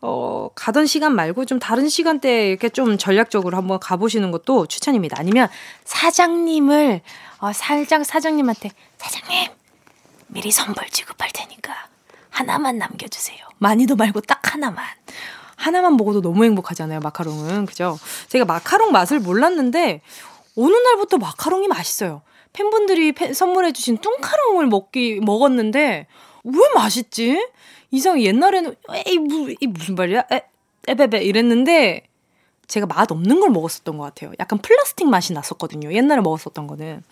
어, 0.00 0.48
가던 0.54 0.86
시간 0.86 1.14
말고 1.14 1.44
좀 1.44 1.60
다른 1.60 1.88
시간대에 1.88 2.48
이렇게 2.48 2.68
좀 2.68 2.98
전략적으로 2.98 3.56
한번 3.56 3.78
가보시는 3.78 4.32
것도 4.32 4.66
추천입니다. 4.66 5.16
아니면 5.20 5.48
사장님을 5.84 7.00
어, 7.38 7.52
살짝 7.52 8.04
사장님한테 8.04 8.70
사장님 8.96 9.50
미리 10.28 10.50
선물 10.50 10.88
지급할 10.90 11.30
테니까 11.32 11.72
하나만 12.30 12.78
남겨주세요. 12.78 13.38
많이도 13.58 13.94
말고 13.96 14.22
딱 14.22 14.52
하나만. 14.52 14.84
하나만 15.58 15.96
먹어도 15.96 16.22
너무 16.22 16.44
행복하잖아요, 16.44 17.00
마카롱은. 17.00 17.66
그죠? 17.66 17.98
제가 18.28 18.44
마카롱 18.44 18.92
맛을 18.92 19.18
몰랐는데, 19.18 20.00
어느 20.56 20.72
날부터 20.72 21.18
마카롱이 21.18 21.66
맛있어요. 21.68 22.22
팬분들이 22.52 23.12
팬, 23.12 23.34
선물해주신 23.34 23.98
뚱카롱을 23.98 24.66
먹기, 24.68 25.20
먹었는데, 25.20 26.06
왜 26.44 26.60
맛있지? 26.74 27.44
이상히 27.90 28.24
옛날에는, 28.26 28.76
에이, 29.06 29.18
무, 29.18 29.52
이 29.60 29.66
무슨 29.66 29.96
말이야? 29.96 30.24
에, 30.32 30.42
에베베 30.86 31.24
이랬는데, 31.24 32.06
제가 32.68 32.86
맛 32.86 33.10
없는 33.10 33.40
걸 33.40 33.50
먹었었던 33.50 33.96
것 33.98 34.04
같아요. 34.04 34.32
약간 34.38 34.58
플라스틱 34.60 35.08
맛이 35.08 35.32
났었거든요. 35.32 35.92
옛날에 35.92 36.20
먹었었던 36.20 36.66
거는. 36.68 37.02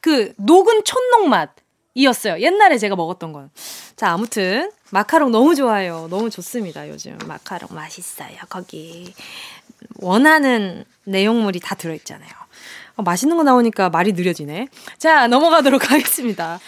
그, 0.00 0.34
녹은 0.36 0.84
촌농 0.84 1.30
맛. 1.30 1.50
이었어요. 1.94 2.40
옛날에 2.40 2.76
제가 2.76 2.96
먹었던 2.96 3.32
건. 3.32 3.50
자, 3.96 4.10
아무튼 4.10 4.70
마카롱 4.90 5.30
너무 5.30 5.54
좋아요. 5.54 6.08
너무 6.10 6.28
좋습니다. 6.28 6.88
요즘 6.88 7.16
마카롱 7.26 7.68
맛있어요. 7.72 8.36
거기 8.48 9.14
원하는 10.00 10.84
내용물이 11.04 11.60
다 11.60 11.74
들어 11.74 11.94
있잖아요. 11.94 12.30
어, 12.96 13.02
맛있는 13.02 13.36
거 13.36 13.42
나오니까 13.44 13.90
말이 13.90 14.12
느려지네. 14.12 14.68
자, 14.98 15.26
넘어가도록 15.28 15.90
하겠습니다. 15.90 16.58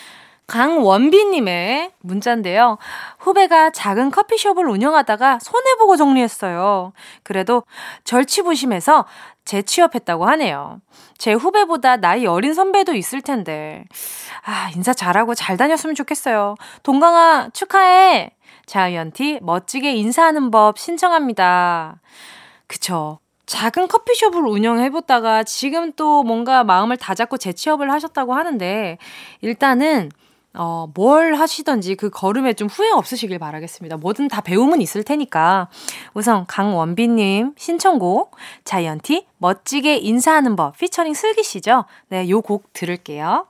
강원비님의 0.47 1.91
문자인데요. 2.01 2.79
후배가 3.19 3.71
작은 3.71 4.13
커피숍을 4.13 4.69
운영하다가 4.69 5.41
손해보고 5.41 5.97
정리했어요. 5.97 6.93
그래도 7.25 7.65
절치부심해서 8.05 9.07
재취업했다고 9.47 10.27
하네요. 10.27 10.83
제 11.17 11.33
후배보다 11.33 11.97
나이 11.97 12.27
어린 12.27 12.53
선배도 12.53 12.95
있을 12.95 13.23
텐데. 13.23 13.85
아, 14.45 14.71
인사 14.77 14.93
잘하고 14.93 15.35
잘 15.35 15.57
다녔으면 15.57 15.95
좋겠어요. 15.95 16.57
동강아, 16.83 17.49
축하해! 17.55 18.33
자이언티, 18.67 19.39
멋지게 19.43 19.95
인사하는 19.95 20.51
법 20.51 20.79
신청합니다. 20.79 22.01
그쵸. 22.67 23.21
작은 23.47 23.87
커피숍을 23.87 24.45
운영해보다가 24.45 25.45
지금 25.45 25.93
또 25.93 26.25
뭔가 26.25 26.65
마음을 26.65 26.97
다잡고 26.97 27.39
재취업을 27.39 27.93
하셨다고 27.93 28.35
하는데, 28.35 28.99
일단은 29.41 30.11
어, 30.57 30.89
뭘 30.95 31.35
하시던지 31.35 31.95
그 31.95 32.09
걸음에 32.11 32.55
좀 32.55 32.69
후회 32.69 32.91
없으시길 32.91 33.39
바라겠습니다. 33.39 33.97
뭐든 33.99 34.29
다 34.29 34.41
배움은 34.41 34.81
있을 34.81 35.03
테니까. 35.05 35.69
우선 36.15 36.47
강원빈님 36.47 37.55
신청곡 37.57 38.37
자이언티 38.65 39.27
멋지게 39.39 39.97
인사하는 39.99 40.57
법 40.57 40.77
피처링 40.79 41.15
슬기 41.15 41.43
씨죠? 41.43 41.85
네, 42.09 42.29
요 42.31 42.41
곡 42.41 42.73
들을게요. 42.73 43.47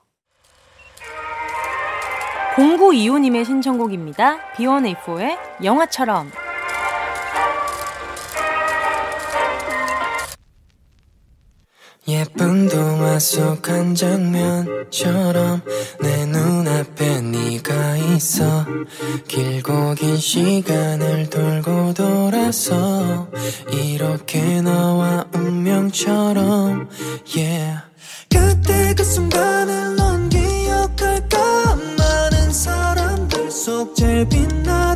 0925님의 2.57 3.45
신청곡입니다. 3.45 4.39
B1A4의 4.55 5.37
영화처럼. 5.63 6.31
예쁜 12.09 12.69
동화 12.69 13.19
속 13.19 13.69
한 13.69 13.95
장면처럼 13.95 15.61
내 16.01 16.25
눈앞에 16.27 17.21
네가 17.21 17.97
있어. 17.97 18.65
길고 19.27 19.95
긴 19.95 20.17
시간을 20.17 21.29
돌고 21.31 21.95
돌아서 21.95 23.29
이렇게 23.73 24.63
너와 24.63 25.27
운명처럼 25.35 26.89
yeah. 27.37 27.83
그때 28.31 28.95
그 28.95 29.03
순간을 29.05 29.97
넌 29.97 30.29
기억할까? 30.29 31.77
많은 31.99 32.53
사람들 32.53 33.51
속 33.51 33.95
제일 33.97 34.29
빛나 34.29 34.96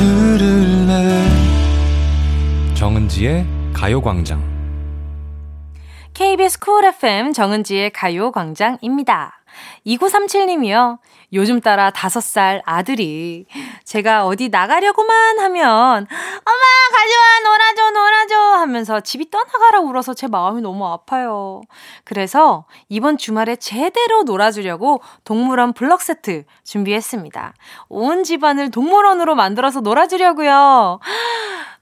들을래 0.00 1.26
정은지의 2.74 3.44
가요광장 3.74 4.42
KBS 6.14 6.58
쿨 6.58 6.86
FM 6.86 7.34
정은지의 7.34 7.90
가요광장입니다. 7.90 9.42
2937님이요. 9.86 10.98
요즘 11.32 11.60
따라 11.60 11.90
5살 11.90 12.62
아들이 12.64 13.46
제가 13.84 14.26
어디 14.26 14.48
나가려고만 14.48 15.38
하면 15.38 16.06
엄마 16.06 16.64
가지마 16.92 17.50
놀아줘 17.50 17.90
놀아줘 17.90 18.36
하면서 18.58 19.00
집이 19.00 19.30
떠나가라 19.30 19.80
울어서 19.80 20.14
제 20.14 20.26
마음이 20.26 20.60
너무 20.60 20.86
아파요. 20.86 21.62
그래서 22.04 22.64
이번 22.88 23.16
주말에 23.16 23.56
제대로 23.56 24.24
놀아주려고 24.24 25.00
동물원 25.24 25.72
블럭 25.72 26.02
세트 26.02 26.44
준비했습니다. 26.64 27.54
온 27.88 28.24
집안을 28.24 28.70
동물원으로 28.70 29.34
만들어서 29.34 29.80
놀아주려고요. 29.80 31.00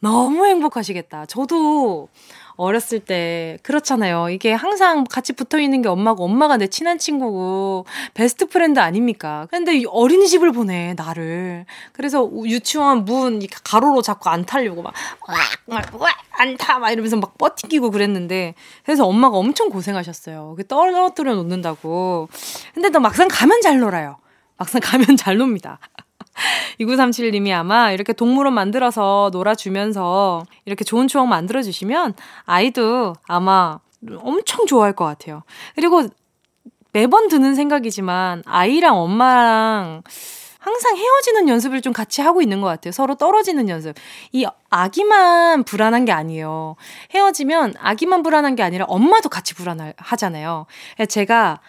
너무 0.00 0.46
행복하시겠다. 0.46 1.26
저도 1.26 2.08
어렸을 2.56 2.98
때 3.00 3.58
그렇잖아요. 3.62 4.30
이게 4.30 4.52
항상 4.52 5.04
같이 5.04 5.32
붙어 5.32 5.58
있는 5.60 5.80
게 5.82 5.88
엄마고 5.88 6.24
엄마가 6.24 6.56
내 6.56 6.66
친한 6.66 6.98
친구고 6.98 7.86
best 8.14 8.46
friend 8.46 8.80
아닙니까? 8.80 9.46
근데 9.50 9.82
어린이집을 9.88 10.52
보내 10.52 10.94
나를. 10.96 11.66
그래서 11.92 12.28
유치원 12.44 13.04
문 13.04 13.40
가로로 13.64 14.02
자꾸 14.02 14.28
안 14.30 14.44
타려고 14.44 14.82
막 14.82 15.41
막 15.41 16.00
안 16.00 16.39
타 16.39 16.78
막 16.80 16.90
이러면서 16.90 17.16
막 17.16 17.38
뻗팅기고 17.38 17.90
그랬는데 17.90 18.54
그래서 18.84 19.06
엄마가 19.06 19.36
엄청 19.36 19.68
고생하셨어요. 19.68 20.56
떨어뜨려 20.66 21.34
놓는다고. 21.34 22.28
근데 22.74 22.90
또 22.90 22.98
막상 23.00 23.28
가면 23.28 23.60
잘 23.62 23.78
놀아요. 23.78 24.16
막상 24.56 24.80
가면 24.82 25.16
잘 25.16 25.36
놉니다. 25.38 25.78
2937님이 26.80 27.52
아마 27.52 27.92
이렇게 27.92 28.12
동물원 28.12 28.54
만들어서 28.54 29.30
놀아주면서 29.32 30.44
이렇게 30.64 30.84
좋은 30.84 31.08
추억 31.08 31.26
만들어주시면 31.26 32.14
아이도 32.44 33.14
아마 33.26 33.78
엄청 34.18 34.66
좋아할 34.66 34.92
것 34.94 35.04
같아요. 35.04 35.42
그리고 35.74 36.08
매번 36.92 37.28
드는 37.28 37.54
생각이지만 37.54 38.42
아이랑 38.46 38.98
엄마랑 38.98 40.02
항상 40.58 40.96
헤어지는 40.96 41.48
연습을 41.48 41.80
좀 41.80 41.92
같이 41.92 42.20
하고 42.20 42.42
있는 42.42 42.60
것 42.60 42.66
같아요. 42.66 42.92
서로 42.92 43.14
떨어지는 43.14 43.68
연습. 43.68 43.94
이 44.32 44.46
아기만 44.70 45.64
불안한 45.64 46.04
게 46.04 46.12
아니에요. 46.12 46.76
헤어지면 47.14 47.74
아기만 47.78 48.22
불안한 48.22 48.56
게 48.56 48.62
아니라 48.62 48.84
엄마도 48.88 49.28
같이 49.28 49.54
불안하잖아요. 49.54 50.66
제가 51.08 51.60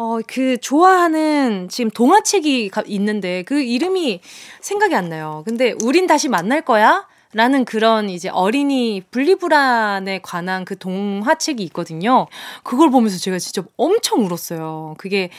어, 0.00 0.20
그, 0.28 0.58
좋아하는 0.58 1.68
지금 1.68 1.90
동화책이 1.90 2.70
있는데 2.86 3.42
그 3.42 3.60
이름이 3.60 4.20
생각이 4.60 4.94
안 4.94 5.08
나요. 5.08 5.42
근데 5.44 5.74
우린 5.82 6.06
다시 6.06 6.28
만날 6.28 6.62
거야? 6.62 7.04
라는 7.34 7.64
그런 7.64 8.08
이제 8.08 8.28
어린이 8.28 9.02
분리불안에 9.10 10.20
관한 10.22 10.64
그 10.64 10.78
동화책이 10.78 11.64
있거든요. 11.64 12.28
그걸 12.62 12.90
보면서 12.90 13.18
제가 13.18 13.40
진짜 13.40 13.62
엄청 13.76 14.24
울었어요. 14.24 14.94
그게 14.98 15.30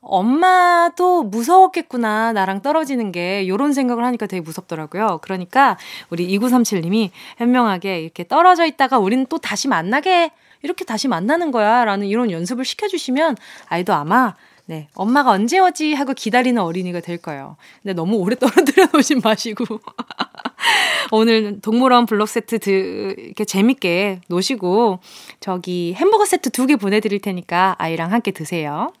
엄마도 0.00 1.22
무서웠겠구나, 1.22 2.32
나랑 2.32 2.62
떨어지는 2.62 3.12
게, 3.12 3.46
요런 3.46 3.72
생각을 3.72 4.04
하니까 4.04 4.26
되게 4.26 4.40
무섭더라고요. 4.40 5.20
그러니까, 5.22 5.76
우리 6.10 6.26
2937님이 6.38 7.10
현명하게 7.36 8.00
이렇게 8.00 8.26
떨어져 8.26 8.64
있다가 8.66 8.98
우리는 8.98 9.26
또 9.28 9.38
다시 9.38 9.68
만나게, 9.68 10.32
이렇게 10.62 10.84
다시 10.84 11.08
만나는 11.08 11.50
거야, 11.50 11.84
라는 11.84 12.06
이런 12.06 12.30
연습을 12.30 12.64
시켜주시면, 12.64 13.36
아이도 13.68 13.92
아마, 13.94 14.34
네, 14.66 14.88
엄마가 14.94 15.30
언제 15.30 15.58
오지? 15.58 15.94
하고 15.94 16.12
기다리는 16.12 16.60
어린이가 16.60 17.00
될 17.00 17.16
거예요. 17.16 17.56
근데 17.82 17.94
너무 17.94 18.16
오래 18.16 18.36
떨어뜨려 18.36 18.88
놓으신 18.92 19.20
마시고. 19.24 19.64
오늘 21.10 21.60
동물원 21.62 22.04
블록 22.06 22.28
세트 22.28 22.58
드, 22.58 23.14
이렇게 23.18 23.44
재밌게 23.46 24.20
노시고, 24.28 24.98
저기 25.40 25.94
햄버거 25.96 26.24
세트 26.26 26.50
두 26.50 26.66
개 26.66 26.76
보내드릴 26.76 27.20
테니까 27.20 27.76
아이랑 27.78 28.12
함께 28.12 28.30
드세요. 28.30 28.92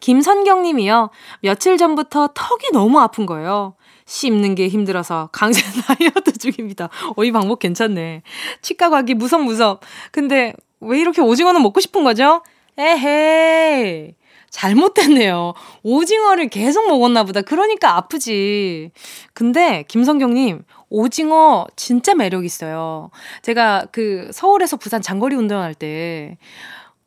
김선경 0.00 0.62
님이요. 0.62 1.10
며칠 1.40 1.76
전부터 1.76 2.28
턱이 2.34 2.70
너무 2.72 2.98
아픈 3.00 3.26
거예요. 3.26 3.74
씹는 4.06 4.54
게 4.54 4.68
힘들어서 4.68 5.28
강제 5.32 5.60
다이어트 5.86 6.32
중입니다. 6.32 6.88
어, 7.16 7.24
이 7.24 7.32
방법 7.32 7.58
괜찮네. 7.58 8.22
치과 8.62 8.88
가기 8.88 9.14
무섭무섭. 9.14 9.80
근데 10.12 10.54
왜 10.80 11.00
이렇게 11.00 11.20
오징어는 11.20 11.62
먹고 11.62 11.80
싶은 11.80 12.04
거죠? 12.04 12.42
에헤이. 12.78 14.14
잘못됐네요. 14.50 15.54
오징어를 15.82 16.48
계속 16.48 16.88
먹었나 16.88 17.24
보다. 17.24 17.42
그러니까 17.42 17.96
아프지. 17.96 18.90
근데 19.34 19.84
김성경님, 19.88 20.64
오징어 20.88 21.66
진짜 21.76 22.14
매력 22.14 22.44
있어요. 22.44 23.10
제가 23.42 23.86
그 23.92 24.30
서울에서 24.32 24.76
부산 24.76 25.02
장거리 25.02 25.34
운전할 25.36 25.74
때 25.74 26.38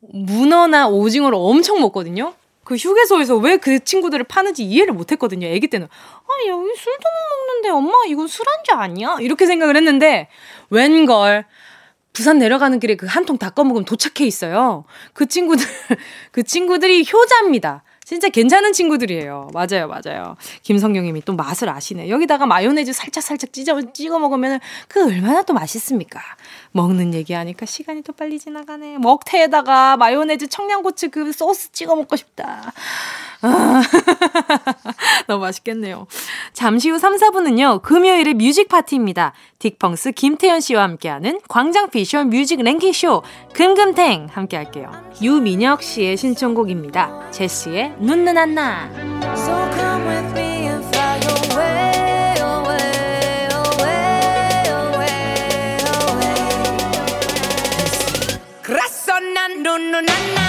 문어나 0.00 0.88
오징어를 0.88 1.36
엄청 1.40 1.80
먹거든요. 1.80 2.34
그 2.62 2.76
휴게소에서 2.76 3.36
왜 3.36 3.56
그 3.56 3.82
친구들을 3.82 4.24
파는지 4.26 4.62
이해를 4.64 4.92
못 4.94 5.10
했거든요. 5.10 5.48
아기 5.48 5.66
때는. 5.66 5.86
아, 5.88 6.46
여기 6.46 6.74
술도 6.76 6.98
못 7.00 7.46
먹는데 7.46 7.68
엄마 7.70 7.92
이건 8.06 8.28
술안주 8.28 8.72
아니야? 8.72 9.16
이렇게 9.20 9.46
생각을 9.46 9.76
했는데 9.76 10.28
웬걸 10.68 11.46
부산 12.12 12.38
내려가는 12.38 12.78
길에 12.80 12.96
그 12.96 13.06
한 13.06 13.24
통 13.24 13.38
다 13.38 13.50
꺼먹으면 13.50 13.84
도착해 13.84 14.26
있어요. 14.26 14.84
그 15.12 15.26
친구들, 15.26 15.64
그 16.32 16.42
친구들이 16.42 17.06
효자입니다. 17.12 17.82
진짜 18.04 18.28
괜찮은 18.28 18.72
친구들이에요. 18.72 19.50
맞아요, 19.54 19.86
맞아요. 19.86 20.36
김성경님이 20.62 21.22
또 21.24 21.34
맛을 21.34 21.68
아시네. 21.68 22.08
여기다가 22.08 22.44
마요네즈 22.46 22.92
살짝 22.92 23.22
살짝 23.22 23.52
찢어 23.52 23.80
찍어 23.92 24.18
먹으면 24.18 24.58
그 24.88 25.04
얼마나 25.06 25.42
또 25.42 25.54
맛있습니까? 25.54 26.20
먹는 26.72 27.14
얘기하니까 27.14 27.66
시간이 27.66 28.02
또 28.02 28.12
빨리 28.12 28.38
지나가네. 28.38 28.98
먹태에다가 28.98 29.96
마요네즈 29.96 30.48
청양고추 30.48 31.10
그 31.10 31.32
소스 31.32 31.72
찍어 31.72 31.96
먹고 31.96 32.16
싶다. 32.16 32.72
아, 33.42 33.82
너무 35.26 35.42
맛있겠네요. 35.42 36.06
잠시 36.52 36.90
후 36.90 36.98
3, 36.98 37.16
4부는요, 37.16 37.82
금요일의 37.82 38.34
music 38.34 38.68
파티입니다. 38.68 39.32
딕펑스 39.58 40.14
김태현 40.14 40.60
씨와 40.60 40.82
함께하는 40.82 41.40
광장 41.48 41.90
피셜 41.90 42.24
music 42.24 42.62
랭킹 42.62 42.92
쇼, 42.92 43.22
금금탱 43.54 44.28
함께 44.30 44.56
할게요. 44.56 44.90
유민혁 45.22 45.82
씨의 45.82 46.16
신청곡입니다. 46.16 47.30
제시의 47.30 47.94
눈누난나. 47.98 48.90
So 59.80 59.86
no 59.88 60.00
no 60.02 60.39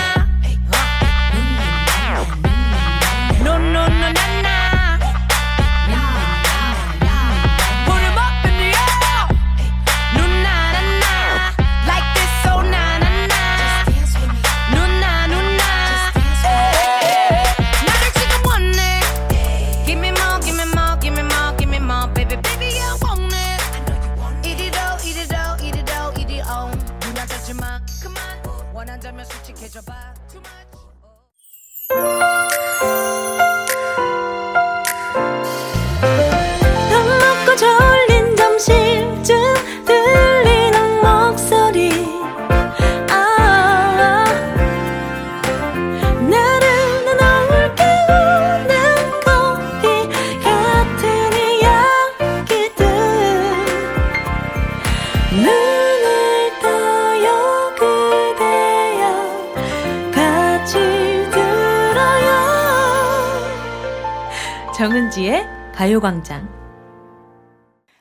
정은지의 64.82 65.48
가요광장. 65.76 66.50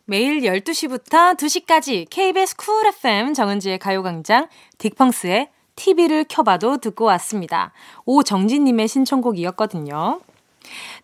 매일 0.06 0.40
12시부터 0.40 1.36
2시까지 1.36 2.06
KBS 2.08 2.56
Cool 2.56 2.86
FM 2.86 3.34
정은지의 3.34 3.78
가요광장 3.78 4.48
딕펑스의 4.78 5.50
TV를 5.76 6.24
켜봐도 6.26 6.78
듣고 6.78 7.04
왔습니다. 7.04 7.74
오정진님의 8.06 8.88
신청곡이었거든요. 8.88 10.22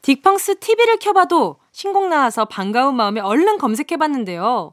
딕펑스 0.00 0.60
TV를 0.60 0.98
켜봐도 0.98 1.56
신곡 1.72 2.08
나와서 2.08 2.46
반가운 2.46 2.96
마음에 2.96 3.20
얼른 3.20 3.58
검색해봤는데요. 3.58 4.70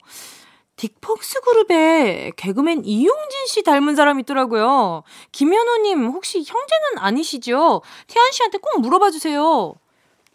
딕펑스 0.77 1.43
그룹에 1.43 2.31
개그맨 2.37 2.85
이용진 2.85 3.47
씨 3.47 3.61
닮은 3.63 3.97
사람 3.97 4.21
있더라고요. 4.21 5.03
김현우님 5.33 6.05
혹시 6.11 6.37
형제는 6.37 6.99
아니시죠? 6.99 7.81
태연 8.07 8.31
씨한테 8.31 8.59
꼭 8.59 8.79
물어봐 8.79 9.11
주세요. 9.11 9.75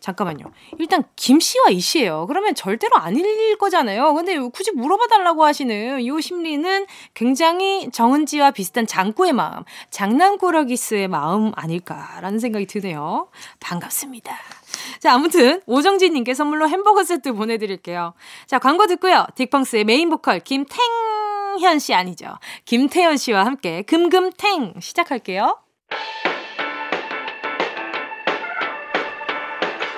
잠깐만요. 0.00 0.44
일단 0.78 1.04
김 1.16 1.40
씨와 1.40 1.70
이 1.70 1.80
씨예요. 1.80 2.26
그러면 2.26 2.54
절대로 2.54 2.96
아닐 2.96 3.56
거잖아요. 3.58 4.14
근데 4.14 4.38
굳이 4.38 4.70
물어봐 4.72 5.08
달라고 5.08 5.44
하시는 5.44 6.00
이 6.00 6.22
심리는 6.22 6.86
굉장히 7.14 7.90
정은지와 7.90 8.52
비슷한 8.52 8.86
장꾸의 8.86 9.32
마음, 9.32 9.64
장난꾸러기스의 9.90 11.08
마음 11.08 11.52
아닐까라는 11.56 12.38
생각이 12.38 12.66
드네요. 12.66 13.28
반갑습니다. 13.60 14.36
자, 15.00 15.14
아무튼 15.14 15.60
오정진 15.66 16.14
님께 16.14 16.34
선물로 16.34 16.68
햄버거 16.68 17.04
세트 17.04 17.32
보내 17.32 17.58
드릴게요. 17.58 18.14
자, 18.46 18.58
광고 18.58 18.86
듣고요. 18.86 19.26
딕펑스의 19.34 19.84
메인 19.84 20.10
보컬 20.10 20.40
김탱현 20.40 21.78
씨 21.78 21.94
아니죠? 21.94 22.38
김태현 22.64 23.16
씨와 23.16 23.44
함께 23.44 23.82
금금탱 23.82 24.74
시작할게요. 24.80 25.58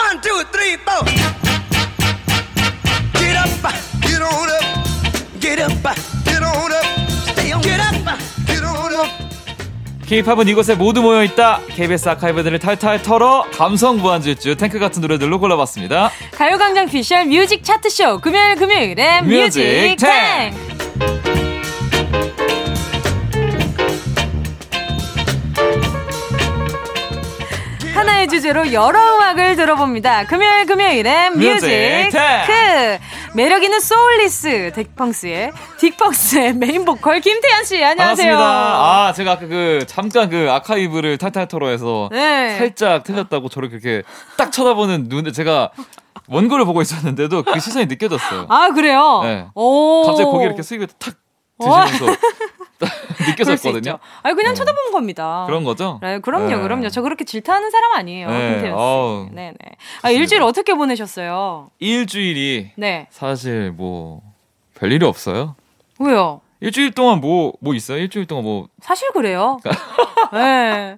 One, 0.00 0.20
two, 0.22 0.42
three, 0.52 0.76
four. 0.84 1.04
Get 3.20 3.36
up, 3.36 3.50
get 4.00 4.22
on 4.22 4.48
up. 4.50 4.64
Get 5.40 5.60
up, 5.60 5.72
get 6.24 6.42
on 6.42 6.72
up. 6.72 6.84
Stay 7.32 7.52
on. 7.52 7.60
Get 7.62 7.80
up, 7.80 8.18
get 8.46 8.64
on 8.64 8.94
up. 8.94 9.10
K-팝은 10.06 10.48
이곳에 10.48 10.74
모두 10.74 11.02
모여 11.02 11.22
있다. 11.24 11.60
KBS 11.68 12.08
아카이브들을 12.08 12.58
탈탈 12.58 13.02
털어 13.02 13.44
감성 13.52 13.98
무한질주 13.98 14.56
탱크 14.56 14.78
같은 14.78 15.02
노래들로 15.02 15.38
골라봤습니다. 15.38 16.10
가요광장 16.32 16.86
피셜 16.86 17.26
music 17.26 17.62
차트쇼 17.62 18.20
금요일 18.20 18.56
금요일엔 18.56 19.26
music 19.26 19.96
탱. 19.98 21.29
하나의 28.00 28.28
주제로 28.28 28.72
여러 28.72 28.98
음악을 28.98 29.56
들어봅니다. 29.56 30.24
금요일 30.24 30.64
금요일엔 30.64 31.36
뮤직 31.36 31.68
탱크 32.10 32.98
매력 33.34 33.62
있는 33.62 33.78
soulless 33.78 34.72
딕펑스의 34.74 35.52
딕펑스의 35.78 36.56
메인 36.56 36.86
보컬 36.86 37.20
김태현 37.20 37.64
씨 37.64 37.84
안녕하세요. 37.84 38.38
반갑습니다. 38.38 38.38
아 38.38 39.12
제가 39.12 39.32
아까 39.32 39.46
그 39.46 39.84
잠깐 39.86 40.30
그 40.30 40.50
아카이브를 40.50 41.18
탈탈 41.18 41.46
털어해서 41.46 42.08
네. 42.10 42.56
살짝 42.56 43.04
틀렸다고 43.04 43.50
저를 43.50 43.68
그렇게 43.68 44.02
딱 44.38 44.50
쳐다보는 44.50 45.08
눈에 45.08 45.30
제가 45.30 45.70
원고를 46.26 46.64
보고 46.64 46.80
있었는데도 46.80 47.42
그 47.42 47.60
시선이 47.60 47.84
느껴졌어요. 47.84 48.46
아 48.48 48.70
그래요? 48.70 49.20
네. 49.24 49.44
오. 49.54 50.04
갑자기 50.06 50.24
고개 50.24 50.46
이렇게 50.46 50.62
숙이고 50.62 50.90
탁 50.98 51.16
드시면서 51.58 52.06
느꼈었거든요. 53.28 53.98
아니 54.22 54.34
그냥 54.34 54.54
네. 54.54 54.58
쳐다본 54.58 54.92
겁니다. 54.92 55.44
그런 55.46 55.64
거죠? 55.64 55.98
네, 56.02 56.18
그럼요, 56.20 56.48
네. 56.48 56.56
그럼요. 56.56 56.88
저 56.88 57.02
그렇게 57.02 57.24
질투하는 57.24 57.70
사람 57.70 57.92
아니에요. 57.92 58.28
네, 58.30 58.72
어, 58.74 59.28
네, 59.32 59.52
네. 59.60 59.76
아 60.02 60.10
일주일 60.10 60.42
어떻게 60.42 60.74
보내셨어요? 60.74 61.70
일주일이 61.78 62.72
네. 62.76 63.06
사실 63.10 63.70
뭐 63.72 64.22
별일이 64.74 65.04
없어요. 65.04 65.56
왜요? 65.98 66.40
일주일 66.60 66.92
동안 66.92 67.20
뭐, 67.20 67.54
뭐 67.60 67.74
있어요? 67.74 67.98
일주일 67.98 68.26
동안 68.26 68.44
뭐. 68.44 68.68
사실 68.80 69.10
그래요. 69.12 69.58
네. 70.32 70.96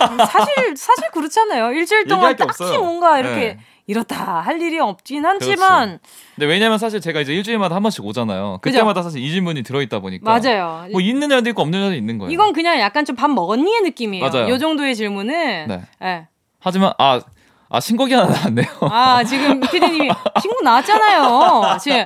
사실, 0.00 0.76
사실 0.76 1.10
그렇잖아요. 1.12 1.72
일주일 1.72 2.06
동안 2.06 2.34
딱히 2.34 2.44
없어요. 2.44 2.78
뭔가 2.78 3.18
이렇게 3.18 3.36
네. 3.36 3.58
이렇다 3.88 4.40
할 4.40 4.60
일이 4.62 4.78
없긴 4.78 5.24
하지만. 5.24 5.98
그렇지. 5.98 6.02
근데 6.36 6.46
왜냐면 6.46 6.78
사실 6.78 7.00
제가 7.00 7.22
이제 7.22 7.34
일주일마다 7.34 7.74
한 7.74 7.82
번씩 7.82 8.04
오잖아요. 8.04 8.58
그때마다 8.62 9.00
그죠? 9.00 9.02
사실 9.08 9.22
이 9.22 9.30
질문이 9.30 9.62
들어있다 9.64 9.98
보니까. 9.98 10.30
맞아요. 10.30 10.86
뭐 10.92 11.00
있는 11.00 11.32
애도 11.32 11.48
있고 11.50 11.62
없는 11.62 11.82
애도 11.86 11.94
있는 11.94 12.18
거예요. 12.18 12.30
이건 12.30 12.52
그냥 12.52 12.78
약간 12.78 13.04
좀 13.04 13.16
밥 13.16 13.30
먹었니의 13.30 13.80
느낌이에요. 13.82 14.28
맞아요. 14.28 14.48
요 14.50 14.58
정도의 14.58 14.94
질문은. 14.94 15.66
네. 15.66 15.82
네. 16.00 16.28
하지만, 16.60 16.92
아, 16.98 17.20
아 17.70 17.80
신곡이 17.80 18.14
하나 18.14 18.30
나왔네요. 18.30 18.66
아 18.80 19.22
지금 19.24 19.60
피디님이 19.60 20.08
신곡 20.40 20.64
나왔잖아요. 20.64 21.76
지금 21.80 22.04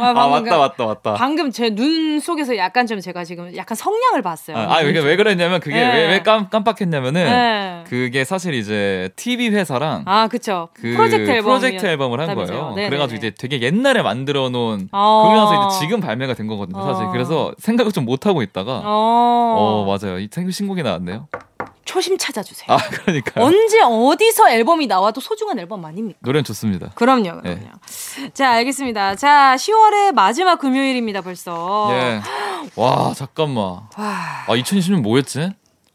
아, 0.00 0.08
아 0.08 0.26
맞다 0.28 0.58
맞다 0.58 0.86
맞다. 0.86 1.14
방금 1.14 1.52
제 1.52 1.70
눈 1.70 2.18
속에서 2.20 2.56
약간 2.56 2.86
좀 2.86 3.00
제가 3.00 3.24
지금 3.24 3.54
약간 3.56 3.76
성냥을 3.76 4.22
봤어요. 4.22 4.56
아, 4.56 4.74
아 4.76 4.80
이게 4.82 4.98
왜 4.98 5.16
그랬냐면 5.16 5.60
그게 5.60 5.76
네. 5.76 5.92
왜, 5.92 6.06
왜 6.08 6.22
깜, 6.22 6.48
깜빡했냐면은 6.50 7.24
네. 7.24 7.84
그게 7.88 8.24
사실 8.24 8.54
이제 8.54 9.10
TV 9.16 9.50
회사랑 9.50 10.02
아 10.06 10.26
그쵸 10.28 10.68
그 10.74 10.94
프로젝트 10.96 11.30
앨범 11.30 11.44
프로젝트 11.44 11.86
앨범을 11.86 12.20
한 12.20 12.34
거예요. 12.34 12.70
네네네. 12.70 12.88
그래가지고 12.88 13.16
이제 13.18 13.30
되게 13.38 13.60
옛날에 13.62 14.02
만들어 14.02 14.48
놓은 14.50 14.88
어. 14.92 15.22
그러고 15.28 15.36
나서 15.50 15.68
이제 15.68 15.84
지금 15.86 16.00
발매가 16.00 16.34
된 16.34 16.48
거거든요. 16.48 16.82
사실 16.84 17.04
어. 17.06 17.10
그래서 17.12 17.52
생각을 17.58 17.92
좀 17.92 18.04
못 18.04 18.26
하고 18.26 18.42
있다가 18.42 18.82
어. 18.84 19.54
어 19.56 19.84
맞아요 19.86 20.18
이 20.18 20.28
신곡이 20.50 20.82
나왔네요. 20.82 21.28
초심 21.84 22.18
찾아주세요. 22.18 22.66
아, 22.68 22.76
그러니까 22.78 23.42
언제 23.42 23.80
어디서 23.82 24.50
앨범이 24.50 24.86
나와도 24.86 25.20
소중한 25.20 25.58
앨범 25.58 25.84
아닙니까? 25.84 26.18
노래는 26.22 26.44
좋습니다. 26.44 26.90
그럼요, 26.94 27.40
그럼요. 27.40 27.42
네. 27.42 28.30
자, 28.32 28.50
알겠습니다. 28.52 29.16
자, 29.16 29.54
10월의 29.56 30.12
마지막 30.12 30.58
금요일입니다, 30.58 31.20
벌써. 31.20 31.88
예. 31.92 32.20
와, 32.76 33.12
잠깐만. 33.14 33.64
와. 33.64 33.84
아, 33.96 34.46
2020년 34.48 35.00
뭐였지? 35.02 35.50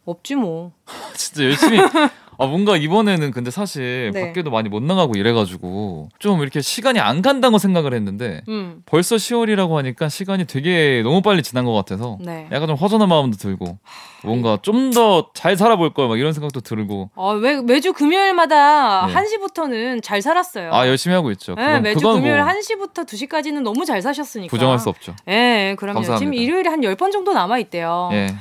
없지 0.05 0.35
뭐. 0.35 0.71
진짜 1.15 1.43
열심히 1.43 1.79
아 2.41 2.45
뭔가 2.45 2.77
이번에는 2.77 3.31
근데 3.31 3.51
사실 3.51 4.11
네. 4.13 4.27
밖에도 4.27 4.49
많이 4.49 4.69
못 4.69 4.81
나가고 4.81 5.13
이래가지고 5.17 6.07
좀 6.19 6.41
이렇게 6.41 6.61
시간이 6.61 6.97
안 6.99 7.21
간다고 7.21 7.57
생각을 7.57 7.93
했는데 7.93 8.41
음. 8.47 8.81
벌써 8.85 9.17
10월이라고 9.17 9.75
하니까 9.75 10.07
시간이 10.07 10.45
되게 10.45 11.01
너무 11.03 11.21
빨리 11.21 11.43
지난 11.43 11.65
것 11.65 11.73
같아서 11.73 12.17
네. 12.21 12.47
약간 12.51 12.67
좀 12.69 12.77
허전한 12.77 13.09
마음도 13.09 13.35
들고 13.37 13.77
뭔가 14.23 14.57
좀 14.61 14.91
더 14.91 15.31
잘 15.33 15.55
살아볼 15.57 15.93
걸 15.93 16.07
막 16.07 16.17
이런 16.17 16.33
생각도 16.33 16.61
들고. 16.61 17.09
아, 17.15 17.33
매, 17.33 17.61
매주 17.61 17.91
금요일마다 17.93 19.05
네. 19.07 19.13
1시부터는 19.13 20.01
잘 20.01 20.21
살았어요. 20.21 20.71
아 20.73 20.87
열심히 20.87 21.13
하고 21.15 21.29
있죠. 21.31 21.55
네, 21.55 21.79
매주 21.81 21.99
금요일 22.07 22.37
뭐 22.37 22.45
1시부터 22.47 23.05
2시까지는 23.05 23.61
너무 23.61 23.85
잘 23.85 24.01
사셨으니까. 24.01 24.49
부정할 24.49 24.79
수 24.79 24.87
없죠. 24.89 25.13
예, 25.27 25.31
네, 25.31 25.75
그럼요. 25.77 25.95
감사합니다. 25.95 26.19
지금 26.19 26.33
일요일에 26.33 26.69
한 26.69 26.81
10번 26.81 27.11
정도 27.11 27.33
남아 27.33 27.59
있대요. 27.59 28.09
예. 28.13 28.33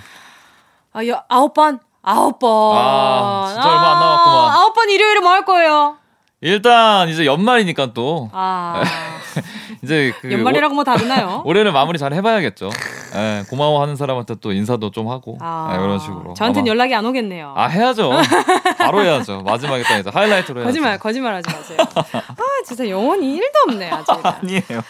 아, 0.92 1.04
여, 1.06 1.24
9번. 1.28 1.80
아홉 2.02 2.38
번. 2.38 2.76
아, 2.76 3.44
진짜 3.48 3.62
아, 3.68 3.70
얼마 3.72 3.92
안 3.92 4.00
남았구만. 4.00 4.52
아홉 4.56 4.74
번 4.74 4.90
일요일에 4.90 5.20
뭐 5.20 5.32
할 5.32 5.44
거예요? 5.44 5.96
일단 6.40 7.08
이제 7.08 7.26
연말이니까 7.26 7.92
또. 7.94 8.30
아. 8.32 8.82
이제 9.82 10.12
그 10.20 10.32
연말이라고 10.32 10.74
뭐 10.74 10.84
다르나요? 10.84 11.42
올해는 11.46 11.72
마무리 11.72 11.98
잘 11.98 12.12
해봐야겠죠. 12.12 12.70
예, 13.14 13.44
고마워하는 13.48 13.96
사람한테 13.96 14.36
또 14.40 14.52
인사도 14.52 14.90
좀 14.90 15.08
하고 15.08 15.38
아, 15.40 15.70
예, 15.72 15.76
이런 15.84 15.98
식으로. 15.98 16.34
저한테 16.34 16.60
는 16.60 16.66
연락이 16.68 16.94
안 16.94 17.04
오겠네요. 17.06 17.54
아 17.56 17.66
해야죠. 17.66 18.10
바로 18.78 19.02
해야죠. 19.02 19.42
마지막에 19.42 19.82
딱 19.82 19.98
이제 19.98 20.10
하이라이트로 20.10 20.60
해야죠. 20.60 20.68
거짓말 20.68 20.98
거짓말하지 20.98 21.50
마세요. 21.54 21.78
아 22.14 22.42
진짜 22.66 22.88
영혼이 22.88 23.38
1도 23.40 23.68
없네 23.72 23.90
아직. 23.90 24.10
아니에요. 24.22 24.82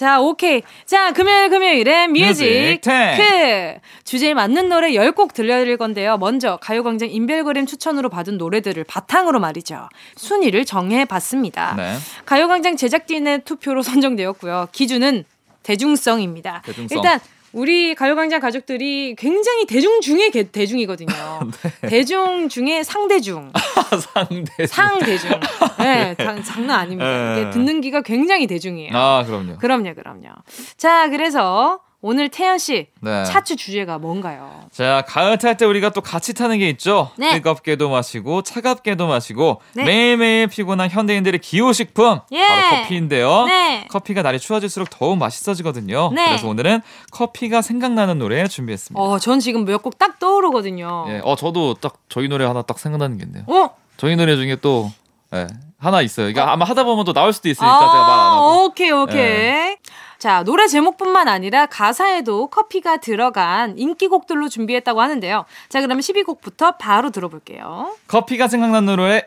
자, 0.00 0.18
오케이. 0.18 0.62
자, 0.86 1.12
금요일 1.12 1.50
금요일엔 1.50 2.12
뮤직 2.12 2.80
탱크 2.82 3.78
주제에 4.04 4.32
맞는 4.32 4.70
노래 4.70 4.92
10곡 4.92 5.34
들려드릴 5.34 5.76
건데요. 5.76 6.16
먼저 6.16 6.56
가요광장 6.56 7.10
인별그램 7.10 7.66
추천으로 7.66 8.08
받은 8.08 8.38
노래들을 8.38 8.82
바탕으로 8.84 9.40
말이죠. 9.40 9.90
순위를 10.16 10.64
정해봤습니다. 10.64 11.74
네. 11.76 11.96
가요광장 12.24 12.78
제작진의 12.78 13.44
투표로 13.44 13.82
선정되었고요. 13.84 14.68
기준은 14.72 15.24
대중성입니다. 15.64 16.62
대중성. 16.64 16.96
일단 16.96 17.20
우리 17.52 17.94
가요광장 17.94 18.40
가족들이 18.40 19.16
굉장히 19.16 19.66
대중 19.66 20.00
중에 20.00 20.30
대중이거든요. 20.30 21.10
네. 21.82 21.88
대중 21.88 22.48
중에 22.48 22.82
상대중. 22.82 23.52
상대중. 24.14 24.66
상대중. 24.66 25.30
네, 25.78 26.14
장, 26.16 26.42
장난 26.42 26.80
아닙니다. 26.80 27.34
네. 27.34 27.50
듣는 27.50 27.80
기가 27.80 28.02
굉장히 28.02 28.46
대중이에요. 28.46 28.96
아, 28.96 29.24
그럼요. 29.24 29.58
그럼요, 29.58 29.94
그럼요. 29.94 30.28
자, 30.76 31.08
그래서 31.08 31.80
오늘 32.02 32.30
태연 32.30 32.56
씨 32.58 32.86
네. 33.00 33.24
차트 33.24 33.56
주제가 33.56 33.98
뭔가요? 33.98 34.64
자 34.72 35.04
가을 35.06 35.36
탈 35.36 35.56
때 35.58 35.66
우리가 35.66 35.90
또 35.90 36.00
같이 36.00 36.32
타는 36.32 36.58
게 36.58 36.68
있죠. 36.70 37.10
네. 37.16 37.34
뜨겁게도 37.34 37.90
마시고 37.90 38.40
차갑게도 38.42 39.06
마시고 39.06 39.60
네. 39.74 39.84
매일매일 39.84 40.46
피곤한 40.46 40.88
현대인들의 40.88 41.40
기호식품 41.40 42.20
예. 42.32 42.46
바로 42.46 42.76
커피인데요. 42.82 43.44
네. 43.44 43.86
커피가 43.90 44.22
날이 44.22 44.38
추워질수록 44.40 44.88
더욱 44.88 45.18
맛있어지거든요. 45.18 46.10
네. 46.14 46.24
그래서 46.26 46.48
오늘은 46.48 46.80
커피가 47.10 47.60
생각나는 47.60 48.18
노래 48.18 48.46
준비했습니다. 48.48 48.98
어, 49.02 49.18
전 49.18 49.38
지금 49.40 49.64
몇 49.66 49.82
곡 49.82 49.98
딱 49.98 50.18
떠오르거든요. 50.18 51.04
예, 51.08 51.20
어 51.24 51.36
저도 51.36 51.74
딱 51.74 51.94
저희 52.08 52.28
노래 52.28 52.46
하나 52.46 52.62
딱 52.62 52.78
생각나는 52.78 53.18
게 53.18 53.24
있네요. 53.26 53.44
어? 53.46 53.70
저희 53.98 54.16
노래 54.16 54.36
중에 54.36 54.56
또 54.56 54.90
예, 55.34 55.46
하나 55.78 56.00
있어요. 56.00 56.26
그러니까 56.32 56.44
어? 56.44 56.54
아마 56.54 56.64
하다 56.64 56.84
보면 56.84 57.04
또 57.04 57.12
나올 57.12 57.32
수도 57.32 57.48
있으니까 57.50 57.74
아, 57.76 57.78
제가 57.78 57.92
말 57.92 58.10
안 58.10 58.32
하고. 58.32 58.64
오케이 58.64 58.90
오케이. 58.90 59.18
예. 59.20 59.76
자, 60.20 60.42
노래 60.44 60.68
제목뿐만 60.68 61.28
아니라 61.28 61.64
가사에도 61.64 62.48
커피가 62.48 62.98
들어간 62.98 63.78
인기곡들로 63.78 64.50
준비했다고 64.50 65.00
하는데요. 65.00 65.46
자, 65.70 65.80
그러면 65.80 66.02
12곡부터 66.02 66.76
바로 66.78 67.08
들어볼게요. 67.10 67.94
커피가 68.06 68.46
생각나는 68.46 68.94
노래. 68.96 69.26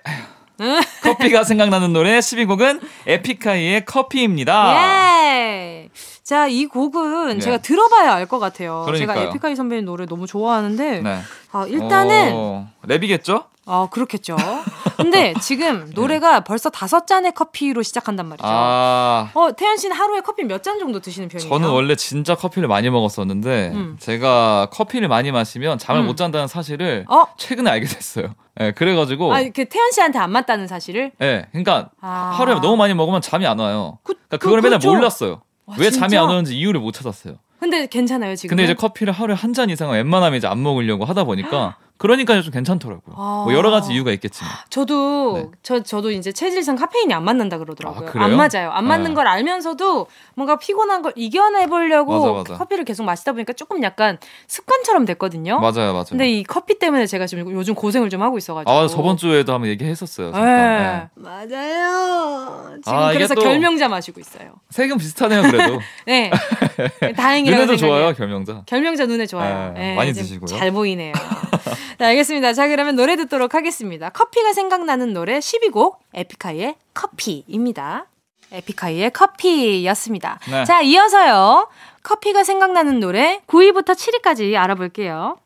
커피가 1.01 1.43
생각나는 1.45 1.93
노래 1.93 2.19
12곡은 2.19 2.79
에픽하이의 3.07 3.85
커피입니다. 3.85 4.75
예. 4.77 5.89
자, 6.21 6.45
이 6.47 6.67
곡은 6.67 7.29
네. 7.33 7.39
제가 7.39 7.57
들어봐야 7.57 8.13
알 8.13 8.27
것 8.27 8.37
같아요. 8.37 8.83
그러니까요. 8.85 9.17
제가 9.17 9.29
에픽하이 9.29 9.55
선배님 9.55 9.85
노래 9.85 10.05
너무 10.05 10.27
좋아하는데 10.27 11.01
네. 11.01 11.19
아, 11.51 11.65
일단은 11.67 12.33
오, 12.33 12.67
랩이겠죠? 12.87 13.45
어, 13.65 13.87
그렇겠죠. 13.89 14.35
근데 14.97 15.33
지금 15.41 15.85
네. 15.87 15.91
노래가 15.95 16.39
네. 16.39 16.43
벌써 16.43 16.69
다섯 16.69 17.07
잔의 17.07 17.33
커피로 17.33 17.81
시작한단 17.81 18.27
말이죠. 18.27 18.45
아... 18.47 19.29
어, 19.33 19.51
태연 19.53 19.77
씨는 19.77 19.95
하루에 19.95 20.19
커피 20.21 20.43
몇 20.43 20.61
잔 20.63 20.79
정도 20.79 20.99
드시는 20.99 21.27
편이에요? 21.29 21.49
저는 21.49 21.69
원래 21.69 21.95
진짜 21.95 22.35
커피를 22.35 22.67
많이 22.67 22.89
먹었었는데 22.89 23.71
음. 23.73 23.97
제가 23.99 24.67
커피를 24.71 25.07
많이 25.07 25.31
마시면 25.31 25.77
잠을 25.77 26.01
음. 26.01 26.07
못 26.07 26.15
잔다는 26.17 26.47
사실을 26.47 27.05
어? 27.09 27.25
최근에 27.37 27.69
알게 27.69 27.85
됐어요. 27.87 28.33
예, 28.59 28.65
네, 28.65 28.71
그래가지고. 28.71 29.33
아, 29.33 29.41
그 29.53 29.65
태연 29.65 29.91
씨한테 29.91 30.19
안 30.19 30.31
맞다는 30.31 30.67
사실을? 30.67 31.11
예, 31.21 31.25
네, 31.25 31.45
그러니까 31.51 31.89
아... 32.01 32.33
하루에 32.37 32.55
너무 32.55 32.75
많이 32.77 32.93
먹으면 32.93 33.21
잠이 33.21 33.45
안 33.47 33.59
와요. 33.59 33.97
그, 34.03 34.13
그러니까 34.13 34.37
그걸 34.37 34.61
그, 34.61 34.65
맨날 34.67 34.79
그렇죠. 34.79 34.95
몰랐어요. 34.95 35.41
와, 35.65 35.75
왜 35.79 35.89
진짜? 35.89 36.07
잠이 36.07 36.17
안 36.17 36.29
오는지 36.29 36.57
이유를 36.57 36.79
못 36.81 36.91
찾았어요. 36.93 37.35
근데 37.59 37.87
괜찮아요 37.87 38.35
지금. 38.35 38.49
근데 38.57 38.65
이제 38.65 38.73
커피를 38.73 39.13
하루에 39.13 39.35
한 39.35 39.53
잔 39.53 39.69
이상은 39.69 39.95
웬만하면 39.95 40.37
이제 40.37 40.47
안 40.47 40.61
먹으려고 40.61 41.05
하다 41.05 41.23
보니까 41.23 41.77
그러니까 42.03 42.41
좀 42.41 42.51
괜찮더라고요. 42.51 43.15
아. 43.17 43.43
뭐 43.45 43.53
여러 43.53 43.71
가지 43.71 43.93
이유가 43.93 44.11
있겠지만. 44.11 44.51
저도 44.69 45.33
네. 45.37 45.47
저 45.63 45.81
저도 45.81 46.11
이제 46.11 46.33
체질상 46.33 46.75
카페인이 46.75 47.13
안 47.13 47.23
맞는다 47.23 47.57
그러더라고요. 47.59 48.09
아, 48.15 48.25
안 48.25 48.35
맞아요. 48.35 48.71
안 48.71 48.85
맞는 48.85 49.11
네. 49.11 49.13
걸 49.15 49.25
알면서도 49.25 50.07
뭔가 50.35 50.57
피곤한 50.57 51.01
걸 51.01 51.13
이겨내 51.15 51.67
보려고 51.67 52.43
커피를 52.43 52.83
계속 52.83 53.03
마시다 53.03 53.31
보니까 53.31 53.53
조금 53.53 53.81
약간 53.83 54.17
습관처럼 54.47 55.05
됐거든요. 55.05 55.61
맞아요, 55.61 55.93
맞아요. 55.93 56.03
근데 56.09 56.29
이 56.29 56.43
커피 56.43 56.77
때문에 56.77 57.05
제가 57.05 57.25
지금 57.25 57.49
요즘 57.53 57.73
고생을 57.73 58.09
좀 58.09 58.21
하고 58.21 58.37
있어가지고. 58.37 58.69
아 58.69 58.85
저번 58.89 59.15
주에도 59.15 59.53
한번 59.53 59.69
얘기했었어요. 59.69 60.31
네. 60.31 60.41
네. 60.41 61.07
맞아요. 61.15 62.75
지금 62.83 62.97
아, 62.97 63.13
그래서 63.13 63.33
결명자 63.33 63.87
마시고 63.87 64.19
있어요. 64.19 64.55
세금 64.69 64.97
비슷하네요, 64.97 65.41
그래도. 65.43 65.79
네. 66.05 66.29
다행이라고 67.15 67.63
눈에도 67.63 67.77
좋아요, 67.77 68.13
결명자. 68.13 68.63
결명자 68.65 69.05
눈에 69.05 69.25
좋아요. 69.25 69.71
네, 69.73 69.79
네, 69.79 69.95
많이 69.95 70.11
드시고요. 70.11 70.47
잘 70.47 70.71
보이네요. 70.71 71.13
네, 71.99 72.05
알겠습니다. 72.05 72.53
자, 72.53 72.67
그러면 72.67 72.95
노래 72.95 73.15
듣도록 73.15 73.53
하겠습니다. 73.53 74.09
커피가 74.09 74.53
생각나는 74.53 75.13
노래 75.13 75.39
12곡 75.39 75.97
에픽하이의 76.13 76.75
커피입니다. 76.93 78.07
에픽하이의 78.51 79.11
커피였습니다. 79.11 80.39
네. 80.49 80.63
자, 80.65 80.81
이어서요. 80.81 81.67
커피가 82.03 82.43
생각나는 82.43 82.99
노래 82.99 83.41
9위부터 83.47 83.95
7위까지 83.95 84.55
알아볼게요. 84.55 85.37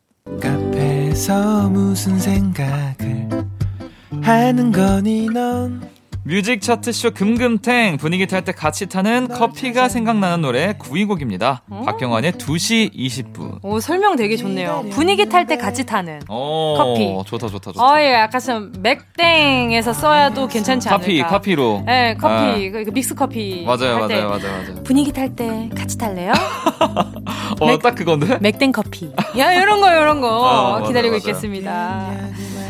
카페에서 0.41 1.70
무슨 1.70 2.20
생각을 2.20 3.30
하는 4.22 4.72
거니 4.72 5.28
넌 5.28 5.89
뮤직 6.28 6.59
차트쇼 6.61 7.11
금금탱 7.11 7.95
분위기 7.95 8.28
탈 8.28 8.43
때 8.43 8.51
같이 8.51 8.88
타는 8.88 9.30
커피가 9.30 9.88
생각나는 9.88 10.41
노래 10.41 10.73
9위 10.73 11.07
곡입니다. 11.07 11.61
어? 11.69 11.84
박경환의 11.86 12.34
2시 12.34 12.93
20분. 12.93 13.59
오 13.63 13.80
설명 13.80 14.17
되게 14.17 14.36
좋네요. 14.36 14.88
분위기 14.91 15.30
탈 15.30 15.47
때 15.47 15.55
같이 15.55 15.86
타는 15.86 16.23
오, 16.30 16.75
커피. 16.78 17.05
좋다 17.30 17.47
좋다 17.47 17.71
좋다. 17.71 17.82
어, 17.82 17.97
예, 18.01 18.11
약간 18.15 18.41
좀 18.41 18.73
맥땡에서 18.80 19.93
써야도 19.93 20.47
괜찮지 20.49 20.89
않을까. 20.89 20.99
커피 21.01 21.21
커피로. 21.23 21.84
네, 21.86 22.15
커피. 22.19 22.69
네. 22.71 22.84
그 22.84 22.91
믹스 22.91 23.15
커피. 23.15 23.63
맞아요, 23.65 23.99
맞아요, 23.99 24.30
맞아요, 24.30 24.30
맞아요. 24.30 24.84
분위기 24.84 25.13
탈 25.13 25.34
때 25.34 25.69
같이 25.78 25.97
탈래요? 25.97 26.34
어, 27.61 27.80
딱 27.80 27.95
그건데. 27.95 28.38
맥땡 28.41 28.73
커피. 28.73 29.09
야, 29.38 29.53
이런 29.53 29.80
거 29.80 29.89
이런 29.91 30.19
거 30.19 30.45
아, 30.45 30.88
기다리고 30.88 31.15
맞아, 31.15 31.30
있겠습니다. 31.30 32.11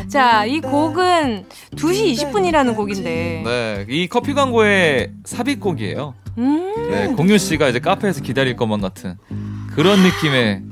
자, 0.08 0.44
이 0.46 0.60
곡은 0.60 1.46
2시 1.76 2.14
20분이라는 2.16 2.74
곡인데. 2.74 3.42
네, 3.44 3.86
이 3.88 4.08
커피 4.08 4.34
광고의 4.34 5.12
삽입곡이에요. 5.24 6.14
음~ 6.38 6.90
네, 6.90 7.08
공유 7.08 7.36
씨가 7.36 7.68
이제 7.68 7.78
카페에서 7.78 8.22
기다릴 8.22 8.56
것만 8.56 8.80
같은 8.80 9.16
그런 9.74 10.00
느낌의 10.00 10.62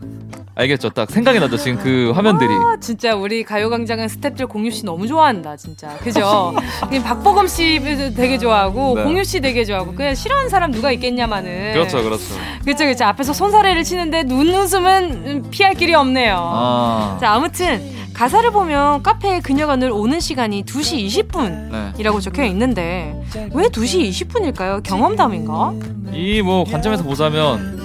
알겠죠? 0.58 0.88
딱 0.90 1.10
생각이 1.10 1.38
나죠. 1.38 1.58
지금 1.58 1.78
그 1.78 2.12
화면들이. 2.14 2.48
아, 2.50 2.78
진짜 2.80 3.14
우리 3.14 3.44
가요광장은 3.44 4.06
스탭들 4.06 4.48
공유 4.48 4.70
씨 4.70 4.86
너무 4.86 5.06
좋아한다, 5.06 5.54
진짜. 5.56 5.94
그죠? 5.98 6.54
박보검 7.04 7.46
씨 7.46 7.78
되게 8.16 8.38
좋아하고 8.38 8.94
네. 8.94 9.02
공유 9.04 9.22
씨 9.22 9.40
되게 9.40 9.66
좋아하고 9.66 9.94
그냥 9.94 10.14
싫어하는 10.14 10.48
사람 10.48 10.70
누가 10.70 10.90
있겠냐마는. 10.92 11.74
그렇죠, 11.74 12.02
그렇죠. 12.02 12.24
그렇죠, 12.64 12.84
그렇죠. 12.84 13.04
앞에서 13.04 13.34
손사래를 13.34 13.84
치는데 13.84 14.22
눈웃음은 14.22 15.50
피할 15.50 15.74
길이 15.74 15.94
없네요. 15.94 16.36
아. 16.38 17.18
자, 17.20 17.32
아무튼 17.32 17.82
가사를 18.16 18.50
보면 18.50 19.02
카페에 19.02 19.40
그녀가 19.40 19.76
늘 19.76 19.90
오는 19.90 20.20
시간이 20.20 20.64
2시 20.64 21.06
20분이라고 21.28 22.14
네. 22.14 22.20
적혀 22.20 22.44
있는데 22.44 23.14
왜 23.52 23.66
2시 23.68 24.08
20분일까요? 24.08 24.82
경험담인가? 24.82 25.74
이 26.14 26.40
뭐 26.42 26.64
관점에서 26.64 27.02
보자면 27.02 27.76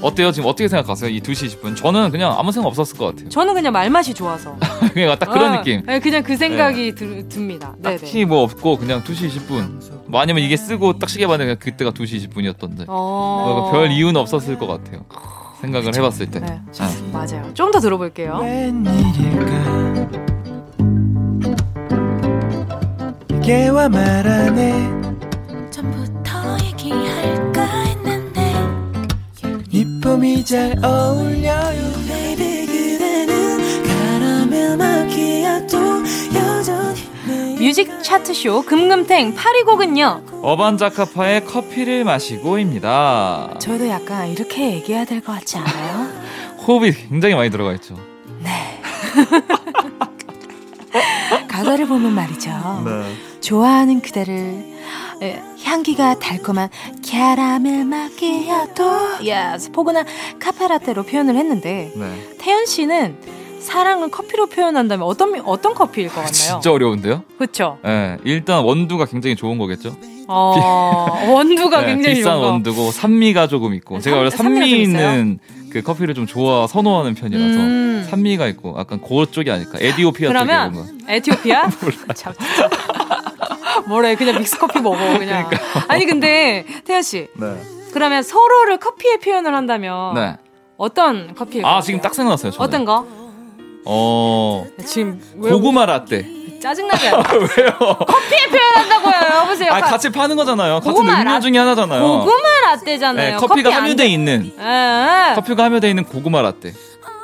어때요? 0.00 0.32
지금 0.32 0.48
어떻게 0.48 0.68
생각하세요? 0.68 1.10
이 1.10 1.20
2시 1.20 1.60
20분. 1.60 1.76
저는 1.76 2.10
그냥 2.10 2.34
아무 2.38 2.50
생각 2.52 2.68
없었을 2.68 2.96
것 2.96 3.06
같아요. 3.06 3.28
저는 3.28 3.52
그냥 3.54 3.72
말맛이 3.74 4.14
좋아서. 4.14 4.56
그냥 4.94 5.16
딱 5.18 5.30
그런 5.30 5.52
아, 5.52 5.56
느낌. 5.58 5.82
네, 5.84 5.98
그냥 5.98 6.22
그 6.22 6.36
생각이 6.36 6.92
네. 6.92 6.94
드, 6.94 7.28
듭니다. 7.28 7.74
딱히 7.82 8.24
뭐 8.24 8.42
없고 8.42 8.78
그냥 8.78 9.02
2시 9.02 9.28
20분. 9.30 10.06
뭐 10.06 10.20
아니면 10.20 10.42
이게 10.42 10.56
쓰고 10.56 10.98
딱 10.98 11.08
시계 11.10 11.26
봤는데 11.26 11.56
그때가 11.56 11.90
2시 11.92 12.30
20분이었던데. 12.30 12.84
어... 12.88 13.70
별 13.72 13.90
이유는 13.90 14.16
없었을 14.18 14.58
것 14.58 14.66
같아요. 14.66 15.04
생각을 15.64 15.90
그쵸? 15.90 16.00
해봤을 16.02 16.30
때. 16.30 16.40
네. 16.40 16.60
아. 16.78 16.90
맞아요. 17.12 17.52
좀 17.54 17.70
더 17.72 17.80
들어볼게요. 17.80 18.40
개와 23.42 23.88
말하네 23.90 24.90
전부터 25.70 26.56
얘기할까 26.64 27.62
했는데 27.62 28.52
이 29.70 30.00
봄이 30.00 30.44
잘 30.44 30.74
어울려요 30.82 31.92
Baby 32.08 32.66
그대는 32.66 33.82
카라멜 33.84 34.76
마키아토 34.76 35.76
여전히 36.34 37.03
뮤직 37.64 37.88
차트쇼 38.02 38.62
금금탱 38.66 39.34
8위 39.34 39.64
곡은요. 39.64 40.24
어반자카파의 40.42 41.46
커피를 41.46 42.04
마시고입니다. 42.04 43.54
저도 43.58 43.88
약간 43.88 44.28
이렇게 44.28 44.72
얘기해야 44.74 45.06
될 45.06 45.22
것 45.22 45.32
같지 45.32 45.56
않아요? 45.56 46.10
호흡이 46.66 46.92
굉장히 46.92 47.34
많이 47.34 47.48
들어가 47.48 47.72
있죠. 47.72 47.96
네. 48.42 48.82
가사를 51.48 51.86
보면 51.86 52.12
말이죠. 52.12 52.50
네. 52.84 53.14
좋아하는 53.40 54.02
그대를 54.02 54.74
예, 55.22 55.40
향기가 55.62 56.18
달콤한 56.18 56.68
캐러멜 57.02 57.84
마키아토 57.84 59.24
yes 59.24 59.70
포근한 59.72 60.04
카페라떼로 60.38 61.04
표현을 61.04 61.36
했는데 61.36 61.90
네. 61.96 62.28
태현 62.38 62.66
씨는 62.66 63.16
사랑은 63.64 64.10
커피로 64.10 64.46
표현한다면 64.46 65.06
어떤 65.06 65.40
어떤 65.44 65.74
커피일 65.74 66.08
것 66.08 66.16
같나요? 66.16 66.32
진짜 66.32 66.70
어려운데요? 66.70 67.24
그렇죠. 67.38 67.78
네, 67.82 68.18
일단 68.24 68.62
원두가 68.62 69.06
굉장히 69.06 69.34
좋은 69.36 69.58
거겠죠. 69.58 69.96
어, 70.28 71.18
원두가 71.28 71.80
네, 71.80 71.86
굉장히 71.94 72.16
비싼 72.16 72.38
원두고 72.38 72.90
산미가 72.90 73.48
조금 73.48 73.74
있고 73.74 74.00
제가 74.00 74.16
원래 74.18 74.30
산미 74.30 74.70
있는 74.82 75.38
그 75.70 75.82
커피를 75.82 76.14
좀 76.14 76.26
좋아 76.26 76.66
선호하는 76.66 77.14
편이라서 77.14 77.60
음. 77.60 78.06
산미가 78.08 78.46
있고 78.48 78.76
약간 78.78 79.00
그쪽이 79.00 79.50
아닐까 79.50 79.78
에디오피아 79.80 80.28
그러면 80.28 80.74
쪽에 80.74 81.14
에티오피아? 81.16 81.68
참. 82.14 82.32
뭐래 83.88 84.14
그냥 84.14 84.38
믹스 84.38 84.58
커피 84.58 84.80
먹어 84.80 84.96
그냥. 85.18 85.48
그러니까. 85.48 85.84
아니 85.88 86.06
근데 86.06 86.64
태연 86.84 87.02
씨. 87.02 87.26
네. 87.34 87.60
그러면 87.92 88.22
서로를 88.22 88.78
커피에 88.78 89.16
표현을 89.18 89.54
한다면 89.54 90.14
네. 90.14 90.36
어떤 90.76 91.34
커피일 91.34 91.64
아 91.64 91.80
지금 91.80 92.00
딱 92.00 92.14
생각났어요. 92.14 92.52
저는. 92.52 92.64
어떤 92.66 92.84
거? 92.84 93.23
어. 93.84 94.66
지금 94.86 95.20
고구마 95.40 95.86
라떼. 95.86 96.44
짜증나게. 96.60 97.10
왜요? 97.12 97.72
커피에 97.78 98.46
표현한다고요. 98.48 99.40
여보세요. 99.40 99.70
아, 99.70 99.80
같이 99.80 100.10
파는 100.10 100.34
거잖아요. 100.36 100.80
같은 100.80 100.96
음료 100.96 101.12
라... 101.24 101.38
중에 101.38 101.58
하나잖아요. 101.58 102.00
고구마 102.00 102.60
라떼잖아요. 102.66 103.30
네, 103.32 103.36
커피가 103.36 103.70
커피 103.70 103.80
함유돼 103.82 104.06
있는. 104.06 104.52
에~ 104.58 105.34
커피가 105.34 105.64
함유돼 105.64 105.90
있는 105.90 106.04
고구마 106.04 106.40
라떼. 106.40 106.72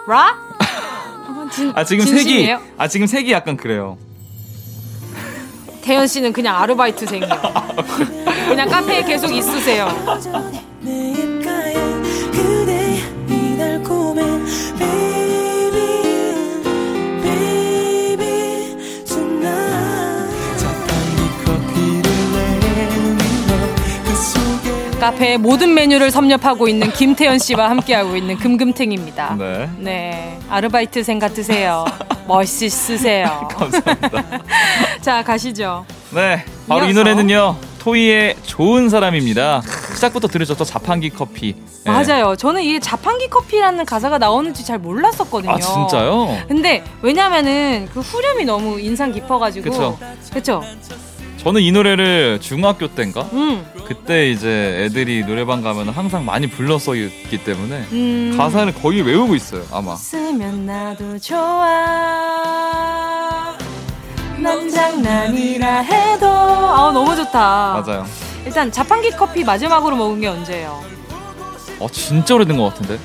라? 0.07 0.37
진, 1.51 1.73
아 1.75 1.85
지금? 1.85 2.05
색이 2.05 2.55
아 2.77 2.87
지금 2.87 3.07
색이 3.07 3.33
약간 3.33 3.57
그래요. 3.57 3.97
태연 5.83 6.07
씨는 6.07 6.33
그냥 6.35 6.57
아르바이트생이요. 6.57 7.29
그냥 8.49 8.69
카페에 8.69 9.03
계속 9.05 9.33
있으세요. 9.33 9.89
카페의 25.01 25.39
모든 25.39 25.73
메뉴를 25.73 26.11
섭렵하고 26.11 26.69
있는 26.69 26.93
김태현 26.93 27.39
씨와 27.39 27.71
함께하고 27.71 28.17
있는 28.17 28.37
금금탱입니다. 28.37 29.35
네. 29.39 29.71
네. 29.79 30.39
아르바이트생 30.51 31.19
같으세요. 31.19 31.87
멋있으세요. 32.29 33.49
감사합니다. 33.57 34.25
자, 35.01 35.25
가시죠. 35.25 35.87
네. 36.15 36.45
바로 36.69 36.81
이어서. 36.83 36.91
이 36.91 36.95
노래는요. 36.95 37.57
토이의 37.79 38.37
좋은 38.43 38.91
사람입니다. 38.91 39.63
시작부터 39.95 40.29
들으셨죠? 40.29 40.65
자판기 40.65 41.09
커피. 41.09 41.55
네. 41.87 41.91
맞아요. 41.91 42.37
저는 42.37 42.63
이게 42.63 42.79
자판기 42.79 43.29
커피라는 43.31 43.87
가사가 43.87 44.19
나오는지 44.19 44.67
잘 44.67 44.79
몰랐었거든요. 44.79 45.53
아, 45.53 45.59
진짜요? 45.59 46.37
근데 46.47 46.85
왜냐면은 47.01 47.89
그 47.95 48.01
후렴이 48.01 48.45
너무 48.45 48.79
인상 48.79 49.11
깊어가지고. 49.13 49.71
그쵸. 49.71 49.99
그쵸. 50.31 50.63
저는 51.43 51.63
이 51.63 51.73
노래를 51.73 52.39
중학교 52.41 52.87
때인가? 52.89 53.23
음. 53.33 53.65
그때 53.87 54.31
이제 54.31 54.83
애들이 54.85 55.25
노래방 55.25 55.63
가면 55.63 55.89
항상 55.89 56.25
많이 56.27 56.47
불렀었기 56.49 57.39
때문에 57.45 57.87
음. 57.93 58.35
가사를 58.37 58.75
거의 58.75 59.01
외우고 59.01 59.35
있어요, 59.35 59.65
아마. 59.73 59.97
쓰면 59.97 60.67
나도 60.67 61.19
좋아. 61.19 62.37
넌 64.39 64.69
장난이라 64.71 65.81
해도. 65.81 66.27
아, 66.29 66.91
너무 66.93 67.17
좋다. 67.17 67.83
맞아요. 67.87 68.05
일단 68.45 68.71
자판기 68.71 69.11
커피 69.11 69.43
마지막으로 69.43 69.97
먹은 69.97 70.21
게 70.21 70.27
언제예요? 70.29 70.83
어, 71.79 71.89
진짜 71.91 72.35
오래된 72.35 72.57
것 72.59 72.65
같은데? 72.75 72.99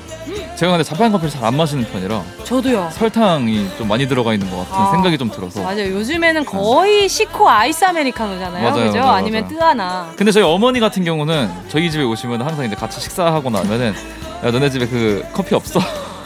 제가 0.56 0.72
근데 0.72 0.82
자판 0.84 1.12
커피를 1.12 1.30
잘 1.30 1.44
안 1.44 1.54
마시는 1.56 1.84
편이라 1.84 2.22
저도요. 2.44 2.88
설탕이 2.92 3.68
좀 3.78 3.86
많이 3.88 4.08
들어가 4.08 4.32
있는 4.34 4.50
것 4.50 4.56
같은 4.68 4.74
아, 4.74 4.90
생각이 4.90 5.16
좀 5.18 5.30
들어서 5.30 5.62
맞아요. 5.62 5.90
요즘에는 5.94 6.44
거의 6.44 7.08
시코 7.08 7.48
아이스 7.48 7.84
아메리카노잖아요. 7.84 8.70
맞아요, 8.70 8.86
그죠? 8.86 8.98
맞아요, 8.98 9.12
아니면 9.12 9.42
맞아요. 9.42 9.54
뜨하나. 9.56 10.12
근데 10.16 10.32
저희 10.32 10.42
어머니 10.44 10.80
같은 10.80 11.04
경우는 11.04 11.50
저희 11.68 11.90
집에 11.90 12.02
오시면 12.02 12.42
항상 12.42 12.64
이제 12.64 12.74
같이 12.74 13.00
식사하고 13.00 13.50
나면은 13.50 13.94
야 14.44 14.50
너네 14.50 14.70
집에 14.70 14.86
그 14.88 15.24
커피 15.32 15.54
없어? 15.54 15.78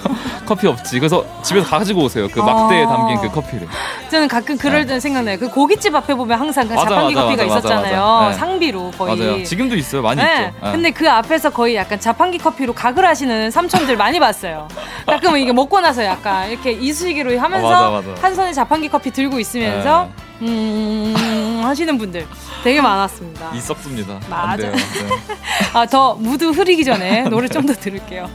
커피 0.47 0.67
없지. 0.67 0.99
그래서 0.99 1.25
집에서 1.43 1.67
가지고 1.69 2.03
오세요. 2.05 2.29
그 2.29 2.41
막대에 2.41 2.85
아~ 2.85 2.89
담긴 2.89 3.21
그 3.21 3.29
커피를. 3.31 3.69
저는 4.11 4.29
가끔 4.29 4.59
그럴 4.59 4.87
때 4.87 4.95
네. 4.95 5.01
생각나요. 5.01 5.39
그 5.39 5.49
고깃집 5.49 5.95
앞에 5.95 6.15
보면 6.15 6.39
항상 6.39 6.67
그 6.69 6.75
맞아, 6.75 6.89
자판기 6.89 7.15
맞아, 7.15 7.27
커피가 7.27 7.45
맞아, 7.45 7.59
있었잖아요. 7.59 8.29
네. 8.31 8.35
상비로 8.35 8.91
거의. 8.99 9.17
맞아요. 9.17 9.45
지금도 9.45 9.77
있어요. 9.77 10.03
많이 10.03 10.21
네. 10.21 10.47
있죠. 10.49 10.67
네. 10.67 10.73
근데 10.73 10.91
그 10.91 11.09
앞에서 11.11 11.51
거의 11.51 11.77
약간 11.77 12.01
자판기 12.01 12.39
커피로 12.39 12.73
각을 12.73 13.05
하시는 13.07 13.51
삼촌들 13.51 13.97
많이 13.97 14.19
봤어요. 14.19 14.69
가끔은 15.07 15.41
이게 15.41 15.53
먹고 15.53 15.81
나서 15.81 16.05
약간 16.05 16.51
이렇게 16.51 16.73
이쑤시개로 16.73 17.39
하면서 17.39 17.99
아, 17.99 18.03
한 18.21 18.35
손에 18.35 18.53
자판기 18.53 18.89
커피 18.89 19.11
들고 19.11 19.39
있으면서 19.39 20.09
네. 20.41 20.47
음 20.47 21.61
하시는 21.63 21.97
분들 21.99 22.27
되게 22.65 22.81
많았습니다. 22.81 23.51
있었습니다. 23.55 24.19
맞아. 24.29 24.57
네. 24.57 24.73
아더 25.73 26.15
무드 26.17 26.51
흐리기 26.51 26.85
전에 26.85 27.23
노래 27.25 27.47
좀 27.47 27.61
더 27.67 27.75
들을게요. 27.75 28.29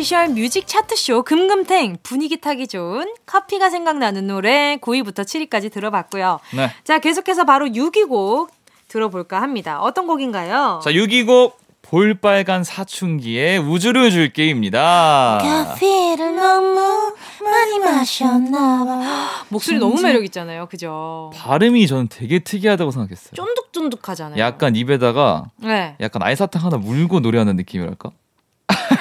가요광장 0.00 0.02
피셜 0.02 0.28
뮤직 0.30 0.66
차트쇼 0.66 1.22
금금탱 1.24 1.98
분위기 2.02 2.40
타기 2.40 2.68
좋은 2.68 3.12
커피가 3.26 3.68
생각나는 3.68 4.26
노래 4.26 4.78
9위부터 4.80 5.20
7위까지 5.24 5.70
들어봤고요. 5.70 6.40
네. 6.54 6.70
자 6.84 6.98
계속해서 6.98 7.44
바로 7.44 7.66
6위 7.66 8.08
곡 8.08 8.50
들어볼까 8.88 9.42
합니다. 9.42 9.80
어떤 9.80 10.06
곡인가요? 10.06 10.80
자 10.82 10.90
6위 10.90 11.26
곡 11.26 11.60
볼빨간 11.82 12.64
사춘기의 12.64 13.58
우주를 13.58 14.10
줄게입니다. 14.10 15.38
커피를 15.42 16.36
너무 16.36 17.12
많이 17.42 17.78
마셨나봐. 17.80 19.46
목소리 19.50 19.78
너무 19.78 20.00
매력 20.00 20.24
있잖아요, 20.24 20.66
그죠? 20.66 21.30
발음이 21.34 21.86
저는 21.86 22.08
되게 22.08 22.38
특이하다고 22.38 22.90
생각했어요. 22.90 23.32
쫀득쫀득하잖아요. 23.34 24.38
약간 24.38 24.76
입에다가 24.76 25.50
네. 25.56 25.96
약간 26.00 26.22
알사탕 26.22 26.64
하나 26.64 26.76
물고 26.78 27.20
노래하는 27.20 27.56
느낌이랄까? 27.56 28.12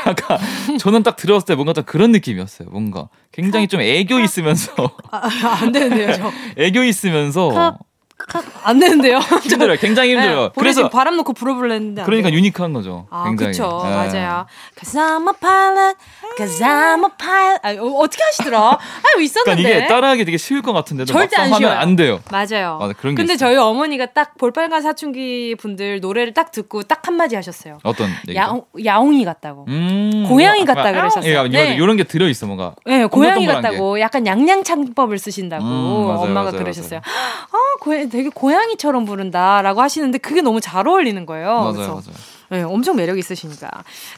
약간 0.08 0.38
저는 0.80 1.04
딱 1.04 1.16
들었을 1.16 1.46
때 1.46 1.56
뭔가 1.56 1.74
좀 1.74 1.84
그런 1.84 2.12
느낌이었어요. 2.12 2.70
뭔가 2.70 3.10
굉장히 3.32 3.68
좀 3.68 3.82
애교 3.82 4.20
있으면서 4.20 4.72
아, 5.12 5.30
안 5.62 5.72
되는데요, 5.72 6.14
저. 6.16 6.32
애교 6.58 6.84
있으면서 6.84 7.78
안 8.64 8.80
되는데요. 8.80 9.20
힘들어요. 9.42 9.78
굉장히 9.78 10.12
힘들어요. 10.12 10.44
네, 10.44 10.50
그래서 10.58 10.90
바람 10.90 11.16
놓고 11.18 11.34
불어볼랬는데 11.34 12.04
그러니까 12.04 12.32
유니크한 12.32 12.74
거죠. 12.74 13.08
아, 13.10 13.26
굉장히. 13.26 13.54
그렇죠. 13.58 13.82
네. 13.86 13.90
맞아요. 13.96 14.46
Cause 14.78 15.00
I'm 15.00 15.28
a 15.28 15.34
pilot. 15.40 15.98
Cause 16.38 16.64
I'm 16.64 17.06
a 17.06 17.12
pilot. 17.18 17.60
아, 17.64 17.84
어, 17.84 18.08
떻게 18.08 18.24
하시더라? 18.24 18.60
아, 18.60 19.20
있었는데. 19.20 19.62
그러니까 19.62 19.78
이게 19.78 19.88
따라하기 19.88 20.26
되게 20.26 20.38
쉬울 20.38 20.62
것 20.62 20.74
같은데도 20.74 21.12
절대 21.12 21.38
안 21.38 21.54
쉬워요. 21.54 21.74
안 21.76 21.96
돼요. 21.96 22.20
맞아요. 22.32 22.78
맞아, 22.80 22.94
그런 22.94 23.16
게 23.16 23.22
근데. 23.22 23.36
저희 23.38 23.56
어머니가 23.56 24.08
딱 24.08 24.38
볼빨간 24.38 24.82
사춘기 24.82 25.56
분들 25.56 26.02
노래를 26.02 26.34
딱 26.34 26.52
듣고 26.52 26.84
딱 26.84 27.08
한마디 27.08 27.36
하셨어요. 27.36 27.78
어떤 27.84 28.10
야옹, 28.34 28.66
야옹이 28.84 29.24
같다고. 29.26 29.66
음, 29.70 30.26
고양이 30.28 30.66
같다 30.66 30.92
그러셨어요. 30.92 31.46
예, 31.46 31.48
네. 31.48 31.76
이런 31.76 31.96
게 31.98 32.04
들어 32.04 32.28
있어 32.28 32.46
뭔가. 32.46 32.76
네, 32.86 33.06
고양이 33.06 33.46
같다고. 33.46 33.96
게. 33.96 34.02
약간 34.02 34.26
양양창법을 34.28 35.18
쓰신다고 35.18 35.64
음, 35.64 36.08
맞아요, 36.08 36.20
엄마가 36.22 36.52
맞아요, 36.52 36.64
그러셨어요. 36.64 37.02
맞아요. 37.06 37.48
아, 37.52 37.58
고, 37.80 38.09
되게 38.10 38.30
고양이처럼 38.30 39.06
부른다라고 39.06 39.82
하시는데 39.82 40.18
그게 40.18 40.42
너무 40.42 40.62
잘 40.62 40.88
어울리는 40.88 41.26
거예요. 41.26 41.48
맞아요, 41.48 41.74
그래서 41.74 41.92
맞아요. 41.94 42.04
네, 42.52 42.64
엄청 42.64 42.96
매력 42.96 43.18
있으시니까. 43.18 43.70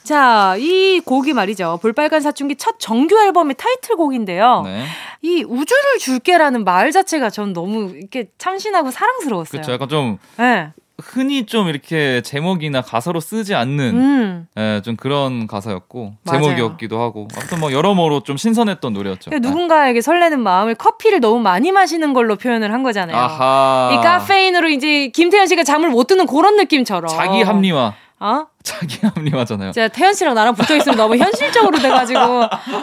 자, 0.03 0.55
이 0.57 1.01
곡이 1.03 1.33
말이죠. 1.33 1.79
볼빨간 1.81 2.21
사춘기 2.21 2.55
첫 2.55 2.79
정규 2.79 3.19
앨범의 3.19 3.55
타이틀곡인데요. 3.55 4.61
네. 4.63 4.85
이 5.21 5.43
우주를 5.43 5.99
줄게라는 5.99 6.63
말 6.63 6.91
자체가 6.91 7.29
전 7.29 7.51
너무 7.51 7.91
이렇게 7.93 8.29
참신하고 8.37 8.91
사랑스러웠어요. 8.91 9.61
그렇죠. 9.61 9.73
약간 9.73 9.89
좀 9.89 10.17
네. 10.37 10.71
흔히 11.04 11.45
좀 11.45 11.68
이렇게 11.68 12.22
제목이나 12.22 12.82
가사로 12.82 13.20
쓰지 13.20 13.56
않는 13.56 13.95
음. 13.95 14.47
예, 14.58 14.82
좀 14.84 14.95
그런 14.95 15.47
가사였고 15.47 16.14
맞아요. 16.24 16.41
제목이었기도 16.41 17.02
하고 17.02 17.28
아무튼 17.36 17.60
뭐 17.60 17.72
여러모로 17.72 18.22
좀 18.22 18.38
신선했던 18.38 18.93
노래였죠. 18.93 19.32
누군가에게 19.39 20.02
설레는 20.02 20.39
마음을 20.39 20.76
커피를 20.76 21.20
너무 21.20 21.39
많이 21.39 21.72
마시는 21.72 22.14
걸로 22.14 22.36
표현을 22.36 22.72
한 22.74 22.84
거잖아요. 22.84 23.18
아하. 23.18 23.91
이 23.93 24.04
카페인으로 24.04 24.70
이제 24.70 25.08
김태현 25.10 25.47
씨가 25.47 25.64
잠을 25.64 25.89
못 25.89 26.08
드는 26.08 26.26
그런 26.26 26.56
느낌처럼 26.58 27.08
자기 27.08 27.41
합리화. 27.41 27.93
어? 28.24 28.45
자기 28.61 28.99
합리화잖아요. 29.01 29.72
제가 29.72 29.88
태연 29.88 30.13
씨랑 30.13 30.36
나랑 30.36 30.53
붙어 30.53 30.76
있으면 30.76 30.95
너무 30.95 31.17
현실적으로 31.17 31.80
돼가지고 31.80 32.19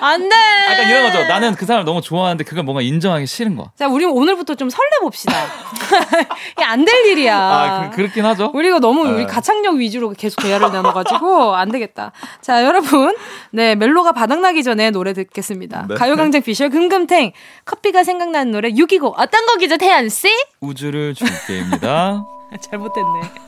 안 0.01 0.29
돼. 0.29 0.35
약간 0.69 0.91
이런 0.91 1.07
거죠. 1.07 1.29
나는 1.29 1.55
그 1.55 1.65
사람 1.65 1.83
을 1.83 1.85
너무 1.85 2.01
좋아하는데 2.01 2.43
그걸 2.43 2.65
뭔가 2.65 2.83
인정하기 2.83 3.25
싫은 3.27 3.55
거야. 3.55 3.69
자, 3.79 3.87
우리 3.87 4.05
오늘부터 4.05 4.57
좀 4.57 4.69
설레 4.69 4.89
봅시다. 5.01 5.33
이게 6.59 6.65
안 6.65 6.85
될 6.85 7.07
일이야. 7.07 7.39
아, 7.39 7.91
그, 7.91 8.01
렇긴 8.01 8.25
하죠. 8.25 8.51
우리가 8.53 8.81
너무 8.81 9.05
네. 9.07 9.13
우리 9.13 9.27
가창력 9.27 9.77
위주로 9.77 10.11
계속 10.11 10.43
대화를 10.43 10.73
나눠가지고 10.73 11.55
안 11.55 11.71
되겠다. 11.71 12.11
자, 12.41 12.65
여러분, 12.65 13.15
네 13.53 13.77
멜로가 13.77 14.11
바닥나기 14.11 14.65
전에 14.65 14.91
노래 14.91 15.13
듣겠습니다. 15.13 15.87
네. 15.89 15.95
가요광장 15.95 16.43
비셜 16.43 16.71
금금탱 16.71 17.31
커피가 17.65 18.03
생각나는 18.03 18.51
노래 18.51 18.71
6기고 18.71 19.15
어떤 19.17 19.47
곡이죠, 19.47 19.77
태연 19.77 20.09
씨? 20.09 20.29
우주를 20.61 21.15
줄게입니다. 21.15 22.25
잘못됐네. 22.61 23.48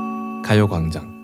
가요광장 0.43 1.21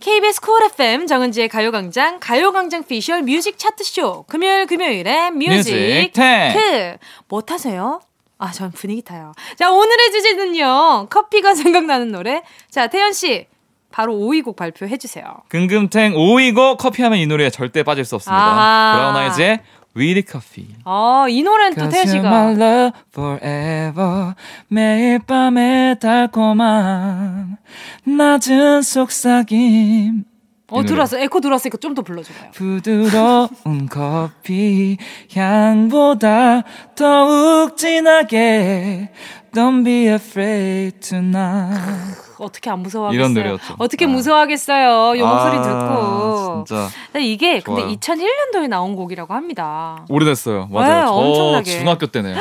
KBS 0.00 0.40
쿨 0.40 0.62
FM 0.64 1.06
정은지의 1.06 1.48
가요광장 1.48 2.20
가요광장 2.20 2.84
피셜 2.84 3.22
뮤직 3.22 3.58
차트쇼 3.58 4.24
금요일 4.28 4.66
금요일에 4.66 5.30
뮤직, 5.30 5.74
뮤직 5.74 6.12
탱. 6.14 6.52
그 6.54 6.96
못하세요? 7.28 8.00
아, 8.38 8.50
전 8.52 8.70
분위기 8.72 9.02
타요. 9.02 9.32
자, 9.58 9.70
오늘의 9.70 10.10
주제는요. 10.12 11.08
커피가 11.10 11.52
생각나는 11.54 12.10
노래. 12.12 12.42
자, 12.70 12.86
태현 12.86 13.12
씨. 13.12 13.46
바로 13.92 14.14
5위 14.14 14.44
곡 14.44 14.54
발표해 14.56 14.96
주세요. 14.96 15.24
금금탱 15.48 16.14
5위 16.14 16.54
곡 16.54 16.78
커피하면 16.78 17.18
이 17.18 17.26
노래에 17.26 17.50
절대 17.50 17.82
빠질 17.82 18.04
수 18.04 18.14
없습니다. 18.14 18.94
브라운 18.94 19.16
아이즈의 19.16 19.60
With 19.94 20.22
Coffee. 20.30 20.68
아, 20.84 21.26
이 21.28 21.42
노래는 21.42 21.76
또 21.76 21.84
love 21.84 22.90
forever 23.12 24.34
매일 24.68 25.18
밤에 25.18 25.96
달콤한 26.00 27.56
낮은 28.04 28.82
속삭임 28.82 30.24
어 30.72 30.84
들어왔어 30.84 31.18
에코 31.18 31.40
들어왔으니까 31.40 31.78
좀 31.78 31.94
더 31.94 32.02
불러줘봐요. 32.02 32.52
부드러운 32.52 33.48
커피 33.90 34.96
향보다 35.34 36.62
더욱 36.94 37.76
진하게 37.76 39.10
Don't 39.52 39.84
be 39.84 40.06
afraid 40.06 41.00
tonight. 41.00 42.29
어떻게 42.40 42.70
안 42.70 42.80
무서워하겠어요? 42.80 43.18
이런 43.20 43.34
노래였죠. 43.34 43.74
어떻게 43.78 44.04
아. 44.04 44.08
무서워하겠어요? 44.08 45.14
이 45.16 45.20
목소리 45.22 45.56
아, 45.58 45.62
듣고. 45.62 46.64
진짜. 46.66 46.88
이게 47.20 47.60
좋아요. 47.60 47.82
근데 47.86 47.96
2001년도에 47.96 48.68
나온 48.68 48.96
곡이라고 48.96 49.32
합니다. 49.34 50.04
오래됐어요. 50.08 50.68
맞아요. 50.70 50.94
네, 51.00 51.06
저 51.06 51.12
엄청나게. 51.12 51.70
중학교 51.78 52.06
때네요. 52.06 52.36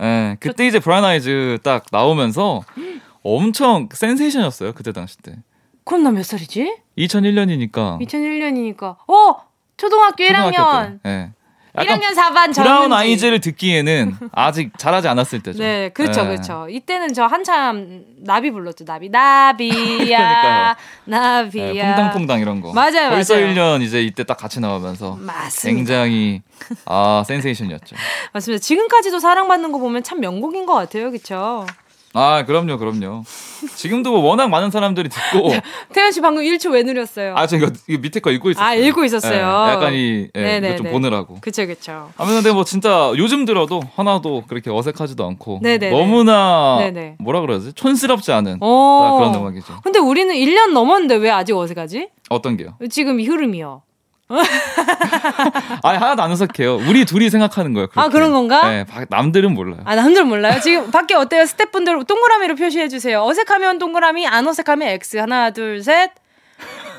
네, 0.00 0.36
그때 0.40 0.66
이제 0.66 0.78
브라이언 0.78 1.04
아이즈 1.04 1.58
딱 1.62 1.84
나오면서 1.90 2.62
엄청 3.22 3.88
센세이션이었어요. 3.92 4.72
그때 4.72 4.92
당시 4.92 5.16
때. 5.18 5.36
그럼 5.84 6.02
나 6.02 6.10
몇 6.10 6.24
살이지? 6.24 6.76
2001년이니까. 6.98 8.00
2001년이니까. 8.00 8.96
어! 9.08 9.36
초등학교, 9.76 10.24
초등학교 10.24 10.56
1학년. 10.56 10.98
네. 11.02 11.32
1학년 11.76 12.14
4반 12.14 12.54
브라운 12.54 12.92
아이즈를 12.92 13.40
듣기에는 13.40 14.16
아직 14.32 14.70
잘하지 14.78 15.08
않았을 15.08 15.42
때죠. 15.42 15.58
네, 15.58 15.90
그렇죠, 15.90 16.22
네. 16.22 16.28
그렇죠. 16.30 16.66
이때는 16.68 17.12
저 17.14 17.24
한참 17.26 18.02
나비 18.18 18.50
불렀죠, 18.50 18.84
나비. 18.84 19.08
나비야, 19.08 20.76
나비야. 21.04 21.72
네, 21.72 21.94
퐁당퐁당 21.94 22.40
이런 22.40 22.60
거. 22.60 22.72
맞아요, 22.72 23.10
벌써 23.10 23.34
맞아요. 23.34 23.48
1년 23.48 23.82
이제 23.82 24.02
이때 24.02 24.24
딱 24.24 24.36
같이 24.36 24.60
나오면서 24.60 25.16
맞습니다. 25.20 25.76
굉장히 25.76 26.42
아 26.86 27.22
센세이션이었죠. 27.26 27.96
맞습니다. 28.32 28.60
지금까지도 28.62 29.18
사랑받는 29.18 29.72
거 29.72 29.78
보면 29.78 30.02
참 30.02 30.20
명곡인 30.20 30.66
것 30.66 30.74
같아요, 30.74 31.10
그렇죠? 31.10 31.66
아, 32.18 32.44
그럼요, 32.46 32.78
그럼요. 32.78 33.24
지금도 33.74 34.10
뭐 34.10 34.20
워낙 34.20 34.48
많은 34.48 34.70
사람들이 34.70 35.10
듣고. 35.10 35.50
태연 35.92 36.12
씨 36.12 36.22
방금 36.22 36.42
1초 36.42 36.72
왜 36.72 36.82
느렸어요? 36.82 37.34
아, 37.36 37.46
저 37.46 37.56
이거, 37.56 37.70
이거 37.86 38.00
밑에 38.00 38.20
거 38.20 38.30
읽고 38.30 38.50
있었어요. 38.50 38.66
아, 38.66 38.74
읽고 38.74 39.04
있었어요. 39.04 39.32
네, 39.66 39.72
약간 39.72 39.92
이, 39.92 40.28
예, 40.34 40.60
이거 40.64 40.76
좀 40.76 40.90
보느라고. 40.90 41.38
그쵸, 41.40 41.66
그쵸. 41.66 42.10
아무튼 42.16 42.36
근데 42.36 42.52
뭐 42.52 42.64
진짜 42.64 43.12
요즘 43.16 43.44
들어도 43.44 43.82
하나도 43.96 44.44
그렇게 44.48 44.70
어색하지도 44.70 45.26
않고. 45.26 45.60
네네 45.62 45.90
너무나, 45.90 46.78
네네. 46.80 47.16
뭐라 47.18 47.40
그러지? 47.42 47.74
촌스럽지 47.74 48.32
않은 48.32 48.60
그런 48.60 49.34
음악이죠. 49.34 49.80
근데 49.82 49.98
우리는 49.98 50.34
1년 50.34 50.72
넘었는데 50.72 51.16
왜 51.16 51.30
아직 51.30 51.54
어색하지? 51.54 52.08
어떤 52.30 52.56
게요? 52.56 52.76
지금 52.90 53.20
이 53.20 53.26
흐름이요. 53.26 53.82
아니 55.82 55.98
하나도 55.98 56.22
안 56.22 56.30
어색해요. 56.32 56.76
우리 56.88 57.04
둘이 57.04 57.30
생각하는 57.30 57.72
거예요. 57.74 57.88
그렇게. 57.88 58.06
아 58.06 58.10
그런 58.10 58.32
건가? 58.32 58.68
네, 58.68 58.84
남들은 59.08 59.52
몰라요. 59.54 59.80
아 59.84 59.94
남들은 59.94 60.26
몰라요. 60.28 60.60
지금 60.60 60.90
밖에 60.90 61.14
어때요? 61.14 61.46
스태프분들 61.46 62.04
동그라미로 62.04 62.56
표시해 62.56 62.88
주세요. 62.88 63.22
어색하면 63.24 63.78
동그라미, 63.78 64.26
안 64.26 64.46
어색하면 64.46 64.88
X. 64.88 65.16
하나, 65.18 65.50
둘, 65.50 65.82
셋. 65.82 66.10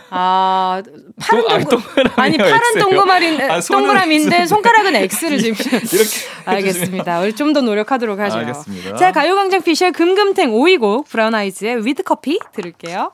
아 0.09 0.81
파란 1.19 1.63
동, 1.65 1.81
동그... 1.81 2.01
아니, 2.15 2.35
아니 2.35 2.37
파란 2.37 2.61
동그라미 2.79 3.41
아, 3.43 3.59
동그라미인데 3.59 4.45
손가락은 4.45 4.95
X를 4.95 5.37
지금 5.39 5.55
이렇게 5.67 6.09
알겠습니다. 6.45 7.19
우리 7.19 7.33
좀 7.35 7.51
더 7.53 7.59
노력하도록 7.61 8.17
하죠. 8.19 8.37
알겠습니다. 8.37 8.95
자 8.95 9.11
가요광장 9.11 9.63
피셜 9.63 9.91
금금탱 9.91 10.51
5위곡 10.51 11.07
브라운 11.07 11.35
아이즈의 11.35 11.85
With 11.85 12.03
Coffee 12.03 12.39
들을게요. 12.53 13.11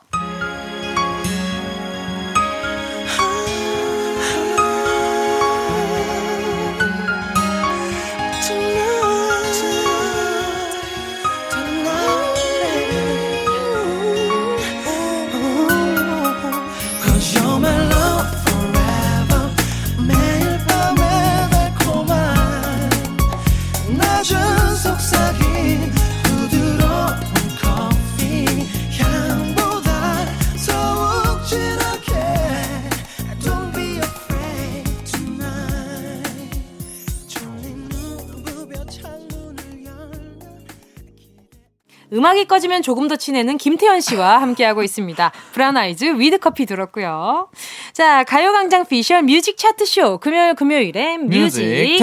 음악이 42.23 42.45
꺼지면 42.45 42.83
조금 42.83 43.09
더 43.09 43.17
친해지는 43.17 43.57
김태현 43.57 43.99
씨와 43.99 44.41
함께하고 44.41 44.81
있습니다. 44.81 45.33
브라운 45.51 45.75
아이즈 45.75 46.05
With 46.17 46.37
Coffee 46.37 46.65
들었고요. 46.65 47.49
자, 47.91 48.23
가요광장 48.23 48.85
피셜 48.85 49.23
뮤직 49.23 49.57
차트쇼 49.57 50.19
금요일 50.19 50.53
금요일에 50.53 51.17
뮤직, 51.17 51.65
뮤직 51.65 51.99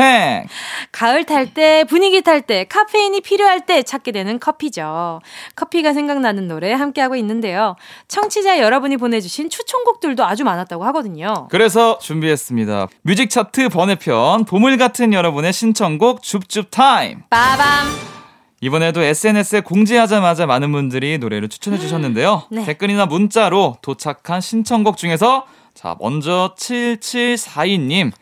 가을 0.92 1.24
탈 1.24 1.54
때, 1.54 1.84
분위기 1.88 2.20
탈 2.20 2.42
때, 2.42 2.64
카페인이 2.64 3.18
필요할 3.22 3.64
때 3.64 3.82
찾게 3.82 4.12
되는 4.12 4.38
커피죠. 4.38 5.22
커피가 5.56 5.94
생각나는 5.94 6.48
노래 6.48 6.74
함께하고 6.74 7.16
있는데요. 7.16 7.76
청취자 8.08 8.58
여러분이 8.58 8.98
보내주신 8.98 9.48
추천곡들도 9.48 10.22
아주 10.22 10.44
많았다고 10.44 10.84
하거든요. 10.84 11.48
그래서 11.50 11.98
준비했습니다. 11.98 12.88
뮤직 13.00 13.30
차트 13.30 13.70
번외편 13.70 14.44
보물 14.44 14.76
같은 14.76 15.14
여러분의 15.14 15.54
신청곡 15.54 16.22
줍줍 16.22 16.70
타임. 16.70 17.22
빠밤. 17.30 18.19
이번에도 18.62 19.02
SNS에 19.02 19.61
공지하자마자 19.61 20.46
많은 20.46 20.70
분들이 20.72 21.16
노래를 21.18 21.48
추천해 21.48 21.78
주셨는데요. 21.78 22.42
네. 22.50 22.64
댓글이나 22.64 23.06
문자로 23.06 23.76
도착한 23.80 24.40
신청곡 24.40 24.98
중에서 24.98 25.46
자, 25.74 25.96
먼저 25.98 26.54
7742님 26.58 28.12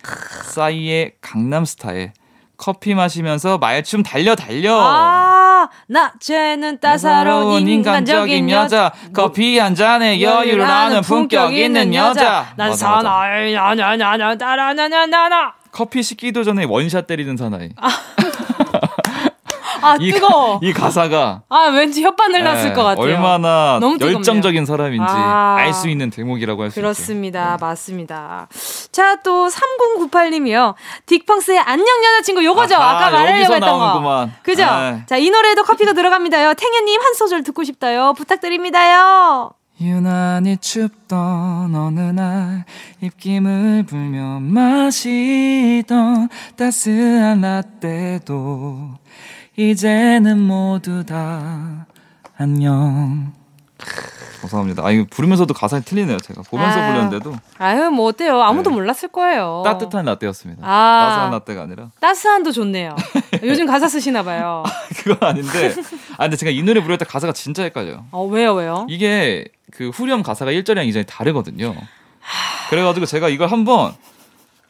싸이의 0.44 1.12
강남스타일 1.20 2.12
커피 2.56 2.94
마시면서 2.94 3.58
말춤 3.58 4.02
달려 4.02 4.36
달려. 4.36 4.78
아, 4.80 5.68
나 5.88 6.12
쟤는 6.20 6.78
따사로운 6.78 7.66
인간적인 7.68 8.50
여자. 8.50 8.92
커피 9.12 9.58
한 9.58 9.74
잔에 9.74 10.20
여유를 10.20 10.68
하는 10.68 11.00
품격 11.02 11.54
있는 11.54 11.94
여자. 11.94 12.52
난 12.56 12.74
사나이 12.74 13.54
나나나나 13.54 14.36
따라나나나나. 14.36 15.54
커피 15.70 16.02
식기도 16.02 16.44
전에 16.44 16.64
원샷 16.64 17.06
때리는 17.06 17.36
사나이. 17.36 17.70
아. 17.76 17.88
아 19.82 19.96
뜨거. 19.98 20.60
이 20.62 20.72
가사가 20.72 21.42
아 21.48 21.58
왠지 21.74 22.02
혓바늘 22.02 22.42
났을 22.42 22.68
네, 22.70 22.74
것 22.74 22.82
같아요. 22.84 23.04
얼마나 23.04 23.80
열정적인 24.00 24.66
사람인지 24.66 25.04
아, 25.08 25.56
알수 25.58 25.88
있는 25.88 26.10
대목이라고 26.10 26.62
할 26.62 26.70
수 26.70 26.78
있죠. 26.78 26.82
그렇습니다, 26.82 27.56
네. 27.58 27.64
맞습니다. 27.64 28.48
자또 28.92 29.48
3098님이요. 29.48 30.74
딕펑스의 31.06 31.62
안녕 31.64 31.86
여자친구 32.04 32.44
요거죠. 32.44 32.76
아하, 32.76 32.96
아까 32.96 33.10
말하려고 33.10 33.54
했던. 33.54 33.78
거. 33.78 34.28
그죠? 34.42 34.64
네. 34.64 35.02
자이 35.06 35.30
노래에도 35.30 35.62
커피가 35.62 35.92
들어갑니다요. 35.92 36.54
탱현님 36.54 37.00
한 37.00 37.14
소절 37.14 37.42
듣고 37.44 37.64
싶다요. 37.64 38.14
부탁드립니다요. 38.14 39.50
유난히 39.80 40.56
춥던 40.56 41.72
어느 41.72 42.00
날 42.00 42.64
입김을 43.00 43.84
불며 43.86 44.40
마시던 44.40 46.28
따스한 46.56 47.40
라떼도 47.42 48.90
이제는 49.58 50.38
모두 50.38 51.04
다 51.04 51.84
안녕. 52.36 53.32
감사합니다. 54.40 54.86
아, 54.86 54.92
이거 54.92 55.04
부르면서도 55.10 55.52
가사가 55.52 55.82
틀리네요. 55.82 56.18
제가 56.18 56.42
보면서 56.42 56.78
아유, 56.78 56.92
불렀는데도. 56.92 57.36
아유, 57.58 57.90
뭐 57.90 58.06
어때요? 58.06 58.40
아무도 58.40 58.70
네. 58.70 58.76
몰랐을 58.76 59.08
거예요. 59.10 59.62
따뜻한 59.64 60.04
라떼였습니다. 60.04 60.62
아, 60.64 61.06
따스한 61.08 61.30
라떼가 61.32 61.62
아니라. 61.62 61.90
따스한도 61.98 62.52
좋네요. 62.52 62.94
요즘 63.42 63.66
가사 63.66 63.88
쓰시나 63.88 64.22
봐요. 64.22 64.62
그건 65.02 65.28
아닌데. 65.28 65.74
아, 66.18 66.22
근데 66.22 66.36
제가 66.36 66.52
이 66.52 66.62
노래 66.62 66.80
부를 66.80 66.96
때 66.96 67.04
가사가 67.04 67.32
진짜 67.32 67.64
헷갈려요. 67.64 68.04
어, 68.12 68.24
왜요, 68.26 68.54
왜요? 68.54 68.86
이게 68.88 69.44
그 69.72 69.88
후렴 69.88 70.22
가사가 70.22 70.52
1절이랑 70.52 70.88
2절이 70.88 71.04
다르거든요. 71.08 71.74
그래가지고 72.70 73.06
제가 73.06 73.28
이걸 73.28 73.48
한번 73.48 73.92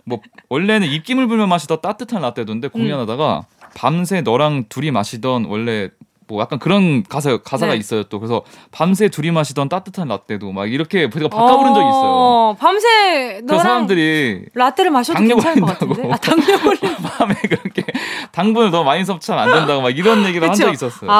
뭐 0.05 0.21
원래는 0.49 0.89
입김을 0.89 1.27
불며 1.27 1.47
마시던 1.47 1.83
따뜻한 1.83 2.23
라떼도인데 2.23 2.69
공연하다가 2.69 3.39
음. 3.41 3.58
밤새 3.75 4.21
너랑 4.21 4.65
둘이 4.69 4.91
마시던 4.91 5.47
원래 5.47 5.91
뭐 6.29 6.43
약간 6.43 6.59
그런 6.59 7.03
가사 7.03 7.39
가사가 7.39 7.73
네. 7.73 7.79
있어요 7.79 8.03
또 8.05 8.21
그래서 8.21 8.43
밤새 8.71 9.09
둘이 9.09 9.31
마시던 9.31 9.71
따뜻한 9.71 10.09
라떼도 10.09 10.53
막 10.53 10.71
이렇게 10.71 11.09
제가 11.09 11.29
바꿔 11.29 11.57
부른 11.57 11.73
적이 11.75 11.89
있어요. 11.89 12.03
어, 12.05 12.57
밤새 12.59 13.41
그 13.49 13.59
사람들이 13.59 14.45
라떼를 14.53 14.91
마셔도 14.91 15.19
괜찮을 15.19 15.63
것 15.63 15.67
같은데. 15.67 16.13
아, 16.13 16.17
당뇨 16.19 16.59
걸린 16.59 16.95
밤에 17.03 17.35
그렇게 17.49 17.83
당분을 18.31 18.71
너무 18.71 18.85
많이 18.85 19.05
섭취하면 19.07 19.49
안 19.49 19.59
된다고 19.59 19.81
막 19.81 19.97
이런 19.97 20.25
얘기를 20.27 20.47
한 20.47 20.55
적이 20.55 20.73
있었어요. 20.73 21.11
아, 21.11 21.15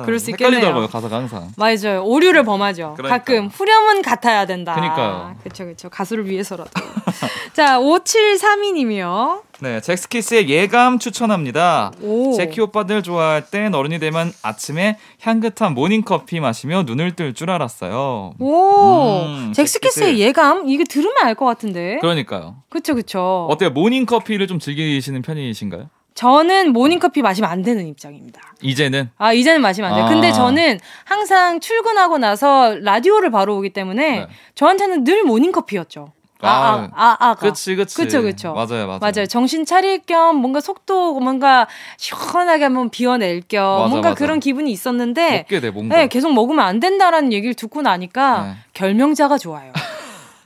아, 0.00 0.02
그럴 0.06 0.18
수 0.18 0.30
있겠네요. 0.30 0.56
헷갈리더라고요 0.56 0.88
가사가 0.88 1.16
항상. 1.16 1.50
맞아요. 1.58 2.02
오류를 2.04 2.42
범하죠. 2.44 2.94
그러니까. 2.96 3.18
가끔 3.18 3.48
후렴은 3.48 4.00
같아야 4.00 4.46
된다. 4.46 4.74
그러니까요. 4.74 5.36
그렇죠, 5.42 5.64
그렇죠. 5.64 5.90
가수를 5.90 6.26
위해서라도. 6.26 6.70
자, 7.52 7.78
5732님이요. 7.78 9.42
네, 9.62 9.80
잭스키스의 9.80 10.48
예감 10.48 10.98
추천합니다. 10.98 11.92
오. 12.00 12.32
제키 12.34 12.60
오빠들 12.62 13.02
좋아할 13.02 13.44
땐 13.50 13.74
어른이 13.74 13.98
되면 13.98 14.32
아침에 14.42 14.96
향긋한 15.20 15.74
모닝커피 15.74 16.40
마시며 16.40 16.84
눈을 16.84 17.14
뜰 17.14 17.34
줄 17.34 17.50
알았어요. 17.50 18.34
오, 18.38 19.22
음, 19.26 19.52
잭스키스의 19.54 20.18
예감? 20.18 20.68
이게 20.68 20.84
들으면 20.84 21.14
알 21.22 21.34
것 21.34 21.44
같은데. 21.44 21.98
그러니까요. 22.00 22.56
그쵸, 22.70 22.94
그쵸. 22.94 23.46
어때요? 23.50 23.70
모닝커피를 23.70 24.46
좀 24.46 24.58
즐기시는 24.58 25.22
편이신가요? 25.22 25.88
저는 26.14 26.72
모닝커피 26.72 27.22
마시면 27.22 27.48
안 27.50 27.62
되는 27.62 27.86
입장입니다. 27.86 28.40
이제는? 28.62 29.10
아, 29.16 29.32
이제는 29.32 29.60
마시면 29.62 29.90
안 29.90 29.96
돼요. 29.96 30.06
아. 30.06 30.08
근데 30.08 30.32
저는 30.32 30.78
항상 31.04 31.60
출근하고 31.60 32.18
나서 32.18 32.74
라디오를 32.80 33.30
바로 33.30 33.56
오기 33.58 33.70
때문에 33.72 34.20
네. 34.20 34.26
저한테는 34.54 35.04
늘 35.04 35.22
모닝커피였죠. 35.22 36.12
아, 36.42 36.48
아, 36.48 36.88
아, 36.94 37.16
아, 37.30 37.34
그치, 37.34 37.76
그치. 37.76 37.96
그쵸, 37.96 38.22
그쵸. 38.22 38.52
맞아요, 38.54 38.86
맞아요. 38.86 38.98
맞아요. 39.00 39.26
정신 39.26 39.64
차릴 39.64 40.00
겸 40.00 40.36
뭔가 40.36 40.60
속도 40.60 41.18
뭔가 41.20 41.66
시원하게 41.98 42.64
한번 42.64 42.88
비워낼 42.90 43.42
겸 43.48 43.62
맞아, 43.64 43.88
뭔가 43.88 44.08
맞아. 44.10 44.18
그런 44.18 44.40
기분이 44.40 44.70
있었는데. 44.72 45.38
먹게 45.38 45.60
돼, 45.60 45.70
뭔가. 45.70 45.96
네, 45.96 46.06
계속 46.08 46.32
먹으면 46.32 46.64
안 46.64 46.80
된다라는 46.80 47.32
얘기를 47.32 47.54
듣고 47.54 47.82
나니까 47.82 48.42
네. 48.44 48.54
결명자가 48.74 49.38
좋아요. 49.38 49.72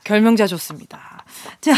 결명자 0.03 0.45
좋습니다. 0.47 1.23
자, 1.61 1.73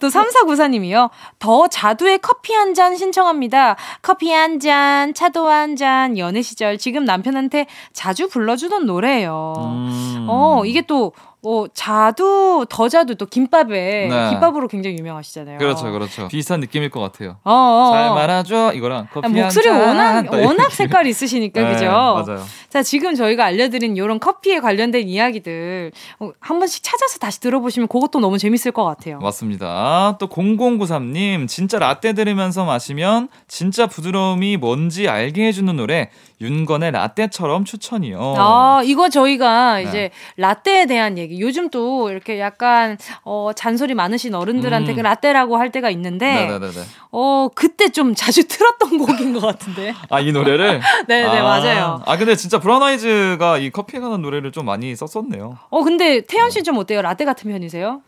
또 0.00 0.08
3494님이요. 0.08 1.10
더 1.38 1.68
자두의 1.68 2.18
커피 2.18 2.52
한 2.54 2.74
잔 2.74 2.96
신청합니다. 2.96 3.76
커피 4.02 4.32
한 4.32 4.58
잔, 4.58 5.14
차도 5.14 5.48
한 5.48 5.76
잔, 5.76 6.18
연애 6.18 6.42
시절 6.42 6.76
지금 6.78 7.04
남편한테 7.04 7.66
자주 7.92 8.28
불러주던 8.28 8.86
노래예요. 8.86 9.54
음. 9.58 10.26
어, 10.28 10.62
이게 10.64 10.80
또 10.82 11.12
뭐 11.44 11.68
자두 11.74 12.64
더 12.70 12.88
자두 12.88 13.16
또 13.16 13.26
김밥에 13.26 14.08
네. 14.08 14.30
김밥으로 14.30 14.66
굉장히 14.66 14.96
유명하시잖아요. 14.96 15.58
그렇죠, 15.58 15.92
그렇죠. 15.92 16.26
비슷한 16.28 16.60
느낌일 16.60 16.88
것 16.88 17.00
같아요. 17.00 17.36
어어. 17.44 17.52
어. 17.54 17.92
잘 17.92 18.14
말아줘 18.14 18.72
이거랑 18.72 19.08
커피 19.12 19.26
아, 19.26 19.28
목소리 19.28 19.68
워낙 19.68 20.32
워낙 20.32 20.72
색깔이 20.72 21.10
있으시니까 21.10 21.60
네, 21.60 21.72
그죠. 21.74 21.84
맞아요. 21.84 22.42
자 22.70 22.82
지금 22.82 23.14
저희가 23.14 23.44
알려드린 23.44 23.94
이런 23.94 24.18
커피에 24.18 24.58
관련된 24.60 25.06
이야기들 25.06 25.92
어, 26.20 26.30
한 26.40 26.58
번씩 26.58 26.82
찾아서 26.82 27.18
다시 27.18 27.40
들어보시면 27.40 27.88
그것도 27.88 28.20
너무 28.20 28.38
재밌을 28.38 28.72
것 28.72 28.84
같아요. 28.84 29.18
맞습니다. 29.18 30.16
또 30.18 30.28
0093님 30.28 31.46
진짜 31.46 31.78
라떼 31.78 32.14
들으면서 32.14 32.64
마시면 32.64 33.28
진짜 33.48 33.86
부드러움이 33.86 34.56
뭔지 34.56 35.10
알게 35.10 35.46
해주는 35.48 35.76
노래 35.76 36.08
윤건의 36.40 36.92
라떼처럼 36.92 37.64
추천이요. 37.66 38.34
아, 38.38 38.82
이거 38.84 39.08
저희가 39.08 39.76
네. 39.76 39.82
이제 39.82 40.10
라떼에 40.36 40.86
대한 40.86 41.18
얘기. 41.18 41.33
요즘 41.40 41.70
또 41.70 42.10
이렇게 42.10 42.40
약간 42.40 42.96
어 43.22 43.50
잔소리 43.54 43.94
많으신 43.94 44.34
어른들한테 44.34 44.92
음. 44.92 44.96
그 44.96 45.00
라떼라고 45.00 45.56
할 45.56 45.70
때가 45.70 45.90
있는데 45.90 46.46
네네네. 46.46 46.72
어 47.12 47.48
그때 47.54 47.88
좀 47.90 48.14
자주 48.14 48.46
틀었던 48.48 48.98
곡인 48.98 49.32
것 49.32 49.40
같은데. 49.40 49.94
아, 50.10 50.20
이 50.20 50.32
노래를? 50.32 50.80
네, 51.08 51.22
네, 51.22 51.38
아, 51.38 51.42
맞아요. 51.42 52.02
아, 52.06 52.16
근데 52.16 52.36
진짜 52.36 52.58
브라운 52.58 52.82
아이즈가 52.82 53.58
이 53.58 53.70
커피에 53.70 54.00
관한 54.00 54.22
노래를 54.22 54.52
좀 54.52 54.66
많이 54.66 54.94
썼었네요. 54.94 55.58
어, 55.70 55.82
근데 55.82 56.20
태연 56.22 56.50
씨좀 56.50 56.76
어때요? 56.78 57.02
라떼 57.02 57.24
같은 57.24 57.50
편이세요? 57.50 58.02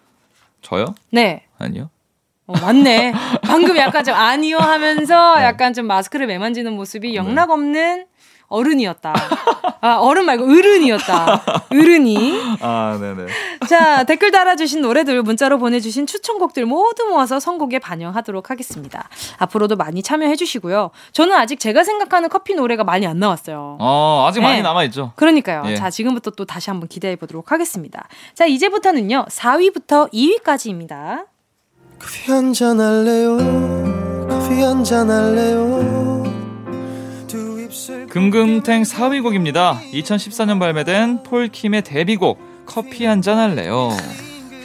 저요? 0.62 0.95
네. 1.11 1.45
아니요. 1.59 1.91
어, 2.47 2.53
맞네. 2.61 3.12
방금 3.43 3.77
약간 3.77 4.05
좀 4.05 4.14
아니요 4.14 4.59
하면서 4.59 5.37
네. 5.37 5.43
약간 5.43 5.72
좀 5.72 5.87
마스크를 5.87 6.27
매만지는 6.27 6.72
모습이 6.74 7.14
영락 7.16 7.51
없는 7.51 8.07
어른이었다. 8.49 9.14
아, 9.80 9.97
어른 9.97 10.24
말고 10.24 10.44
어른이었다. 10.44 11.42
어른이. 11.70 12.59
아, 12.61 12.99
네네. 13.01 13.26
자, 13.68 14.05
댓글 14.05 14.30
달아주신 14.30 14.80
노래들, 14.82 15.22
문자로 15.22 15.59
보내주신 15.59 16.07
추천곡들 16.07 16.66
모두 16.66 17.05
모아서 17.07 17.40
선곡에 17.40 17.78
반영하도록 17.78 18.51
하겠습니다. 18.51 19.09
앞으로도 19.38 19.76
많이 19.76 20.03
참여해주시고요. 20.03 20.90
저는 21.12 21.34
아직 21.34 21.61
제가 21.61 21.84
생각하는 21.84 22.28
커피 22.28 22.55
노래가 22.55 22.84
많이 22.84 23.07
안 23.07 23.18
나왔어요. 23.18 23.76
어, 23.80 24.26
아직 24.28 24.40
네. 24.40 24.47
많이 24.47 24.62
남아있죠. 24.62 25.12
그러니까요. 25.16 25.64
예. 25.66 25.76
자, 25.76 25.90
지금부터 25.90 26.30
또 26.30 26.44
다시 26.44 26.70
한번 26.70 26.88
기대해보도록 26.88 27.53
하겠습니다. 27.53 28.09
자, 28.34 28.47
이제부터는요, 28.47 29.26
4위부터 29.28 30.12
2위까지입니다. 30.12 31.26
커피 31.99 32.30
한잔 32.30 32.80
할래요? 32.80 33.36
커피 34.28 34.61
한잔 34.62 35.11
할래요? 35.11 36.15
금금탱 38.11 38.83
4위 38.83 39.22
곡입니다. 39.22 39.81
2014년 39.93 40.59
발매된 40.59 41.22
폴킴의 41.22 41.83
데뷔곡 41.83 42.39
커피 42.66 43.05
한 43.05 43.22
잔 43.22 43.39
할래요. 43.39 43.91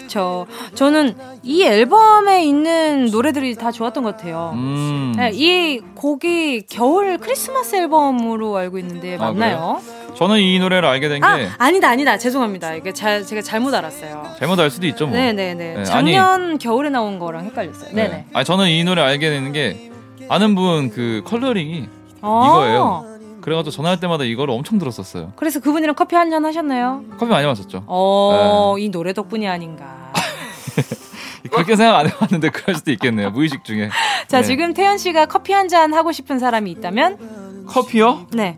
저 0.07 0.45
저는 0.75 1.15
이 1.41 1.63
앨범에 1.63 2.43
있는 2.43 3.05
노래들이 3.11 3.55
다 3.55 3.71
좋았던 3.71 4.03
것 4.03 4.17
같아요. 4.17 4.51
음. 4.55 5.13
네, 5.15 5.31
이 5.33 5.79
곡이 5.95 6.63
겨울 6.69 7.17
크리스마스 7.17 7.77
앨범으로 7.77 8.57
알고 8.57 8.77
있는데 8.79 9.15
아, 9.15 9.19
맞나요? 9.31 9.79
아, 10.09 10.13
저는 10.15 10.39
이 10.41 10.59
노래를 10.59 10.87
알게 10.89 11.07
된 11.07 11.21
게 11.21 11.25
아, 11.25 11.37
아니다 11.59 11.89
아니다 11.89 12.17
죄송합니다. 12.17 12.75
이게 12.75 12.91
잘 12.91 13.25
제가 13.25 13.41
잘못 13.41 13.73
알았어요. 13.73 14.35
잘못 14.37 14.59
알 14.59 14.69
수도 14.69 14.85
있죠 14.87 15.07
뭐. 15.07 15.15
네네네. 15.15 15.53
네, 15.53 15.73
네. 15.77 15.83
작년 15.85 16.41
아니, 16.49 16.57
겨울에 16.57 16.89
나온 16.89 17.17
거랑 17.17 17.45
헷갈렸어요. 17.45 17.93
네네. 17.95 18.09
네. 18.09 18.25
아니 18.33 18.43
저는 18.43 18.67
이 18.69 18.83
노래 18.83 19.01
알게 19.01 19.29
되는 19.29 19.53
게 19.53 19.91
아는 20.27 20.55
분 20.55 20.89
그 20.93 21.21
컬러링이 21.25 21.87
아~ 21.87 22.00
이거예요. 22.21 23.05
그래가지고 23.41 23.71
전화할 23.71 23.99
때마다 23.99 24.23
이걸 24.23 24.49
엄청 24.51 24.77
들었었어요. 24.77 25.33
그래서 25.35 25.59
그분이랑 25.59 25.95
커피 25.95 26.15
한 26.15 26.29
잔 26.29 26.45
하셨나요? 26.45 27.03
커피 27.17 27.31
많이 27.31 27.45
마셨죠. 27.47 27.83
어, 27.87 28.75
네. 28.77 28.83
이 28.83 28.89
노래 28.89 29.13
덕분이 29.13 29.47
아닌가. 29.47 30.11
그렇게 31.51 31.75
생각 31.75 31.97
안 31.97 32.07
해봤는데 32.07 32.49
그럴 32.49 32.75
수도 32.75 32.91
있겠네요. 32.91 33.31
무의식 33.31 33.63
중에. 33.65 33.89
자, 34.27 34.37
네. 34.41 34.43
지금 34.43 34.73
태연 34.73 34.97
씨가 34.99 35.25
커피 35.25 35.53
한 35.53 35.67
잔 35.67 35.93
하고 35.93 36.11
싶은 36.11 36.37
사람이 36.37 36.69
있다면? 36.71 37.65
커피요? 37.67 38.27
네. 38.33 38.57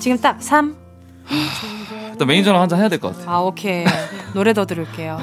지금 0.00 0.18
딱 0.18 0.42
3. 0.42 0.76
또 2.18 2.26
매니저랑 2.26 2.60
한 2.62 2.68
잔 2.68 2.78
해야 2.78 2.88
될 2.88 3.00
것 3.00 3.16
같아요. 3.16 3.30
아, 3.34 3.40
오케이. 3.40 3.84
노래 4.34 4.52
더 4.52 4.66
들을게요. 4.66 5.18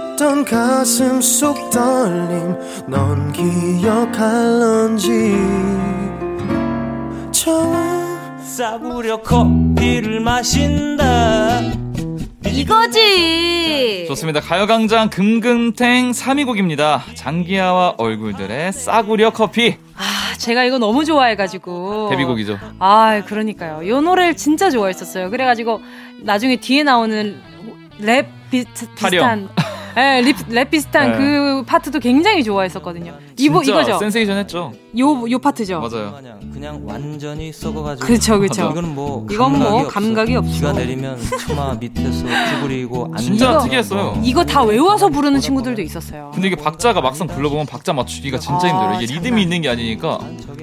느꼈던 0.00 0.44
가슴 0.44 1.20
속 1.20 1.70
떨림 1.70 2.56
넌 2.86 3.32
기억할런지. 3.32 5.10
싸구려 8.42 9.22
커피를 9.22 10.20
마신다. 10.20 11.60
이거지. 12.46 14.04
좋습니다. 14.08 14.40
가요광장 14.40 15.08
금금탱 15.08 16.10
3위 16.10 16.44
곡입니다. 16.44 17.02
장기하와 17.14 17.94
얼굴들의 17.96 18.72
싸구려 18.72 19.30
커피. 19.30 19.76
아 19.96 20.02
제가 20.36 20.64
이거 20.64 20.78
너무 20.78 21.04
좋아해가지고. 21.06 22.08
데뷔곡이죠. 22.10 22.58
아 22.80 23.22
그러니까요. 23.24 23.82
이 23.82 23.88
노래를 23.88 24.36
진짜 24.36 24.68
좋아했었어요. 24.68 25.30
그래가지고 25.30 25.80
나중에 26.22 26.56
뒤에 26.56 26.82
나오는 26.82 27.40
랩 27.98 28.26
비슷, 28.50 28.94
비슷한 28.94 29.48
네, 29.94 30.20
립, 30.22 30.36
랩 30.48 30.70
비슷한 30.70 31.12
네. 31.12 31.18
그 31.18 31.62
파트도 31.66 31.98
굉장히 31.98 32.42
좋아했었거든요. 32.44 33.14
이거 33.38 33.62
이거죠. 33.62 33.98
센세이션 33.98 34.36
했죠. 34.38 34.72
요, 34.98 35.30
요 35.30 35.38
파트죠. 35.38 35.80
맞아요. 35.80 36.18
그냥 36.52 36.80
완전히 36.84 37.52
썩어가지고. 37.52 38.06
그쵸, 38.06 38.38
그쵸. 38.38 38.70
이거는 38.70 38.94
뭐. 38.94 39.26
이건 39.30 39.58
뭐 39.58 39.86
감각이 39.86 40.36
없어. 40.36 40.50
비가 40.52 40.72
내리면 40.72 41.18
처마 41.46 41.74
밑에서 41.74 42.26
쭈그리고 42.50 43.14
진짜 43.18 43.50
이거, 43.50 43.58
특이했어요. 43.60 44.20
이거 44.22 44.44
다 44.44 44.62
외워서 44.62 45.08
부르는 45.08 45.40
친구들도 45.40 45.80
있었어요. 45.82 46.30
근데 46.34 46.48
이게 46.48 46.56
박자가 46.56 47.00
막상 47.00 47.26
불러보면 47.26 47.66
박자 47.66 47.92
맞추기가 47.92 48.38
진짜 48.38 48.66
아, 48.66 48.70
힘들어요. 48.70 49.00
이게 49.00 49.14
리듬이 49.14 49.42
있는 49.42 49.62
게 49.62 49.68
아니니까 49.68 50.18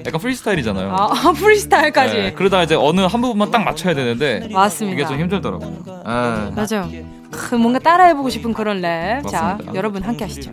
약간 0.06 0.20
프리스타일이잖아요. 0.20 0.94
아, 0.94 1.32
프리스타일까지. 1.32 2.14
네, 2.16 2.32
그러다 2.32 2.62
이제 2.62 2.74
어느 2.74 3.00
한 3.00 3.20
부분만 3.20 3.50
딱 3.50 3.62
맞춰야 3.64 3.94
되는데. 3.94 4.48
맞습니다. 4.52 4.94
이게 4.98 5.06
좀 5.08 5.18
힘들더라고요. 5.20 6.02
아. 6.04 6.50
맞아요. 6.54 6.88
그 7.30 7.54
뭔가 7.54 7.78
따라해보고 7.78 8.30
싶은 8.30 8.52
그런 8.52 8.80
랩. 8.80 9.22
맞습니다. 9.22 9.30
자, 9.30 9.58
여러분 9.74 10.02
함께 10.02 10.24
하시죠. 10.24 10.50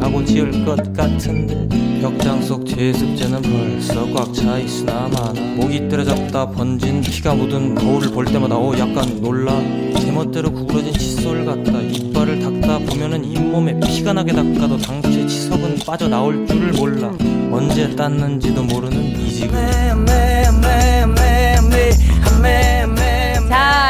하고 0.00 0.24
지을 0.24 0.64
것 0.64 0.76
같은데 0.92 1.68
벽장 2.00 2.42
속 2.42 2.66
제습제는 2.66 3.40
벌써 3.42 4.12
꽉 4.12 4.32
차 4.34 4.58
있으나 4.58 5.08
마나 5.08 5.32
목이 5.56 5.88
때려잡다 5.88 6.50
번진 6.50 7.00
피가 7.00 7.34
묻은 7.34 7.74
거울을 7.76 8.10
볼 8.10 8.26
때마다 8.26 8.56
어 8.56 8.72
약간 8.78 9.20
놀라 9.22 9.52
제멋대로 10.00 10.52
구부러진 10.52 10.92
칫솔 10.92 11.46
같다 11.46 11.80
이빨을 11.80 12.40
닦다 12.40 12.78
보면은 12.80 13.24
잇몸에 13.24 13.80
피가 13.80 14.12
나게 14.12 14.32
닦아도 14.32 14.76
당최 14.76 15.26
치석은 15.26 15.76
빠져나올 15.86 16.46
줄을 16.46 16.72
몰라 16.72 17.10
언제 17.50 17.88
땄는지도 17.96 18.62
모르는 18.64 19.18
이지금 19.20 20.04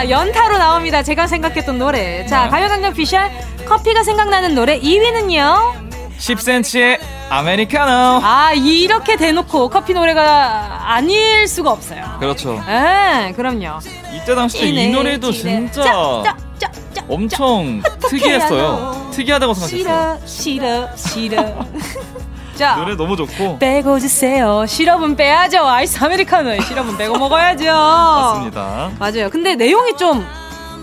자 0.05 0.11
연타로 0.11 0.59
나옵니다 0.59 1.03
제가 1.03 1.27
생각했던 1.27 1.79
노래 1.79 2.27
자 2.27 2.51
가요강장 2.51 2.93
피셜 2.93 3.31
커피가 3.65 4.03
생각나는 4.03 4.55
노래 4.55 4.79
2위는요 4.79 5.83
10cm의 6.19 7.01
아메리카노. 7.29 8.21
아, 8.23 8.53
이렇게 8.53 9.17
대놓고 9.17 9.69
커피 9.69 9.95
노래가 9.95 10.93
아닐 10.95 11.49
수가 11.49 11.73
없어요. 11.73 12.17
그렇죠. 12.21 12.63
예, 12.69 13.33
그럼요. 13.33 13.81
이때 14.15 14.35
당시 14.35 14.69
이 14.69 14.89
노래도 14.91 15.33
진짜 15.33 15.83
짜, 15.83 16.37
짜, 16.59 16.71
짜, 16.95 17.05
엄청 17.09 17.83
특이했어요. 18.09 19.11
특이하다고 19.13 19.55
생각했어요. 19.55 20.21
싫어, 20.25 20.87
싫어, 20.97 20.97
싫어. 20.97 21.67
자, 22.57 22.77
노래 22.77 22.97
너무 22.97 23.17
좋고. 23.17 23.59
빼고 23.59 23.99
주세요. 24.01 24.65
시럽은 24.67 25.17
빼야죠. 25.17 25.67
아이스 25.67 26.03
아메리카노에 26.03 26.61
시럽은 26.61 26.97
빼고 26.97 27.19
먹어야죠. 27.19 27.65
맞습니다. 27.65 28.91
맞아요. 28.99 29.31
근데 29.31 29.55
내용이 29.57 29.97
좀 29.97 30.25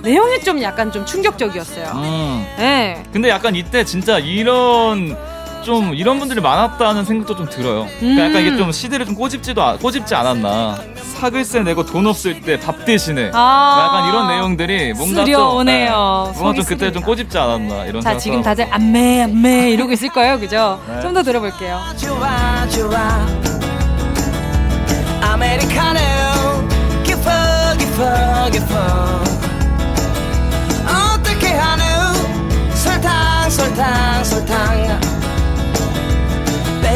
내용이 0.02 0.42
좀 0.42 0.62
약간 0.62 0.92
좀 0.92 1.06
충격적이었어요. 1.06 1.92
음. 1.96 2.46
네. 2.58 3.04
근데 3.14 3.30
약간 3.30 3.56
이때 3.56 3.84
진짜 3.86 4.18
이런 4.20 5.16
좀 5.64 5.94
이런 5.94 6.20
분들이 6.20 6.42
많았다는 6.42 7.06
생각도 7.06 7.36
좀 7.36 7.50
들어요. 7.50 7.88
그러니까 8.00 8.26
약간 8.26 8.42
이게 8.42 8.58
좀 8.58 8.68
음. 8.68 8.72
시대를 8.72 9.06
좀 9.06 9.16
꼬집지도 9.16 9.78
꼬집지 9.80 10.16
않았나. 10.16 10.78
사글세 11.20 11.62
내고 11.62 11.86
돈 11.86 12.08
없을 12.08 12.42
때 12.42 12.60
밥 12.60 12.84
대신에 12.84 13.30
아~ 13.34 13.86
약간 13.88 14.10
이런 14.10 14.28
내용들이 14.28 14.94
뭔가 14.94 15.24
좀 15.24 15.66
네, 15.66 15.88
뭔가 15.90 16.54
좀 16.54 16.64
그때 16.66 16.92
좀 16.92 17.04
꼬집지 17.04 17.38
않았나 17.38 17.86
이런 17.86 18.02
자 18.02 18.18
지금 18.18 18.42
다들 18.42 18.68
안매 18.72 19.24
안매 19.24 19.70
이러고 19.72 19.92
있을 19.92 20.10
거예요, 20.10 20.40
그죠? 20.40 20.82
네. 20.90 21.00
좀더 21.02 21.22
들어볼게요. 21.24 21.80
좋아, 21.98 22.68
좋아. 22.70 23.28
아메리카노 25.22 26.00
기뻐 27.04 27.30
기뻐 27.78 28.50
기뻐 28.52 28.76
어떻게 31.16 31.48
하는 31.48 31.86
설탕 32.74 33.50
설탕 33.50 34.24
설탕 34.24 35.21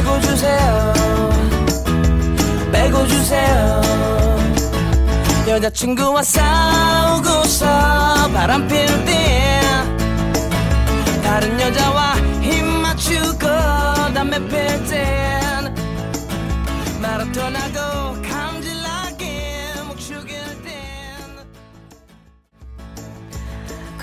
빼고 0.06 0.22
주세요. 0.22 0.94
빼고 2.72 3.08
주세요. 3.08 3.82
여자친구와 5.48 6.22
싸우고서 6.22 7.66
바람 8.32 8.68
필때 8.68 9.62
다른 11.24 11.60
여자와 11.60 12.16
힘 12.42 12.68
맞추고 12.82 13.48
담배 14.14 14.40
필땐 14.48 15.76
마라톤 17.02 17.56
하고 17.56 18.22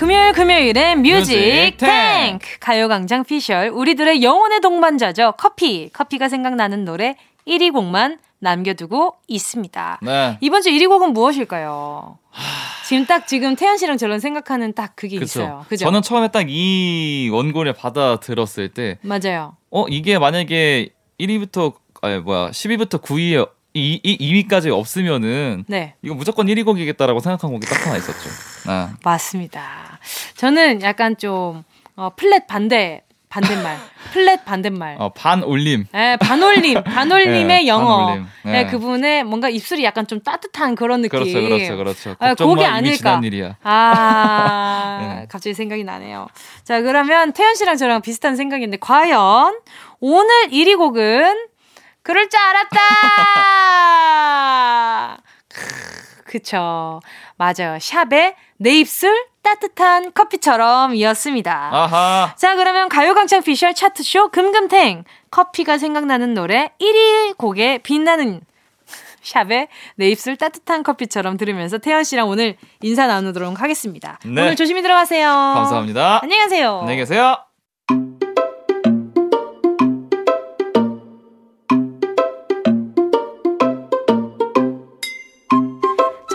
금요일 0.03 0.33
금요일엔 0.33 1.01
뮤직, 1.01 1.77
탱크 1.77 2.59
가요광장 2.59 3.23
피셜 3.23 3.69
우리들의 3.69 4.21
영혼의 4.21 4.59
동반자죠 4.59 5.35
커피 5.37 5.89
커피가 5.93 6.27
생각나는 6.27 6.83
노래 6.83 7.15
1위 7.47 7.71
곡만 7.71 8.19
남겨두고 8.39 9.15
있습니다. 9.29 9.99
네. 10.01 10.37
이번 10.41 10.61
주 10.61 10.71
1위 10.71 10.89
곡은 10.89 11.13
무엇일까요? 11.13 12.17
지금 12.85 13.05
딱 13.05 13.25
지금 13.27 13.55
태연 13.55 13.77
씨랑 13.77 13.95
저런 13.95 14.19
생각하는 14.19 14.73
딱 14.73 14.91
그게 14.97 15.17
그쵸. 15.19 15.39
있어요. 15.39 15.65
그죠? 15.69 15.85
저는 15.85 16.01
처음에 16.01 16.27
딱 16.27 16.47
이 16.49 17.29
원고를 17.31 17.71
받아 17.71 18.19
들었을 18.19 18.67
때 18.73 18.97
맞아요. 19.03 19.55
어 19.71 19.85
이게 19.87 20.19
만약에 20.19 20.89
1위부터 21.17 21.75
아니 22.01 22.19
뭐야 22.19 22.49
10위부터 22.49 23.01
9위 23.01 23.47
이, 23.73 23.99
이 24.03 24.43
2위까지 24.47 24.71
없으면은 24.71 25.65
네. 25.67 25.95
이거 26.03 26.13
무조건 26.13 26.47
1위 26.47 26.63
곡이겠다라고 26.63 27.19
생각한 27.19 27.51
곡이 27.51 27.65
딱 27.65 27.85
하나 27.87 27.97
있었죠. 27.97 28.29
아. 28.67 28.93
맞습니다. 29.03 29.99
저는 30.35 30.81
약간 30.83 31.17
좀 31.17 31.63
어, 31.95 32.11
플랫 32.15 32.47
반대 32.47 33.01
반대말. 33.29 33.77
플랫 34.13 34.45
반대말. 34.45 34.97
어, 34.99 35.09
반올림. 35.09 35.85
네, 35.91 36.17
반올림. 36.17 36.83
반올림의 36.83 37.45
네, 37.63 37.67
영어. 37.67 38.05
반올림. 38.05 38.25
네. 38.45 38.51
네. 38.51 38.67
그분의 38.67 39.23
뭔가 39.23 39.49
입술이 39.49 39.83
약간 39.83 40.05
좀 40.05 40.21
따뜻한 40.21 40.75
그런 40.75 41.01
느낌. 41.01 41.19
그렇죠, 41.19 41.41
그렇죠, 41.41 41.77
그렇죠. 41.77 42.15
아, 42.19 42.35
그게 42.35 42.65
아닐까. 42.65 43.19
일이야. 43.23 43.55
아, 43.63 44.99
네. 45.21 45.25
갑자기 45.31 45.55
생각이 45.55 45.83
나네요. 45.83 46.27
자, 46.63 46.81
그러면 46.83 47.33
태연 47.33 47.55
씨랑 47.55 47.77
저랑 47.77 48.03
비슷한 48.03 48.35
생각인데, 48.35 48.77
과연 48.77 49.55
오늘 49.99 50.29
1위 50.51 50.77
곡은 50.77 51.47
그럴 52.03 52.29
줄 52.29 52.39
알았다! 52.39 52.79
그쵸. 56.25 56.99
맞아요. 57.37 57.77
샵에 57.79 58.35
내 58.57 58.71
입술 58.79 59.25
따뜻한 59.41 60.13
커피처럼 60.13 60.95
이었습니다. 60.95 61.69
아하. 61.71 62.33
자, 62.37 62.55
그러면 62.55 62.89
가요광장 62.89 63.43
피셜 63.43 63.73
차트쇼 63.73 64.29
금금탱. 64.29 65.03
커피가 65.31 65.77
생각나는 65.77 66.33
노래 66.33 66.71
1위 66.81 67.37
곡에 67.37 67.79
빛나는 67.79 68.41
샵에 69.21 69.67
내 69.95 70.09
입술 70.09 70.35
따뜻한 70.37 70.83
커피처럼 70.83 71.37
들으면서 71.37 71.77
태연 71.77 72.03
씨랑 72.03 72.27
오늘 72.27 72.57
인사 72.81 73.07
나누도록 73.07 73.61
하겠습니다. 73.61 74.19
네. 74.25 74.41
오늘 74.41 74.55
조심히 74.55 74.81
들어가세요. 74.81 75.27
감사합니다. 75.27 76.19
안녕히 76.23 76.41
가세요. 76.41 76.79
안녕히 76.81 76.97
계세요. 76.97 77.37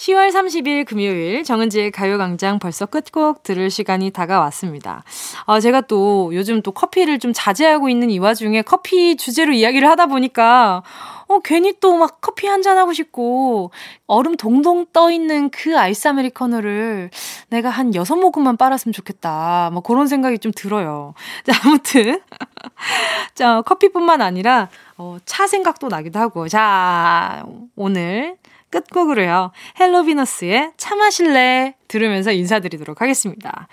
10월 0.00 0.30
30일 0.30 0.86
금요일 0.86 1.44
정은지의 1.44 1.90
가요광장 1.90 2.58
벌써 2.58 2.86
끝곡 2.86 3.42
들을 3.42 3.68
시간이 3.68 4.10
다가왔습니다. 4.12 5.04
아, 5.44 5.60
제가 5.60 5.82
또 5.82 6.30
요즘 6.32 6.62
또 6.62 6.72
커피를 6.72 7.18
좀 7.18 7.34
자제하고 7.34 7.90
있는 7.90 8.08
이 8.08 8.18
와중에 8.18 8.62
커피 8.62 9.16
주제로 9.18 9.52
이야기를 9.52 9.86
하다 9.90 10.06
보니까 10.06 10.82
어, 11.28 11.38
괜히 11.40 11.74
또 11.80 11.98
막 11.98 12.20
커피 12.22 12.46
한 12.46 12.62
잔 12.62 12.76
하고 12.78 12.92
싶고, 12.92 13.70
얼음 14.06 14.36
동동 14.36 14.86
떠 14.92 15.10
있는 15.10 15.50
그 15.50 15.78
아이스 15.78 16.08
아메리카노를 16.08 17.10
내가 17.50 17.68
한 17.70 17.94
여섯 17.94 18.16
모금만 18.16 18.56
빨았으면 18.56 18.92
좋겠다. 18.92 19.70
뭐 19.72 19.82
그런 19.82 20.06
생각이 20.08 20.38
좀 20.38 20.50
들어요. 20.54 21.14
자, 21.44 21.52
아무튼. 21.64 22.20
자, 23.34 23.62
커피뿐만 23.62 24.20
아니라, 24.22 24.68
어, 24.96 25.18
차 25.24 25.46
생각도 25.46 25.88
나기도 25.88 26.18
하고. 26.18 26.48
자, 26.48 27.44
오늘 27.76 28.36
끝곡으로요. 28.70 29.52
헬로비너스의 29.78 30.72
차 30.76 30.96
마실래 30.96 31.74
들으면서 31.88 32.32
인사드리도록 32.32 33.00
하겠습니다. 33.00 33.68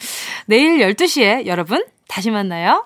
내일 0.45 0.79
12시에 0.79 1.45
여러분 1.45 1.85
다시 2.07 2.31
만나요. 2.31 2.85